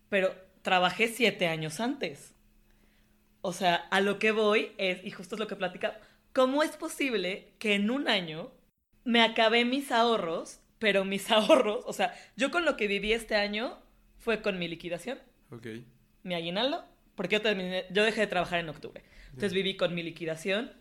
pero 0.09 0.35
trabajé 0.61 1.07
siete 1.07 1.47
años 1.47 1.79
antes. 1.79 2.35
O 3.41 3.51
sea, 3.51 3.75
a 3.75 3.99
lo 3.99 4.19
que 4.19 4.31
voy 4.31 4.73
es, 4.77 5.03
y 5.03 5.09
justo 5.09 5.33
es 5.35 5.39
lo 5.39 5.47
que 5.47 5.55
platica, 5.55 5.99
¿cómo 6.33 6.61
es 6.61 6.77
posible 6.77 7.53
que 7.57 7.73
en 7.73 7.89
un 7.89 8.07
año 8.07 8.51
me 9.03 9.21
acabé 9.21 9.65
mis 9.65 9.91
ahorros, 9.91 10.59
pero 10.79 11.05
mis 11.05 11.29
ahorros, 11.31 11.83
o 11.85 11.93
sea, 11.93 12.13
yo 12.35 12.51
con 12.51 12.65
lo 12.65 12.75
que 12.77 12.87
viví 12.87 13.13
este 13.13 13.35
año 13.35 13.77
fue 14.19 14.41
con 14.41 14.57
mi 14.59 14.67
liquidación, 14.67 15.19
Ok. 15.51 15.67
mi 16.23 16.35
aguinaldo, 16.35 16.85
porque 17.15 17.35
yo, 17.35 17.41
terminé, 17.41 17.85
yo 17.91 18.03
dejé 18.03 18.21
de 18.21 18.27
trabajar 18.27 18.59
en 18.59 18.69
octubre. 18.69 19.03
Entonces 19.27 19.53
viví 19.53 19.75
con 19.77 19.93
mi 19.95 20.03
liquidación, 20.03 20.71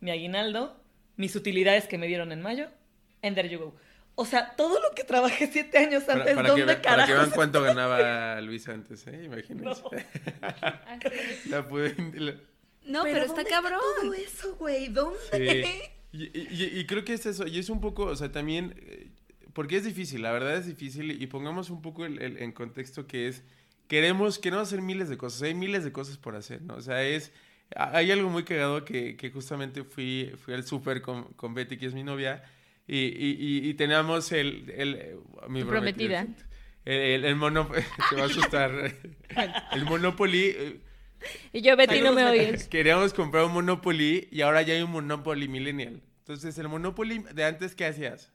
mi 0.00 0.10
aguinaldo, 0.10 0.80
mis 1.16 1.34
utilidades 1.36 1.86
que 1.88 1.98
me 1.98 2.06
dieron 2.06 2.32
en 2.32 2.42
mayo, 2.42 2.68
and 3.22 3.34
there 3.34 3.48
you 3.48 3.58
go. 3.58 3.76
O 4.18 4.24
sea, 4.24 4.54
todo 4.56 4.80
lo 4.80 4.92
que 4.94 5.04
trabajé 5.04 5.46
siete 5.46 5.76
años 5.78 6.08
antes, 6.08 6.34
para 6.34 6.42
que, 6.54 6.60
¿dónde 6.60 6.64
ve- 6.64 6.76
para 6.76 7.04
que 7.06 7.12
vean 7.12 7.30
cuánto 7.30 7.62
ganaba 7.62 8.40
Luis 8.40 8.66
antes, 8.68 9.06
¿eh? 9.08 9.24
Imagínense. 9.24 9.64
No. 9.82 9.90
La 11.50 11.66
pude... 11.68 11.94
la- 12.14 12.34
No, 12.84 13.02
pero, 13.02 13.18
está 13.20 13.34
¿dónde 13.34 13.50
cabrón. 13.50 13.80
todo 14.00 14.14
eso, 14.14 14.56
güey? 14.56 14.88
¿Dónde? 14.88 15.18
Sí. 15.32 15.90
Y, 16.16 16.38
y- 16.38 16.78
y 16.80 16.86
creo 16.86 17.04
que 17.04 17.12
es 17.14 17.26
eso, 17.26 17.46
y 17.46 17.58
es 17.58 17.68
un 17.68 17.80
poco, 17.80 18.04
o 18.04 18.16
sea, 18.16 18.32
también, 18.32 18.74
eh, 18.78 19.08
porque 19.52 19.76
es 19.76 19.84
difícil, 19.84 20.22
la 20.22 20.32
verdad 20.32 20.56
es 20.56 20.66
difícil, 20.66 21.10
y 21.22 21.26
pongamos 21.26 21.70
un 21.70 21.82
poco 21.82 22.04
el, 22.06 22.20
el- 22.22 22.38
en 22.38 22.52
contexto 22.52 23.06
que 23.06 23.28
es, 23.28 23.42
queremos, 23.88 24.38
queremos 24.38 24.68
hacer 24.68 24.82
miles 24.82 25.08
de 25.08 25.16
cosas, 25.16 25.42
hay 25.42 25.54
miles 25.54 25.84
de 25.84 25.92
cosas 25.92 26.16
por 26.16 26.34
hacer, 26.36 26.62
¿no? 26.62 26.74
O 26.76 26.80
sea, 26.80 27.02
es, 27.04 27.32
hay 27.74 28.10
algo 28.12 28.30
muy 28.30 28.44
cagado 28.44 28.84
que, 28.84 29.16
que 29.16 29.30
justamente 29.30 29.82
fui, 29.84 30.32
fui 30.44 30.54
al 30.54 30.64
súper 30.64 31.02
con, 31.02 31.24
con 31.34 31.54
Betty, 31.54 31.76
que 31.76 31.86
es 31.86 31.94
mi 31.94 32.02
novia, 32.04 32.42
y, 32.88 32.98
y, 32.98 33.36
y, 33.38 33.68
y 33.68 33.74
teníamos 33.74 34.30
el, 34.32 34.70
el, 34.70 35.16
mi 35.48 35.60
Tu 35.62 35.68
prometida. 35.68 36.26
El, 36.84 36.94
el, 36.94 37.24
el 37.24 37.34
mono, 37.36 37.68
te 38.10 38.16
va 38.16 38.22
a 38.22 38.26
asustar, 38.26 38.70
el 39.72 39.84
Monopoly, 39.86 40.80
Y 41.52 41.62
yo, 41.62 41.76
Betty, 41.76 42.00
no 42.00 42.12
me 42.12 42.24
oyes. 42.24 42.68
Queríamos 42.68 43.12
comprar 43.14 43.44
un 43.44 43.52
Monopoly 43.52 44.28
y 44.30 44.40
ahora 44.42 44.62
ya 44.62 44.74
hay 44.74 44.82
un 44.82 44.90
Monopoly 44.90 45.48
Millennial. 45.48 46.02
Entonces, 46.18 46.58
el 46.58 46.68
Monopoly 46.68 47.18
de 47.34 47.44
antes, 47.44 47.74
¿qué 47.74 47.86
hacías? 47.86 48.32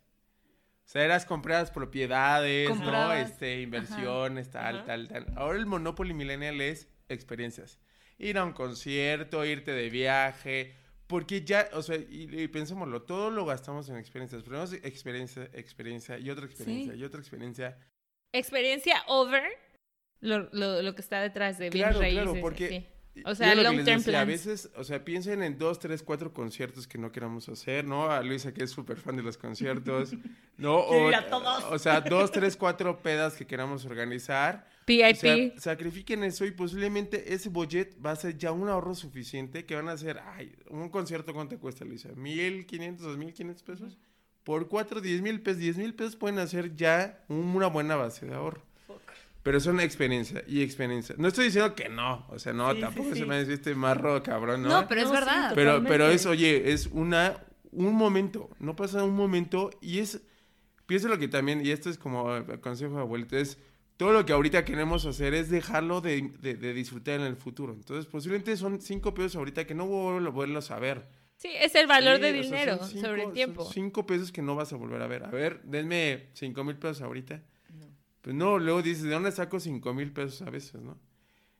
O 0.85 0.89
sea, 0.91 1.03
eras 1.03 1.25
comprar 1.25 1.71
propiedades, 1.71 2.69
¿no? 2.79 3.13
Este, 3.13 3.61
inversiones, 3.61 4.49
tal, 4.49 4.77
Ajá. 4.77 4.85
tal, 4.85 5.07
tal. 5.07 5.25
Ahora 5.35 5.57
el 5.57 5.65
Monopoly 5.65 6.13
Millennial 6.13 6.59
es 6.61 6.87
experiencias. 7.09 7.79
Ir 8.17 8.37
a 8.37 8.43
un 8.43 8.53
concierto, 8.53 9.45
irte 9.45 9.71
de 9.71 9.89
viaje. 9.89 10.75
Porque 11.07 11.43
ya, 11.43 11.67
o 11.73 11.81
sea, 11.81 11.97
y, 11.97 12.29
y 12.31 12.47
pensémoslo, 12.47 13.01
todo 13.03 13.31
lo 13.31 13.45
gastamos 13.45 13.89
en 13.89 13.97
experiencias. 13.97 14.43
Primero 14.43 14.63
es 14.63 14.73
experiencia, 14.73 15.49
experiencia 15.53 16.17
y 16.17 16.29
otra 16.29 16.45
experiencia 16.45 16.93
Sí. 16.93 16.99
y 16.99 17.03
otra 17.03 17.19
experiencia. 17.19 17.77
Experiencia 18.33 19.03
over 19.07 19.43
lo, 20.21 20.49
lo, 20.53 20.81
lo 20.81 20.95
que 20.95 21.01
está 21.01 21.19
detrás 21.21 21.57
de 21.57 21.69
bien 21.69 21.83
Claro, 21.85 21.99
raíces. 21.99 22.23
claro, 22.23 22.39
porque... 22.41 22.69
sí. 22.69 22.87
O 23.25 23.35
sea, 23.35 23.53
long 23.55 23.75
les 23.75 23.83
term 23.83 23.97
decía, 23.99 24.21
A 24.21 24.23
plans. 24.25 24.45
veces, 24.45 24.69
o 24.77 24.85
sea, 24.85 25.03
piensen 25.03 25.43
en 25.43 25.57
dos, 25.57 25.79
tres, 25.79 26.01
cuatro 26.01 26.33
conciertos 26.33 26.87
que 26.87 26.97
no 26.97 27.11
queramos 27.11 27.49
hacer, 27.49 27.83
¿no? 27.83 28.09
A 28.09 28.21
Luisa, 28.23 28.53
que 28.53 28.63
es 28.63 28.71
súper 28.71 28.95
fan 28.95 29.17
de 29.17 29.21
los 29.21 29.37
conciertos, 29.37 30.13
¿no? 30.57 30.77
O, 30.87 31.09
ir 31.09 31.15
a 31.15 31.27
todos. 31.29 31.61
o 31.65 31.77
sea, 31.77 31.99
dos, 31.99 32.31
tres, 32.31 32.55
cuatro 32.55 33.01
pedas 33.01 33.35
que 33.35 33.45
queramos 33.45 33.83
organizar. 33.83 34.65
O 34.81 34.85
PIP. 34.85 35.15
sea, 35.17 35.35
sacrifiquen 35.59 36.23
eso 36.23 36.45
y 36.45 36.51
posiblemente 36.51 37.33
ese 37.33 37.49
budget 37.49 37.97
va 38.03 38.11
a 38.11 38.15
ser 38.15 38.37
ya 38.37 38.53
un 38.53 38.69
ahorro 38.69 38.95
suficiente 38.95 39.65
que 39.65 39.75
van 39.75 39.89
a 39.89 39.91
hacer, 39.91 40.17
ay, 40.33 40.55
un 40.69 40.87
concierto, 40.87 41.33
¿cuánto 41.33 41.55
te 41.55 41.61
cuesta, 41.61 41.83
Luisa? 41.83 42.09
¿Mil 42.15 42.65
quinientos, 42.65 43.05
dos 43.05 43.17
mil 43.17 43.33
quinientos 43.33 43.63
pesos? 43.63 43.97
Por 44.45 44.69
cuatro, 44.69 45.01
diez 45.01 45.21
mil 45.21 45.41
pesos, 45.41 45.59
diez 45.59 45.75
mil 45.77 45.93
pesos 45.93 46.15
pueden 46.15 46.39
hacer 46.39 46.75
ya 46.75 47.25
un- 47.27 47.53
una 47.55 47.67
buena 47.67 47.97
base 47.97 48.25
de 48.25 48.33
ahorro. 48.35 48.63
Pero 49.43 49.57
es 49.57 49.65
una 49.65 49.83
experiencia 49.83 50.43
y 50.47 50.61
experiencia. 50.61 51.15
No 51.17 51.27
estoy 51.27 51.45
diciendo 51.45 51.73
que 51.75 51.89
no, 51.89 52.25
o 52.29 52.37
sea, 52.37 52.53
no, 52.53 52.69
Sí, 52.69 52.75
sí, 52.75 52.81
tampoco 52.81 53.09
sí. 53.13 53.19
se 53.19 53.25
me 53.25 53.41
este 53.41 53.73
marro, 53.73 54.21
cabrón, 54.21 54.61
¿no? 54.61 54.69
No, 54.69 54.87
pero 54.87 55.01
es 55.01 55.07
No, 55.07 55.13
sí, 55.13 55.19
verdad. 55.19 55.51
pero, 55.55 55.83
pero 55.83 56.07
es, 56.09 56.25
oye, 56.27 56.71
es 56.71 56.87
una, 56.87 57.43
un 57.71 57.95
momento, 57.95 58.49
no 58.59 58.75
pasa 58.75 59.03
un 59.03 59.15
momento 59.15 59.71
y 59.81 59.97
es, 59.99 60.21
piensa 60.85 61.07
lo 61.07 61.17
que 61.17 61.27
también, 61.27 61.65
y 61.65 61.71
esto 61.71 61.89
es 61.89 61.97
como 61.97 62.27
consejo 62.61 62.95
de 62.95 63.01
abuelita, 63.01 63.37
es 63.39 63.57
todo 63.97 64.13
lo 64.13 64.25
que 64.25 64.33
ahorita 64.33 64.63
queremos 64.65 65.05
hacer 65.07 65.33
es 65.33 65.49
dejarlo 65.49 66.01
de, 66.01 66.31
de- 66.39 66.55
de 66.55 66.73
disfrutar 66.73 67.19
en 67.19 67.25
el 67.27 67.35
futuro. 67.35 67.73
Entonces, 67.73 68.05
posiblemente 68.05 68.55
son 68.57 68.79
cinco 68.81 69.13
pesos 69.13 69.35
ahorita 69.37 69.65
que 69.65 69.73
no 69.75 69.85
vuelvo 69.87 70.27
a 70.27 70.29
volverlos 70.31 70.69
a 70.71 70.79
ver. 70.79 71.07
Sí, 71.37 71.49
es 71.59 71.73
el 71.75 71.87
valor 71.87 72.17
Sí, 72.17 72.21
de 72.23 72.29
o 72.29 72.33
sea, 72.33 72.41
dinero 72.43 72.77
son 72.77 72.87
cinco- 72.89 73.07
sobre 73.07 73.21
el 73.21 73.25
son 73.27 73.33
tiempo. 73.33 73.65
cinco 73.73 74.05
pesos 74.05 74.31
que 74.31 74.41
no 74.43 74.55
vas 74.55 74.71
a 74.73 74.75
volver 74.75 75.01
a 75.01 75.07
ver. 75.07 75.23
A 75.23 75.29
ver, 75.31 75.61
denme 75.63 76.27
cinco 76.33 76.63
mil 76.63 76.75
pesos 76.77 77.01
ahorita. 77.01 77.41
Pues 78.21 78.35
no, 78.35 78.59
luego 78.59 78.81
dices, 78.81 79.03
¿de 79.03 79.09
dónde 79.11 79.31
saco 79.31 79.59
cinco 79.59 79.93
mil 79.93 80.11
pesos 80.11 80.41
a 80.43 80.49
veces, 80.49 80.75
no? 80.81 80.99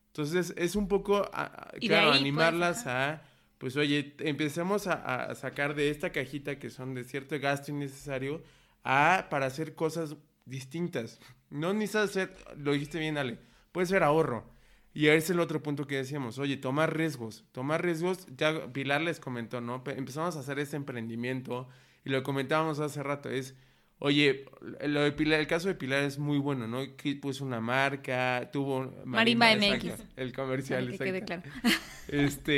Entonces, 0.08 0.54
es 0.58 0.76
un 0.76 0.88
poco, 0.88 1.18
a- 1.34 1.44
a- 1.46 1.72
Y 1.78 1.88
de 1.88 1.88
claro, 1.88 2.08
ahí, 2.08 2.12
pues, 2.12 2.22
animarlas 2.22 2.86
a, 2.88 3.22
pues 3.58 3.76
oye, 3.78 4.16
empecemos 4.20 4.88
a, 4.88 5.26
a 5.26 5.36
sacar 5.36 5.74
de 5.76 5.90
esta 5.90 6.12
cajita 6.12 6.60
que 6.60 6.70
son 6.70 6.94
de 6.94 7.04
cierto 7.04 7.40
gasto 7.40 7.72
innecesario 7.72 8.44
a 8.84 9.28
para 9.30 9.46
hacer 9.46 9.74
cosas 9.76 10.16
distintas. 10.46 11.20
No 11.50 11.74
necesitas 11.74 12.10
hacer, 12.10 12.36
lo 12.58 12.74
dijiste 12.74 13.00
bien, 13.00 13.18
Ale, 13.18 13.38
puede 13.72 13.88
ser 13.88 14.04
ahorro. 14.04 14.50
Y 14.94 15.08
ese 15.08 15.18
es 15.18 15.30
el 15.30 15.40
otro 15.40 15.64
punto 15.64 15.88
que 15.88 15.96
decíamos, 15.96 16.38
oye, 16.38 16.58
tomar 16.58 16.96
riesgos, 16.98 17.46
tomar 17.54 17.82
riesgos, 17.82 18.28
ya 18.36 18.74
Pilar 18.74 19.00
les 19.02 19.22
comentó, 19.22 19.62
¿no? 19.62 19.84
Pe- 19.86 19.98
Empezamos 19.98 20.36
a 20.36 20.40
hacer 20.42 20.60
este 20.60 20.76
emprendimiento 20.76 21.70
y 22.04 22.10
lo 22.10 22.22
comentábamos 22.24 22.80
hace 22.80 23.02
rato, 23.02 23.30
es, 23.30 23.56
oye, 24.04 24.46
lo 24.88 25.04
de 25.04 25.12
Pilar, 25.12 25.40
el 25.40 25.46
caso 25.48 25.68
de 25.68 25.76
Pilar 25.76 26.04
es 26.04 26.18
muy 26.18 26.40
bueno, 26.40 26.68
¿no? 26.68 26.96
Que 26.98 27.16
puso 27.16 27.46
una 27.46 27.62
marca, 27.62 28.50
tuvo... 28.52 28.92
Marimba 29.06 29.54
exacto, 29.54 29.88
MX. 29.90 30.04
el 30.18 30.34
comercial, 30.34 30.90
que 30.90 30.98
quede 30.98 31.18
exacto. 31.20 31.50
claro. 31.50 31.78
Este, 32.08 32.50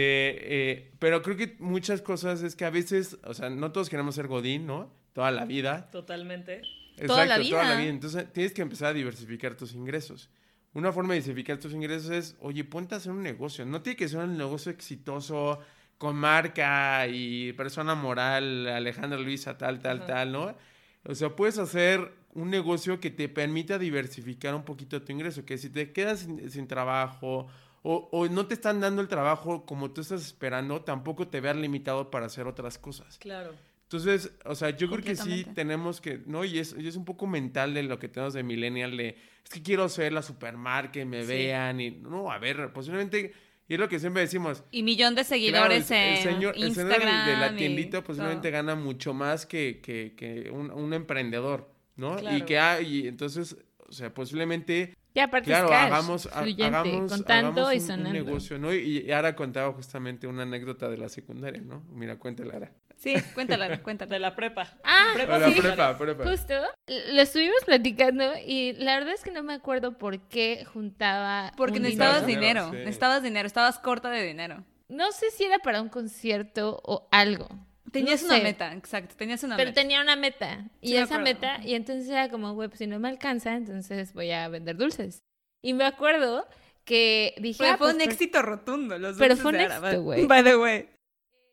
eh, 0.72 0.92
pero 1.00 1.22
creo 1.22 1.36
que 1.36 1.58
muchas 1.60 2.02
cosas 2.02 2.42
es 2.44 2.56
que 2.56 2.64
a 2.64 2.70
veces, 2.70 3.18
o 3.26 3.34
sea, 3.34 3.50
no 3.50 3.74
todos 3.74 3.90
queremos 3.90 4.16
ser 4.16 4.28
Godín, 4.28 4.66
¿no? 4.66 4.90
Toda 5.12 5.32
la 5.32 5.44
vida. 5.44 5.92
Totalmente. 5.92 6.62
Toda 7.06 7.26
la 7.26 7.36
Exacto, 7.36 7.50
Toda 7.50 7.64
la 7.64 7.70
vida. 7.72 7.82
vida. 7.82 7.90
Entonces 7.90 8.32
tienes 8.32 8.54
que 8.54 8.62
empezar 8.62 8.88
a 8.88 8.94
diversificar 8.94 9.56
tus 9.56 9.74
ingresos. 9.74 10.30
Una 10.74 10.94
forma 10.94 11.14
de 11.14 11.20
diversificar 11.20 11.58
tus 11.58 11.74
ingresos 11.74 12.10
es, 12.10 12.38
oye, 12.40 12.64
ponte 12.64 12.96
a 12.96 13.00
hacer 13.00 13.12
un 13.12 13.22
negocio. 13.22 13.66
No 13.66 13.82
tiene 13.82 13.98
que 13.98 14.08
ser 14.08 14.20
un 14.20 14.38
negocio 14.38 14.72
exitoso 14.72 15.60
con 15.98 16.16
marca 16.16 17.06
y 17.08 17.52
persona 17.54 17.96
moral, 17.96 18.66
Alejandra 18.68 19.20
Luisa, 19.20 19.58
tal, 19.58 19.80
tal, 19.80 19.98
Ajá. 19.98 20.08
tal, 20.08 20.32
¿no? 20.32 20.56
O 21.06 21.16
sea, 21.16 21.36
puedes 21.36 21.58
hacer 21.58 22.12
un 22.34 22.50
negocio 22.50 23.00
que 23.00 23.10
te 23.12 23.30
permita 23.30 23.78
diversificar 23.78 24.56
un 24.56 24.64
poquito 24.64 25.02
tu 25.02 25.12
ingreso. 25.12 25.46
Que 25.46 25.58
si 25.58 25.70
te 25.70 25.92
quedas 25.92 26.22
sin, 26.22 26.50
sin 26.50 26.68
trabajo 26.68 27.48
o, 27.84 28.10
o 28.12 28.28
no 28.30 28.46
te 28.48 28.54
están 28.54 28.80
dando 28.80 29.02
el 29.02 29.08
trabajo 29.08 29.66
como 29.66 29.92
tú 29.92 30.02
estás 30.02 30.22
esperando, 30.26 30.82
tampoco 30.82 31.28
te 31.28 31.42
veas 31.42 31.58
limitado 31.58 32.10
para 32.10 32.28
hacer 32.28 32.48
otras 32.48 32.78
cosas. 32.78 33.18
Claro. 33.20 33.52
Entonces, 33.84 34.32
o 34.46 34.56
sea, 34.56 34.72
yo 34.72 34.90
creo 34.90 35.04
que 35.04 35.16
sí 35.16 35.46
tenemos 35.54 36.02
que, 36.02 36.22
¿no? 36.26 36.44
Y 36.46 36.58
es, 36.58 36.74
y 36.80 36.88
es 36.88 36.96
un 36.96 37.06
poco 37.06 37.28
mental 37.28 37.76
de 37.76 37.84
lo 37.84 38.00
que 38.00 38.08
tenemos 38.08 38.34
de 38.34 38.42
millennial, 38.42 38.98
de, 38.98 39.10
es 39.44 39.50
que 39.52 39.62
quiero 39.62 39.88
ser 39.88 40.14
la 40.14 40.24
supermarca 40.24 41.00
y 41.00 41.06
me 41.06 41.22
Sí. 41.22 41.28
vean 41.28 41.80
y, 41.80 41.92
no, 41.92 42.32
a 42.32 42.40
ver, 42.40 42.74
posiblemente, 42.74 43.34
y 43.68 43.76
es 43.76 43.80
lo 43.80 43.88
que 43.90 44.00
siempre 44.00 44.22
decimos. 44.22 44.64
Y 44.72 44.84
millón 44.84 45.16
de 45.16 45.22
claro, 45.24 45.30
seguidores 45.30 45.92
el, 45.92 45.98
el 45.98 46.16
en 46.18 46.24
señor, 46.24 46.56
el 46.56 46.74
señor 46.74 46.92
Instagram. 46.92 47.26
de 47.28 47.38
la 47.38 47.48
y 47.54 47.56
tiendita 47.56 48.04
posiblemente 48.04 48.50
todo. 48.50 48.58
gana 48.58 48.76
mucho 48.76 49.14
más 49.14 49.46
que, 49.46 49.80
que, 49.82 50.14
que 50.16 50.50
un, 50.52 50.70
un 50.72 50.94
emprendedor, 50.94 51.70
¿no? 51.96 52.18
Y 52.18 52.22
Claro. 52.22 52.46
que 52.46 52.60
hay, 52.60 53.08
entonces, 53.08 53.56
o 53.78 53.92
sea, 53.92 54.14
posiblemente 54.14 54.94
Y 55.16 55.20
aparte 55.20 55.46
Claro, 55.46 55.70
cash, 55.70 55.86
hagamos, 55.86 56.28
fluyente, 56.28 56.64
hagamos, 56.66 57.12
contando 57.12 57.62
hagamos 57.68 57.74
y 57.74 57.78
un- 57.78 57.82
un, 57.84 57.88
sonando. 57.88 58.12
negocio, 58.14 58.58
¿no? 58.58 58.74
Y, 58.74 59.00
y 59.06 59.12
ahora 59.12 59.36
contaba 59.36 59.72
justamente 59.74 60.26
una 60.28 60.42
anécdota 60.44 60.90
de 60.90 60.98
la 60.98 61.08
secundaria, 61.08 61.62
¿no? 61.62 61.84
Mira, 61.92 62.18
cuéntala. 62.18 62.56
Ara. 62.56 62.72
Sí, 63.04 63.16
cuéntala, 63.34 63.80
cuéntala. 63.84 64.10
De 64.14 64.20
la 64.20 64.34
prepa. 64.34 64.66
Ah, 64.84 65.12
Prepa 65.14 65.38
la 65.38 65.50
sí. 65.52 65.60
prepa, 65.60 65.98
prepa. 65.98 66.24
Justo, 66.30 66.54
lo 66.88 67.22
estuvimos 67.22 67.58
platicando 67.66 68.32
y 68.46 68.74
la 68.74 68.96
verdad 68.96 69.14
es 69.14 69.24
que 69.24 69.32
no 69.32 69.44
me 69.44 69.54
acuerdo 69.54 69.98
por 69.98 70.22
qué 70.30 70.64
juntaba. 70.74 71.52
Porque 71.58 71.78
un 71.78 71.84
necesitabas 71.84 72.26
dinero. 72.26 72.68
dinero, 72.68 72.72
sí. 72.72 72.78
necesitabas 72.78 73.22
dinero, 73.24 73.46
estabas 73.48 73.78
corta 73.80 74.10
de 74.10 74.24
dinero. 74.26 74.64
No 74.88 75.12
sé 75.12 75.32
si 75.32 75.44
era 75.44 75.60
para 75.60 75.82
un 75.82 75.90
concierto 75.90 76.80
o 76.84 77.08
algo. 77.12 77.50
Tenías 77.92 78.22
No 78.24 78.30
una 78.30 78.38
sé, 78.38 78.44
meta, 78.44 78.74
exacto, 78.74 79.16
tenías 79.18 79.44
una 79.44 79.56
Pero 79.58 79.70
meta. 79.70 79.82
tenía 79.82 80.02
una 80.02 80.16
meta. 80.16 80.66
Y 80.82 80.90
Sí 80.90 80.98
esa 80.98 81.20
meta, 81.20 81.60
y 81.64 81.76
entonces 81.76 82.10
era 82.10 82.30
como, 82.30 82.54
güey, 82.54 82.68
pues 82.70 82.80
si 82.80 82.88
no 82.88 83.00
me 83.00 83.10
alcanza, 83.10 83.54
entonces 83.56 84.14
voy 84.14 84.32
a 84.32 84.48
vender 84.48 84.78
dulces. 84.78 85.20
Y 85.62 85.74
me 85.74 85.84
acuerdo 85.86 86.48
que 86.86 87.36
dije. 87.40 87.58
Fue, 87.58 87.70
ah, 87.70 87.78
fue 87.78 87.88
pues, 87.94 87.96
un 87.96 88.02
éxito 88.02 88.42
rotundo 88.42 88.98
los 88.98 89.18
Pero 89.18 89.36
dulces 89.36 89.42
fue 89.42 89.52
un 89.52 89.60
éxito, 89.60 90.02
güey. 90.02 90.26
By 90.26 90.44
the 90.44 90.58
way. 90.58 90.90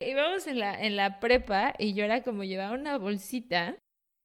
Íbamos 0.07 0.47
en 0.47 0.59
la, 0.59 0.79
en 0.81 0.95
la 0.95 1.19
prepa 1.19 1.73
y 1.77 1.93
yo 1.93 2.03
era 2.03 2.21
como 2.23 2.43
llevaba 2.43 2.73
una 2.73 2.97
bolsita 2.97 3.77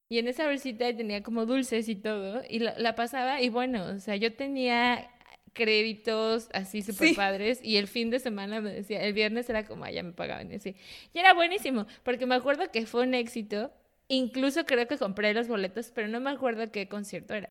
y 0.08 0.18
en 0.18 0.28
esa 0.28 0.46
bolsita 0.46 0.94
tenía 0.96 1.22
como 1.22 1.46
dulces 1.46 1.88
y 1.88 1.96
todo 1.96 2.42
y 2.48 2.60
la, 2.60 2.78
la 2.78 2.94
pasaba 2.94 3.40
y 3.42 3.48
bueno, 3.48 3.86
o 3.86 3.98
sea, 3.98 4.16
yo 4.16 4.34
tenía 4.34 5.10
créditos 5.52 6.48
así 6.52 6.82
súper 6.82 7.08
Sí. 7.08 7.14
padres 7.14 7.60
y 7.62 7.76
el 7.76 7.88
fin 7.88 8.10
de 8.10 8.18
semana 8.20 8.60
me 8.60 8.72
decía, 8.72 9.02
el 9.02 9.12
viernes 9.14 9.48
era 9.50 9.64
como, 9.66 9.86
ya 9.88 10.02
me 10.02 10.12
pagaban 10.12 10.52
y 10.52 10.56
así. 10.56 10.76
Y 11.12 11.18
era 11.18 11.34
buenísimo 11.34 11.86
porque 12.04 12.26
me 12.26 12.34
acuerdo 12.34 12.70
que 12.70 12.86
fue 12.86 13.02
un 13.02 13.14
éxito, 13.14 13.72
incluso 14.08 14.64
creo 14.66 14.86
que 14.86 14.98
compré 14.98 15.34
los 15.34 15.48
boletos, 15.48 15.90
pero 15.94 16.08
no 16.08 16.20
me 16.20 16.30
acuerdo 16.30 16.70
qué 16.70 16.88
concierto 16.88 17.34
era. 17.34 17.48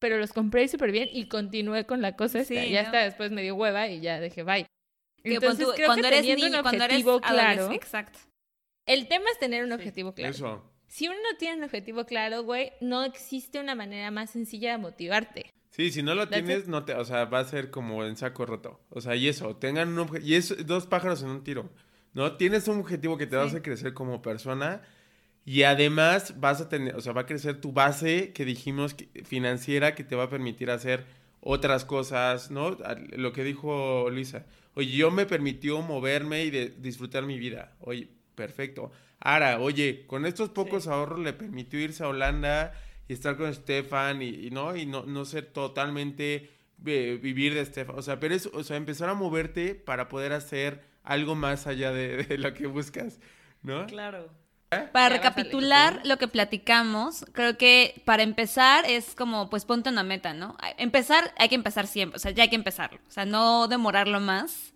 Pero 0.00 0.18
los 0.18 0.32
compré 0.32 0.68
súper 0.68 0.92
bien 0.92 1.08
y 1.12 1.28
continué 1.28 1.84
con 1.84 2.00
la 2.00 2.14
cosa 2.14 2.40
esta. 2.40 2.54
Sí, 2.54 2.70
ya 2.70 2.82
¿no? 2.82 2.86
hasta 2.86 2.98
después 3.02 3.32
me 3.32 3.42
dio 3.42 3.56
hueva 3.56 3.88
y 3.88 4.00
ya 4.00 4.20
dejé 4.20 4.44
bye. 4.44 4.66
Que 5.22 5.34
Entonces 5.34 5.58
cuando, 5.64 5.74
creo 5.74 5.86
cuando 5.86 6.02
que 6.02 6.08
eres 6.08 6.20
teniendo 6.20 6.46
niño, 6.46 6.56
un 6.58 6.62
cuando 6.62 6.84
eres 6.84 6.96
objetivo 6.96 7.20
claro, 7.20 7.72
Exacto. 7.72 8.18
el 8.86 9.08
tema 9.08 9.24
es 9.32 9.38
tener 9.38 9.64
un 9.64 9.72
objetivo 9.72 10.14
claro. 10.14 10.30
Eso. 10.30 10.72
Si 10.86 11.06
uno 11.06 11.16
no 11.30 11.36
tiene 11.38 11.58
un 11.58 11.64
objetivo 11.64 12.04
claro, 12.06 12.44
güey, 12.44 12.72
no 12.80 13.04
existe 13.04 13.60
una 13.60 13.74
manera 13.74 14.10
más 14.10 14.30
sencilla 14.30 14.72
de 14.72 14.78
motivarte. 14.78 15.50
Sí, 15.70 15.90
si 15.90 16.02
no 16.02 16.14
lo 16.14 16.28
That's 16.28 16.44
tienes, 16.44 16.66
no 16.66 16.84
te, 16.84 16.94
o 16.94 17.04
sea, 17.04 17.26
va 17.26 17.40
a 17.40 17.44
ser 17.44 17.70
como 17.70 18.04
en 18.04 18.16
saco 18.16 18.46
roto. 18.46 18.80
O 18.88 19.00
sea, 19.00 19.14
y 19.14 19.28
eso, 19.28 19.54
tengan 19.56 19.88
un 19.88 19.98
objetivo. 19.98 20.28
Y 20.28 20.34
es 20.34 20.66
dos 20.66 20.86
pájaros 20.86 21.22
en 21.22 21.28
un 21.28 21.44
tiro. 21.44 21.70
¿No? 22.14 22.36
Tienes 22.36 22.66
un 22.68 22.80
objetivo 22.80 23.18
que 23.18 23.26
te 23.26 23.36
va 23.36 23.44
a 23.44 23.62
crecer 23.62 23.92
como 23.92 24.22
persona. 24.22 24.80
Y 25.44 25.62
además 25.64 26.40
vas 26.40 26.60
a 26.62 26.68
tener, 26.68 26.96
o 26.96 27.00
sea, 27.00 27.12
va 27.12 27.22
a 27.22 27.26
crecer 27.26 27.60
tu 27.60 27.72
base 27.72 28.32
que 28.32 28.44
dijimos 28.46 28.94
que- 28.94 29.08
financiera 29.24 29.94
que 29.94 30.04
te 30.04 30.16
va 30.16 30.24
a 30.24 30.30
permitir 30.30 30.70
hacer 30.70 31.04
otras 31.40 31.84
cosas, 31.84 32.50
¿no? 32.50 32.76
Lo 33.16 33.32
que 33.32 33.44
dijo 33.44 34.08
Luisa. 34.10 34.46
Oye, 34.74 34.96
yo 34.96 35.10
me 35.10 35.26
permitió 35.26 35.80
moverme 35.82 36.44
y 36.44 36.50
de 36.50 36.68
disfrutar 36.68 37.24
mi 37.24 37.38
vida. 37.38 37.76
Oye, 37.80 38.08
perfecto. 38.34 38.90
Ahora, 39.20 39.58
oye, 39.60 40.06
con 40.06 40.26
estos 40.26 40.50
pocos 40.50 40.86
ahorros 40.86 41.20
le 41.20 41.32
permitió 41.32 41.80
irse 41.80 42.04
a 42.04 42.08
Holanda 42.08 42.72
y 43.08 43.12
estar 43.12 43.36
con 43.36 43.52
Stefan 43.52 44.22
y, 44.22 44.28
y 44.28 44.50
no 44.50 44.76
y 44.76 44.86
no, 44.86 45.04
no 45.04 45.24
ser 45.24 45.46
totalmente 45.46 46.50
eh, 46.86 47.18
vivir 47.20 47.54
de 47.54 47.64
Stefan. 47.64 47.98
O 47.98 48.02
sea, 48.02 48.20
pero 48.20 48.34
es, 48.34 48.46
o 48.46 48.62
sea, 48.62 48.76
empezar 48.76 49.08
a 49.08 49.14
moverte 49.14 49.74
para 49.74 50.08
poder 50.08 50.32
hacer 50.32 50.84
algo 51.02 51.34
más 51.34 51.66
allá 51.66 51.92
de, 51.92 52.24
de 52.24 52.38
lo 52.38 52.54
que 52.54 52.66
buscas, 52.66 53.18
¿no? 53.62 53.86
Claro. 53.86 54.30
Para 54.70 54.90
Ya, 54.92 55.08
recapitular 55.08 56.00
lo 56.04 56.18
que 56.18 56.28
platicamos, 56.28 57.24
creo 57.32 57.56
que 57.56 58.02
para 58.04 58.22
empezar 58.22 58.84
es 58.84 59.14
como, 59.14 59.48
pues 59.48 59.64
ponte 59.64 59.88
una 59.88 60.02
meta, 60.02 60.34
¿no? 60.34 60.56
Empezar, 60.76 61.32
hay 61.38 61.48
que 61.48 61.54
empezar 61.54 61.86
siempre, 61.86 62.16
o 62.16 62.18
sea, 62.18 62.32
ya 62.32 62.42
hay 62.42 62.50
que 62.50 62.56
empezarlo, 62.56 62.98
o 63.08 63.10
sea, 63.10 63.24
no 63.24 63.66
demorarlo 63.66 64.20
más. 64.20 64.74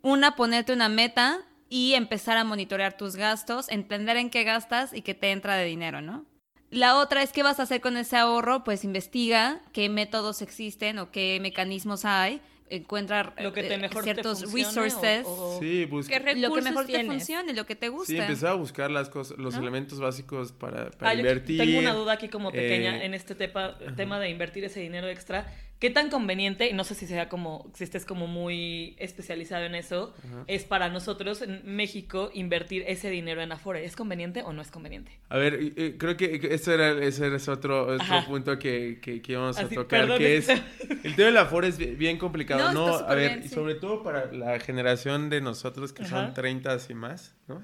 Una, 0.00 0.34
ponerte 0.34 0.72
una 0.72 0.88
meta 0.88 1.40
y 1.68 1.94
empezar 1.94 2.38
a 2.38 2.44
monitorear 2.44 2.96
tus 2.96 3.16
gastos, 3.16 3.68
entender 3.68 4.16
en 4.16 4.30
qué 4.30 4.44
gastas 4.44 4.94
y 4.94 5.02
qué 5.02 5.14
te 5.14 5.30
entra 5.30 5.56
de 5.56 5.64
dinero, 5.64 6.00
¿no? 6.00 6.24
La 6.70 6.96
otra 6.96 7.22
es 7.22 7.32
qué 7.32 7.42
vas 7.42 7.60
a 7.60 7.64
hacer 7.64 7.80
con 7.80 7.96
ese 7.96 8.16
ahorro, 8.16 8.64
pues 8.64 8.82
investiga 8.84 9.60
qué 9.72 9.88
métodos 9.88 10.40
existen 10.42 10.98
o 10.98 11.10
qué 11.10 11.38
mecanismos 11.40 12.04
hay, 12.04 12.40
encuentra 12.70 13.34
Lo 13.40 13.52
que 13.52 13.62
te 13.62 13.74
eh, 13.74 13.78
mejor 13.78 14.04
ciertos 14.04 14.40
te 14.40 14.46
resources, 14.46 15.24
o- 15.26 15.56
o- 15.56 15.60
Sí, 15.60 15.84
busca. 15.84 16.12
¿Qué 16.12 16.18
lo 16.18 16.24
que 16.24 16.34
recursos 16.34 16.64
mejor 16.64 16.86
te 16.86 16.92
tienes? 16.92 17.06
funcione, 17.06 17.52
lo 17.52 17.66
que 17.66 17.76
te 17.76 17.88
gusta. 17.88 18.12
Sí, 18.12 18.18
empezar 18.18 18.50
a 18.50 18.54
buscar 18.54 18.90
las 18.90 19.08
cosas, 19.10 19.38
los 19.38 19.54
¿No? 19.54 19.60
elementos 19.60 20.00
básicos 20.00 20.52
para, 20.52 20.90
para 20.90 21.10
Ah, 21.10 21.14
yo 21.14 21.20
invertir. 21.20 21.58
tengo 21.58 21.78
una 21.78 21.92
duda 21.92 22.12
aquí 22.14 22.28
como 22.28 22.50
pequeña 22.50 22.98
eh, 23.02 23.06
en 23.06 23.14
este 23.14 23.36
tepa- 23.36 23.76
tema 23.96 24.18
de 24.18 24.30
invertir 24.30 24.64
ese 24.64 24.80
dinero 24.80 25.08
extra. 25.08 25.46
¿Qué 25.84 25.90
tan 25.90 26.08
conveniente, 26.08 26.70
y 26.70 26.72
no 26.72 26.82
sé 26.82 26.94
si 26.94 27.06
sea 27.06 27.28
como, 27.28 27.70
si 27.74 27.84
estés 27.84 28.06
como 28.06 28.26
muy 28.26 28.96
especializado 28.98 29.66
en 29.66 29.74
eso, 29.74 30.14
es 30.46 30.64
para 30.64 30.88
nosotros 30.88 31.42
en 31.42 31.60
México 31.66 32.30
invertir 32.32 32.84
ese 32.86 33.10
dinero 33.10 33.42
en 33.42 33.52
Afore? 33.52 33.84
¿Es 33.84 33.94
conveniente 33.94 34.40
o 34.40 34.54
no 34.54 34.62
es 34.62 34.70
conveniente? 34.70 35.12
A 35.28 35.36
ver, 35.36 35.74
creo 35.98 36.16
que 36.16 36.40
eso 36.52 36.72
era, 36.72 36.92
ese 37.04 37.26
era 37.26 37.36
otro, 37.52 37.96
otro 37.96 38.24
punto 38.26 38.58
que, 38.58 38.98
que, 39.02 39.20
que 39.20 39.32
íbamos 39.32 39.58
a 39.58 39.68
tocar, 39.68 40.06
perdón, 40.06 40.16
que 40.16 40.38
es... 40.38 40.48
El 40.48 41.16
tema 41.16 41.26
del 41.26 41.36
Afore 41.36 41.68
es 41.68 41.76
bien, 41.76 41.98
bien 41.98 42.16
complicado, 42.16 42.72
No, 42.72 42.86
a 42.86 43.14
ver, 43.14 43.32
bien, 43.32 43.42
y 43.44 43.48
sobre 43.50 43.74
todo 43.74 44.02
para 44.02 44.32
la 44.32 44.58
generación 44.60 45.28
de 45.28 45.42
nosotros 45.42 45.92
que 45.92 46.06
son 46.06 46.32
30 46.32 46.78
y 46.88 46.94
más, 46.94 47.34
¿no? 47.46 47.62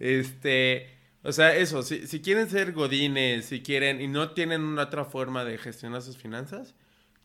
Este, 0.00 0.88
o 1.22 1.30
sea, 1.30 1.54
eso, 1.54 1.84
si, 1.84 2.04
si 2.08 2.20
quieren 2.20 2.50
ser 2.50 2.72
godines, 2.72 3.44
si 3.44 3.62
quieren 3.62 4.00
y 4.00 4.08
no 4.08 4.32
tienen 4.32 4.62
una 4.62 4.82
otra 4.82 5.04
forma 5.04 5.44
de 5.44 5.56
gestionar 5.56 6.02
sus 6.02 6.16
finanzas, 6.16 6.74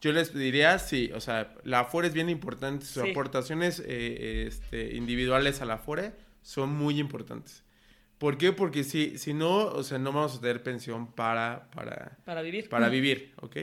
yo 0.03 0.11
les 0.11 0.33
diría, 0.33 0.77
sí, 0.79 1.11
o 1.15 1.21
sea, 1.21 1.53
la 1.63 1.79
Afore 1.79 2.07
es 2.09 2.13
bien 2.13 2.29
importante, 2.29 2.85
sus 2.85 3.03
Sí. 3.03 3.11
aportaciones 3.11 3.81
eh, 3.85 4.45
este, 4.47 4.95
individuales 4.95 5.61
a 5.61 5.65
la 5.65 5.75
Afore 5.75 6.11
son 6.41 6.69
muy 6.71 6.99
importantes. 6.99 7.63
¿Por 8.17 8.37
qué? 8.37 8.51
Porque 8.51 8.83
si, 8.83 9.17
si 9.17 9.33
no, 9.33 9.65
o 9.67 9.81
sea, 9.83 9.99
no 9.99 10.11
vamos 10.11 10.35
a 10.37 10.41
tener 10.41 10.61
pensión 10.61 11.13
para, 11.13 11.69
para, 11.71 12.17
Para 12.25 12.41
vivir. 12.41 12.67
para 12.67 12.89
vivir, 12.89 13.33
¿ok? 13.41 13.57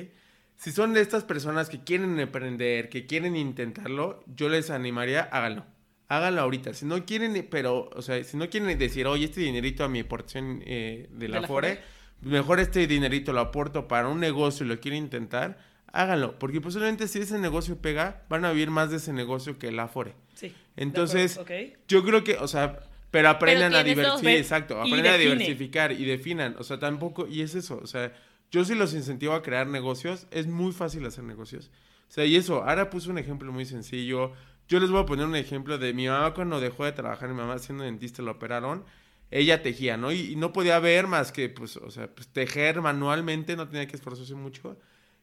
Si 0.56 0.72
son 0.72 0.94
de 0.94 1.02
estas 1.02 1.24
personas 1.24 1.68
que 1.68 1.84
quieren 1.84 2.18
emprender, 2.18 2.88
que 2.88 3.04
quieren 3.06 3.36
intentarlo, 3.36 4.24
yo 4.26 4.48
les 4.48 4.70
animaría, 4.70 5.22
háganlo. 5.32 5.64
Háganlo 6.08 6.40
ahorita. 6.40 6.72
Si 6.74 6.84
no 6.86 7.04
quieren, 7.06 7.46
pero, 7.50 7.88
o 7.94 8.02
sea, 8.02 8.22
si 8.24 8.36
no 8.38 8.48
quieren 8.50 8.76
decir, 8.78 9.06
oye, 9.06 9.26
este 9.26 9.40
dinerito 9.42 9.84
a 9.84 9.88
mi 9.88 10.00
aportación 10.00 10.62
eh, 10.66 11.06
de 11.12 11.28
la 11.28 11.40
la 11.40 11.44
Afore, 11.46 11.80
mejor 12.22 12.60
este 12.60 12.86
dinerito 12.86 13.32
lo 13.32 13.40
aporto 13.40 13.86
para 13.88 14.08
un 14.08 14.20
negocio 14.20 14.66
y 14.66 14.68
lo 14.70 14.80
quieren 14.80 15.04
intentar, 15.04 15.56
háganlo. 15.92 16.38
Porque 16.38 16.60
posiblemente 16.60 17.08
si 17.08 17.20
ese 17.20 17.38
negocio 17.38 17.76
pega, 17.76 18.22
van 18.28 18.44
a 18.44 18.52
vivir 18.52 18.70
más 18.70 18.90
de 18.90 18.96
ese 18.96 19.12
negocio 19.12 19.58
que 19.58 19.72
la 19.72 19.84
Afore. 19.84 20.14
Sí. 20.34 20.54
Entonces. 20.76 21.40
Yo 21.88 22.04
creo 22.04 22.24
que, 22.24 22.36
o 22.36 22.48
sea, 22.48 22.80
pero 23.10 23.28
aprendan 23.28 23.74
a 23.74 23.82
diversificar. 23.82 24.32
Sí, 24.32 24.36
exacto. 24.36 24.80
Aprendan 24.80 25.14
a 25.14 25.18
diversificar 25.18 25.92
y 25.92 26.04
definan. 26.04 26.56
O 26.58 26.64
sea, 26.64 26.78
tampoco, 26.78 27.26
y 27.26 27.42
es 27.42 27.54
eso. 27.54 27.80
O 27.82 27.86
sea, 27.86 28.12
yo 28.50 28.64
sí 28.64 28.74
los 28.74 28.94
incentivo 28.94 29.34
a 29.34 29.42
crear 29.42 29.66
negocios. 29.66 30.26
Es 30.30 30.46
muy 30.46 30.72
fácil 30.72 31.04
hacer 31.06 31.24
negocios. 31.24 31.70
O 32.08 32.12
sea, 32.12 32.24
y 32.24 32.36
eso, 32.36 32.64
ahora 32.64 32.90
puse 32.90 33.10
un 33.10 33.18
ejemplo 33.18 33.52
muy 33.52 33.64
sencillo. 33.64 34.32
Yo 34.68 34.78
les 34.78 34.90
voy 34.90 35.02
a 35.02 35.06
poner 35.06 35.26
un 35.26 35.36
ejemplo 35.36 35.78
de 35.78 35.92
mi 35.92 36.06
mamá 36.06 36.34
cuando 36.34 36.60
dejó 36.60 36.84
de 36.84 36.92
trabajar, 36.92 37.28
mi 37.28 37.34
mamá 37.34 37.58
siendo 37.58 37.84
dentista 37.84 38.22
lo 38.22 38.32
operaron. 38.32 38.84
Ella 39.32 39.62
tejía, 39.62 39.96
¿no? 39.96 40.10
Y, 40.10 40.32
y 40.32 40.36
no 40.36 40.52
podía 40.52 40.78
ver 40.80 41.06
más 41.06 41.30
que, 41.30 41.48
pues, 41.48 41.76
o 41.76 41.90
sea, 41.90 42.08
pues, 42.12 42.28
tejer 42.28 42.80
manualmente, 42.80 43.54
no 43.56 43.68
tenía 43.68 43.86
que 43.86 43.96
esforzarse 43.96 44.34
mucho. 44.34 44.76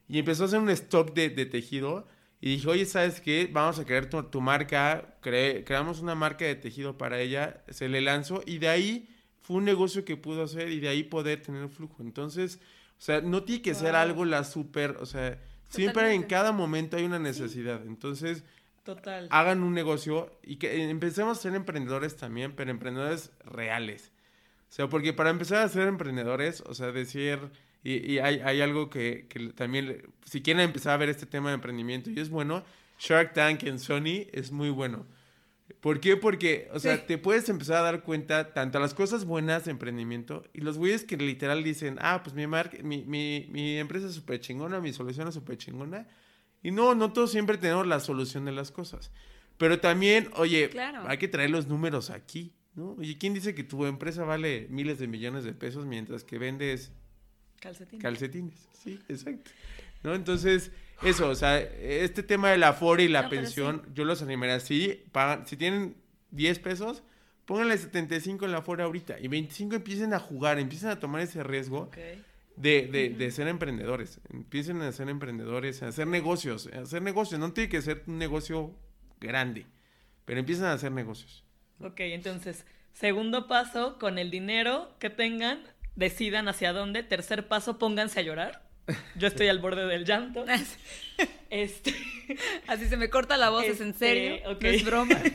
Y 0.08 0.18
empezó 0.18 0.44
a 0.44 0.46
hacer 0.46 0.58
un 0.58 0.70
stock 0.70 1.12
de, 1.14 1.28
de 1.30 1.46
tejido. 1.46 2.06
Y 2.40 2.50
dije, 2.50 2.68
oye, 2.68 2.84
¿sabes 2.86 3.20
qué? 3.20 3.48
Vamos 3.52 3.78
a 3.78 3.84
crear 3.84 4.06
tu, 4.08 4.22
tu 4.24 4.40
marca. 4.40 5.16
Cre- 5.22 5.64
creamos 5.64 6.00
una 6.00 6.14
marca 6.14 6.44
de 6.44 6.54
tejido 6.54 6.96
para 6.96 7.20
ella. 7.20 7.62
Se 7.68 7.88
le 7.88 8.00
lanzó. 8.00 8.42
Y 8.46 8.58
de 8.58 8.68
ahí 8.68 9.08
fue 9.42 9.56
un 9.56 9.64
negocio 9.64 10.04
que 10.04 10.16
pudo 10.16 10.44
hacer. 10.44 10.70
Y 10.70 10.80
de 10.80 10.88
ahí 10.88 11.02
poder 11.02 11.42
tener 11.42 11.68
flujo. 11.68 12.02
Entonces, 12.02 12.60
o 12.98 13.00
sea, 13.00 13.20
no 13.20 13.42
tiene 13.44 13.62
que 13.62 13.74
ser 13.74 13.94
algo 13.96 14.24
la 14.24 14.44
súper. 14.44 14.96
O 15.00 15.06
sea, 15.06 15.38
siempre 15.68 16.14
en 16.14 16.22
cada 16.22 16.52
momento 16.52 16.96
hay 16.96 17.04
una 17.04 17.18
necesidad. 17.18 17.84
Entonces, 17.86 18.44
Total. 18.84 19.28
hagan 19.30 19.62
un 19.62 19.74
negocio 19.74 20.38
y 20.42 20.56
que 20.56 20.88
empecemos 20.88 21.38
a 21.38 21.42
ser 21.42 21.54
emprendedores 21.54 22.16
también, 22.16 22.54
pero 22.56 22.70
emprendedores 22.70 23.32
reales. 23.44 24.12
O 24.70 24.72
sea, 24.72 24.88
porque 24.88 25.12
para 25.12 25.30
empezar 25.30 25.58
a 25.62 25.68
ser 25.68 25.88
emprendedores, 25.88 26.62
o 26.62 26.72
sea, 26.74 26.92
decir, 26.92 27.38
y, 27.84 28.12
y 28.14 28.18
hay, 28.18 28.40
hay 28.44 28.60
algo 28.60 28.90
que, 28.90 29.26
que 29.28 29.48
también, 29.50 30.02
si 30.24 30.42
quieren 30.42 30.62
empezar 30.62 30.92
a 30.94 30.96
ver 30.96 31.08
este 31.08 31.26
tema 31.26 31.48
de 31.50 31.54
emprendimiento 31.54 32.10
y 32.10 32.18
es 32.20 32.28
bueno, 32.30 32.64
Shark 32.98 33.32
Tank 33.34 33.62
en 33.64 33.78
Sony 33.78 34.26
es 34.32 34.50
muy 34.52 34.70
bueno. 34.70 35.06
¿Por 35.80 36.00
qué? 36.00 36.16
Porque, 36.16 36.68
o 36.72 36.78
sea, 36.80 36.96
Sí. 36.96 37.02
te 37.06 37.18
puedes 37.18 37.48
empezar 37.48 37.76
a 37.76 37.82
dar 37.82 38.02
cuenta 38.02 38.52
tanto 38.54 38.80
las 38.80 38.94
cosas 38.94 39.24
buenas 39.26 39.66
de 39.66 39.70
emprendimiento 39.70 40.42
y 40.54 40.62
los 40.62 40.78
güeyes 40.78 41.04
que 41.04 41.16
literal 41.18 41.62
dicen, 41.62 41.98
ah, 42.00 42.22
pues 42.24 42.34
mi, 42.34 42.46
mar- 42.46 42.82
mi, 42.82 43.04
mi, 43.04 43.46
mi 43.50 43.76
empresa 43.76 44.06
es 44.08 44.14
súper 44.14 44.40
chingona, 44.40 44.80
mi 44.80 44.92
solución 44.92 45.28
es 45.28 45.34
súper 45.34 45.58
chingona. 45.58 46.08
Y 46.62 46.70
no, 46.72 46.94
no 46.94 47.12
todos 47.12 47.30
siempre 47.30 47.58
tenemos 47.58 47.86
la 47.86 48.00
solución 48.00 48.44
de 48.46 48.52
las 48.52 48.72
cosas. 48.72 49.12
Pero 49.58 49.78
también, 49.78 50.30
oye, 50.36 50.68
Claro. 50.70 51.02
hay 51.06 51.18
que 51.18 51.28
traer 51.28 51.50
los 51.50 51.68
números 51.68 52.10
aquí, 52.10 52.54
¿no? 52.74 52.92
Oye, 52.98 53.16
¿quién 53.18 53.34
dice 53.34 53.54
que 53.54 53.62
tu 53.62 53.84
empresa 53.86 54.24
vale 54.24 54.66
miles 54.70 54.98
de 54.98 55.06
millones 55.06 55.44
de 55.44 55.52
pesos 55.52 55.84
mientras 55.86 56.24
que 56.24 56.38
vendes 56.38 56.92
Calcetín. 57.60 58.00
calcetines? 58.00 58.68
Sí, 58.72 59.00
exacto. 59.08 59.50
¿No? 60.02 60.14
Entonces, 60.14 60.70
eso, 61.02 61.28
o 61.28 61.34
sea, 61.34 61.58
este 61.58 62.22
tema 62.22 62.50
de 62.50 62.58
la 62.58 62.68
Afore 62.68 63.04
y 63.04 63.08
la 63.08 63.22
No, 63.22 63.30
pensión, 63.30 63.82
yo 63.94 64.04
los 64.04 64.22
animaría 64.22 64.56
así, 64.56 65.04
pagan, 65.12 65.46
si 65.46 65.56
tienen 65.56 65.96
10 66.30 66.58
pesos, 66.60 67.02
pónganle 67.46 67.76
75 67.78 68.44
en 68.44 68.52
la 68.52 68.58
Afore 68.58 68.82
ahorita 68.84 69.18
y 69.18 69.28
25 69.28 69.76
empiecen 69.76 70.14
a 70.14 70.18
jugar, 70.20 70.58
empiecen 70.58 70.90
a 70.90 71.00
tomar 71.00 71.22
ese 71.22 71.42
riesgo 71.42 71.90
de, 72.56 72.86
de, 72.86 73.10
de 73.10 73.30
ser 73.30 73.48
emprendedores. 73.48 74.20
Empiecen 74.32 74.82
a 74.82 74.92
ser 74.92 75.08
emprendedores, 75.08 75.82
a 75.82 75.88
hacer 75.88 76.06
negocios. 76.06 76.68
A 76.72 76.80
hacer 76.80 77.02
negocios. 77.02 77.40
No 77.40 77.52
tiene 77.52 77.68
que 77.68 77.82
ser 77.82 78.02
un 78.06 78.18
negocio 78.18 78.74
grande, 79.20 79.66
pero 80.24 80.38
empiezan 80.40 80.66
a 80.66 80.72
hacer 80.74 80.92
negocios. 80.92 81.44
Ok, 81.80 82.00
entonces, 82.00 82.66
segundo 82.92 83.46
paso, 83.46 83.98
con 83.98 84.18
el 84.18 84.30
dinero 84.30 84.94
que 84.98 85.10
tengan, 85.10 85.62
decidan 85.98 86.48
hacia 86.48 86.72
dónde. 86.72 87.02
Tercer 87.02 87.48
paso, 87.48 87.78
pónganse 87.78 88.20
a 88.20 88.22
llorar. 88.22 88.62
Yo 89.16 89.28
estoy 89.28 89.48
al 89.48 89.58
borde 89.58 89.86
del 89.86 90.04
llanto. 90.06 90.44
Este, 91.50 91.94
Así 92.66 92.86
se 92.86 92.96
me 92.96 93.10
corta 93.10 93.36
la 93.36 93.50
voz, 93.50 93.64
es 93.64 93.80
en 93.80 93.90
Este, 93.90 93.98
serio. 94.06 94.56
No 94.60 94.68
es 94.68 94.84
broma. 94.84 95.18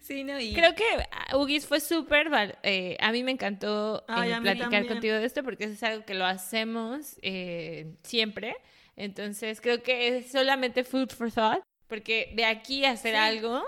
Sí, 0.00 0.24
¿no? 0.24 0.38
Y 0.38 0.52
Creo 0.52 0.74
que 0.74 0.82
ah, 1.12 1.36
Ugis 1.38 1.64
fue 1.66 1.78
súper, 1.78 2.28
val- 2.28 2.58
eh, 2.64 2.96
a 3.00 3.12
mí 3.12 3.22
me 3.22 3.30
encantó 3.30 4.04
Ay, 4.08 4.32
eh, 4.32 4.40
platicar 4.42 4.70
también. 4.70 4.88
contigo 4.88 5.14
de 5.14 5.24
esto 5.24 5.44
porque 5.44 5.64
eso 5.64 5.74
es 5.74 5.82
algo 5.84 6.04
que 6.04 6.14
lo 6.14 6.26
hacemos 6.26 7.16
eh, 7.22 7.94
siempre. 8.02 8.56
Entonces 8.96 9.60
creo 9.60 9.80
que 9.82 10.08
es 10.18 10.32
solamente 10.32 10.82
food 10.82 11.10
for 11.10 11.30
thought 11.30 11.62
porque 11.86 12.32
de 12.34 12.44
aquí 12.44 12.84
a 12.84 12.90
hacer 12.90 13.12
Sí. 13.14 13.20
algo 13.20 13.62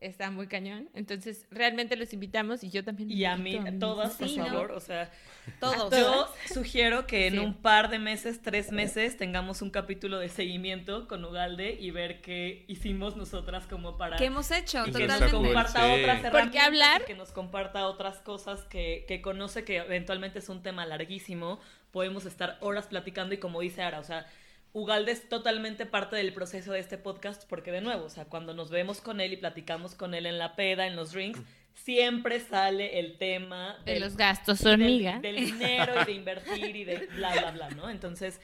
está 0.00 0.30
muy 0.30 0.46
cañón. 0.46 0.88
Entonces 0.94 1.46
realmente 1.50 1.96
los 1.96 2.12
invitamos 2.12 2.64
y 2.64 2.70
yo 2.70 2.82
también. 2.84 3.10
y 3.10 3.24
a 3.24 3.36
mí, 3.36 3.56
a 3.56 3.78
todas, 3.78 4.14
por 4.14 4.28
Sí, 4.28 4.36
¿no? 4.38 4.46
favor. 4.46 4.72
O 4.72 4.80
sea, 4.80 5.10
todos. 5.58 5.90
yo 5.90 6.28
sugiero 6.52 7.06
que 7.06 7.26
en 7.26 7.34
Sí. 7.34 7.38
un 7.38 7.54
par 7.54 7.90
de 7.90 7.98
meses, 7.98 8.40
tres 8.42 8.72
meses, 8.72 9.16
tengamos 9.16 9.62
un 9.62 9.70
capítulo 9.70 10.18
de 10.18 10.28
seguimiento 10.28 11.06
con 11.08 11.24
Ugalde 11.24 11.76
y 11.78 11.90
ver 11.90 12.20
qué 12.20 12.64
hicimos 12.68 13.16
nosotras 13.16 13.66
como 13.66 13.96
para... 13.98 14.16
¿Qué 14.16 14.26
hemos 14.26 14.50
hecho? 14.50 14.86
y 14.86 14.92
que 14.92 15.06
nos 15.06 15.22
comparta 15.30 15.84
sí. 15.86 16.00
otras 16.00 16.24
herramientas 16.24 16.66
hablar- 16.66 17.02
y 17.02 17.06
que 17.06 17.14
nos 17.14 17.32
comparta 17.32 17.86
otras 17.86 18.18
cosas 18.18 18.64
que, 18.64 19.04
que 19.08 19.20
conoce 19.20 19.64
que 19.64 19.76
eventualmente 19.78 20.38
es 20.38 20.48
un 20.48 20.62
tema 20.62 20.86
larguísimo 20.86 21.60
podemos 21.90 22.24
estar 22.24 22.56
horas 22.60 22.86
platicando 22.86 23.34
y 23.34 23.38
como 23.38 23.60
dice 23.60 23.82
Ara 23.82 23.98
o 23.98 24.04
sea 24.04 24.26
Ugalde 24.72 25.12
es 25.12 25.28
totalmente 25.28 25.84
parte 25.86 26.16
del 26.16 26.32
proceso 26.32 26.72
de 26.72 26.78
este 26.78 26.96
podcast 26.98 27.44
porque 27.48 27.72
de 27.72 27.80
nuevo 27.80 28.04
o 28.04 28.08
sea 28.10 28.24
cuando 28.26 28.54
nos 28.54 28.70
vemos 28.70 29.00
con 29.00 29.20
él 29.20 29.32
y 29.32 29.36
platicamos 29.36 29.94
con 29.96 30.14
él 30.14 30.26
en 30.26 30.38
la 30.38 30.54
peda 30.54 30.86
en 30.86 30.94
los 30.94 31.12
drinks 31.12 31.40
siempre 31.74 32.38
sale 32.40 32.98
el 33.00 33.16
tema 33.18 33.78
De 33.84 33.94
del- 33.94 34.02
los 34.02 34.16
gastos 34.16 34.60
del- 34.60 34.72
hormiga. 34.74 35.18
Del, 35.20 35.36
dinero 35.36 35.92
y 36.02 36.04
de 36.04 36.12
invertir 36.12 36.76
y 36.76 36.84
de 36.84 37.06
bla, 37.16 37.32
bla, 37.32 37.50
bla, 37.52 37.70
¿no? 37.70 37.88
Entonces, 37.88 38.40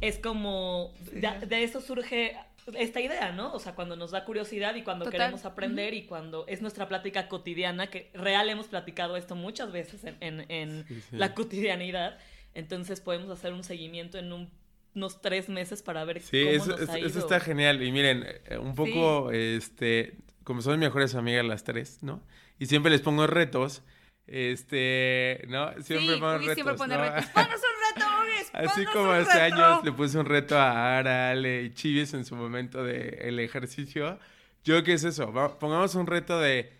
es 0.00 0.18
como, 0.18 0.92
de, 1.12 1.46
de 1.46 1.62
eso 1.64 1.80
surge 1.80 2.36
esta 2.74 3.00
idea, 3.00 3.30
¿no? 3.32 3.52
O 3.52 3.58
sea, 3.58 3.74
cuando 3.74 3.94
nos 3.96 4.12
da 4.12 4.24
curiosidad 4.24 4.74
y 4.76 4.82
cuando 4.82 5.04
Total. 5.04 5.18
queremos 5.20 5.44
aprender 5.44 5.92
y 5.94 6.04
cuando 6.06 6.46
es 6.46 6.62
nuestra 6.62 6.88
plática 6.88 7.28
cotidiana, 7.28 7.88
que 7.88 8.10
real 8.14 8.48
hemos 8.48 8.68
platicado 8.68 9.16
esto 9.16 9.34
muchas 9.36 9.70
veces 9.70 10.04
en, 10.04 10.16
en- 10.20 10.46
en 10.50 10.84
Sí, 10.88 11.00
sí. 11.10 11.16
la 11.16 11.34
cotidianidad, 11.34 12.18
entonces 12.54 13.00
podemos 13.00 13.28
hacer 13.30 13.52
un 13.52 13.64
seguimiento 13.64 14.18
en 14.18 14.32
un- 14.32 14.50
unos 14.94 15.20
tres 15.20 15.48
meses 15.48 15.82
para 15.82 16.04
ver 16.04 16.20
Sí, 16.20 16.42
cómo 16.44 16.50
eso, 16.50 16.66
nos 16.78 16.80
eso- 16.80 17.18
está 17.18 17.40
genial. 17.40 17.82
Y 17.82 17.92
miren, 17.92 18.24
eh, 18.26 18.58
un 18.58 18.74
poco, 18.74 19.30
este, 19.32 20.14
como 20.44 20.60
son 20.62 20.78
mejores 20.78 21.14
amigas 21.14 21.44
las 21.44 21.64
tres, 21.64 22.02
¿no? 22.02 22.22
Y 22.58 22.66
siempre 22.66 22.90
les 22.90 23.00
pongo 23.00 23.26
retos. 23.26 23.82
Este, 24.26 25.44
¿no? 25.48 25.72
Siempre 25.82 26.14
sí, 26.14 26.20
pongo 26.20 26.38
retos. 26.38 26.54
siempre 26.54 26.74
pone 26.74 26.96
¿no? 26.96 27.02
retos. 27.02 27.26
¡Ponos 27.30 27.48
un 27.48 27.96
reto! 27.96 28.08
Así 28.52 28.84
¡Ponos 28.84 28.92
como 28.94 29.10
un 29.10 29.16
hace 29.16 29.38
reto! 29.40 29.56
años 29.56 29.84
le 29.84 29.92
puse 29.92 30.18
un 30.18 30.26
reto 30.26 30.58
a 30.58 30.98
Ara, 30.98 31.30
Ale 31.30 31.62
y 31.64 31.74
Chivis 31.74 32.14
en 32.14 32.24
su 32.24 32.36
momento 32.36 32.82
del 32.84 33.14
el 33.20 33.40
ejercicio. 33.40 34.18
Yo, 34.64 34.82
¿qué 34.84 34.94
es 34.94 35.04
eso? 35.04 35.32
Pongamos 35.58 35.94
un 35.96 36.06
reto 36.06 36.38
de, 36.40 36.72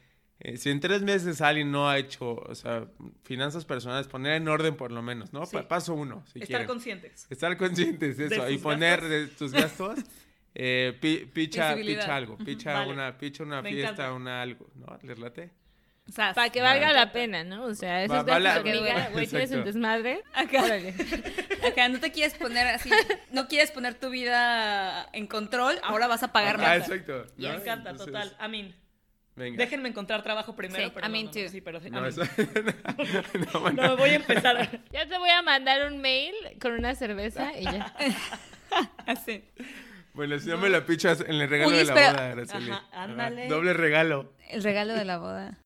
eh, 0.45 0.57
si 0.57 0.71
en 0.71 0.81
tres 0.81 1.03
meses 1.03 1.41
alguien 1.41 1.71
no 1.71 1.89
ha 1.89 1.99
hecho, 1.99 2.35
o 2.35 2.55
sea, 2.55 2.85
finanzas 3.25 3.65
personales, 3.65 4.07
poner 4.09 4.35
en 4.35 4.49
orden 4.49 4.77
por 4.77 4.91
lo 4.93 5.01
menos, 5.03 5.33
¿no? 5.33 5.47
Sí. 5.47 5.57
Pa- 5.57 5.69
paso 5.69 5.95
uno, 5.95 6.25
si 6.27 6.39
Estar 6.41 6.47
quieren. 6.49 6.67
conscientes. 6.67 7.27
Estar 7.31 7.57
conscientes 7.57 8.17
de 8.17 8.29
De 8.29 8.37
eso 8.37 8.51
y 8.51 8.59
poner 8.59 9.01
gastos. 9.01 9.11
de 9.11 9.27
tus 9.29 9.53
gastos, 9.53 9.99
eh, 10.55 10.97
pi- 11.01 11.27
picha, 11.33 11.75
picha 11.77 12.17
algo, 12.17 12.37
picha 12.39 12.73
Vale. 12.75 12.93
una, 12.93 13.17
picha 13.19 13.43
una 13.45 13.63
Me 13.63 13.71
fiesta, 13.71 13.91
encanta. 13.93 14.13
una 14.15 14.43
algo, 14.43 14.67
¿no? 14.75 14.99
¿Les 15.03 15.19
late? 15.19 15.51
Sas. 16.13 16.35
Para 16.35 16.51
que 16.51 16.61
valga 16.61 16.93
la 16.93 17.13
pena, 17.13 17.45
¿no? 17.45 17.65
O 17.65 17.75
sea, 17.77 18.03
eso 18.03 18.13
Va- 18.13 18.21
es 18.21 18.27
de 18.27 18.33
va 18.33 18.39
la- 18.41 18.55
tu 18.55 18.69
amiga, 18.69 19.09
güey, 19.13 19.27
tienes 19.29 19.53
un 19.53 19.63
desmadre. 19.65 20.23
Acá. 20.35 20.65
Órale. 20.65 20.95
Acá 21.67 21.89
no 21.89 22.01
te 22.01 22.11
quieres 22.11 22.35
poner 22.35 22.67
así, 22.67 22.91
no 23.31 23.47
quieres 23.47 23.71
poner 23.71 23.95
tu 23.95 24.11
vida 24.11 25.09
en 25.13 25.29
control, 25.29 25.77
ahora 25.85 26.09
vas 26.09 26.25
a 26.25 26.33
pagar 26.33 26.57
Ah, 26.57 26.63
más. 26.77 26.79
exacto. 26.79 27.25
Me 27.37 27.47
¿no? 27.49 27.55
encanta, 27.55 27.91
Entonces, 27.91 28.07
total. 28.13 28.37
A 28.41 28.49
mí. 28.49 28.75
Venga. 29.35 29.57
Déjenme 29.57 29.89
encontrar 29.89 30.23
trabajo 30.23 30.55
primero. 30.55 30.85
Sí, 30.85 30.91
pero 30.95 31.07
I 31.07 31.09
no, 31.09 31.13
mean 31.13 31.27
no, 31.27 31.33
too. 31.33 31.49
Sí, 31.49 31.61
pero 31.61 31.81
sí, 31.81 31.91
No, 31.91 31.99
a 31.99 32.03
mí. 32.03 32.09
eso- 32.09 32.23
no, 33.55 33.71
No, 33.71 33.83
me 33.89 33.97
voy 33.97 34.11
a 34.11 34.15
empezar. 34.17 34.81
Ya 34.93 35.07
te 35.09 35.19
voy 35.19 35.31
a 35.31 35.41
mandar 35.43 35.91
un 35.91 36.01
mail 36.01 36.35
con 36.61 36.73
una 36.73 36.95
cerveza 36.95 37.59
y 37.59 37.65
ya. 37.65 37.95
Así. 39.07 39.43
Bueno, 40.15 40.39
si 40.39 40.49
no 40.49 40.59
me 40.59 40.69
la 40.69 40.85
pichas 40.85 41.21
en 41.23 41.37
el 41.37 41.49
regalo 41.49 41.71
Uy, 41.71 41.79
de 41.79 41.85
la 41.87 41.95
boda, 41.95 42.33
Araceli. 42.33 42.71
Ajá, 42.71 42.87
ándale. 42.93 43.49
Doble 43.49 43.73
regalo. 43.73 44.35
El 44.51 44.63
regalo 44.63 44.93
de 44.93 45.05
la 45.07 45.17
boda. 45.19 45.59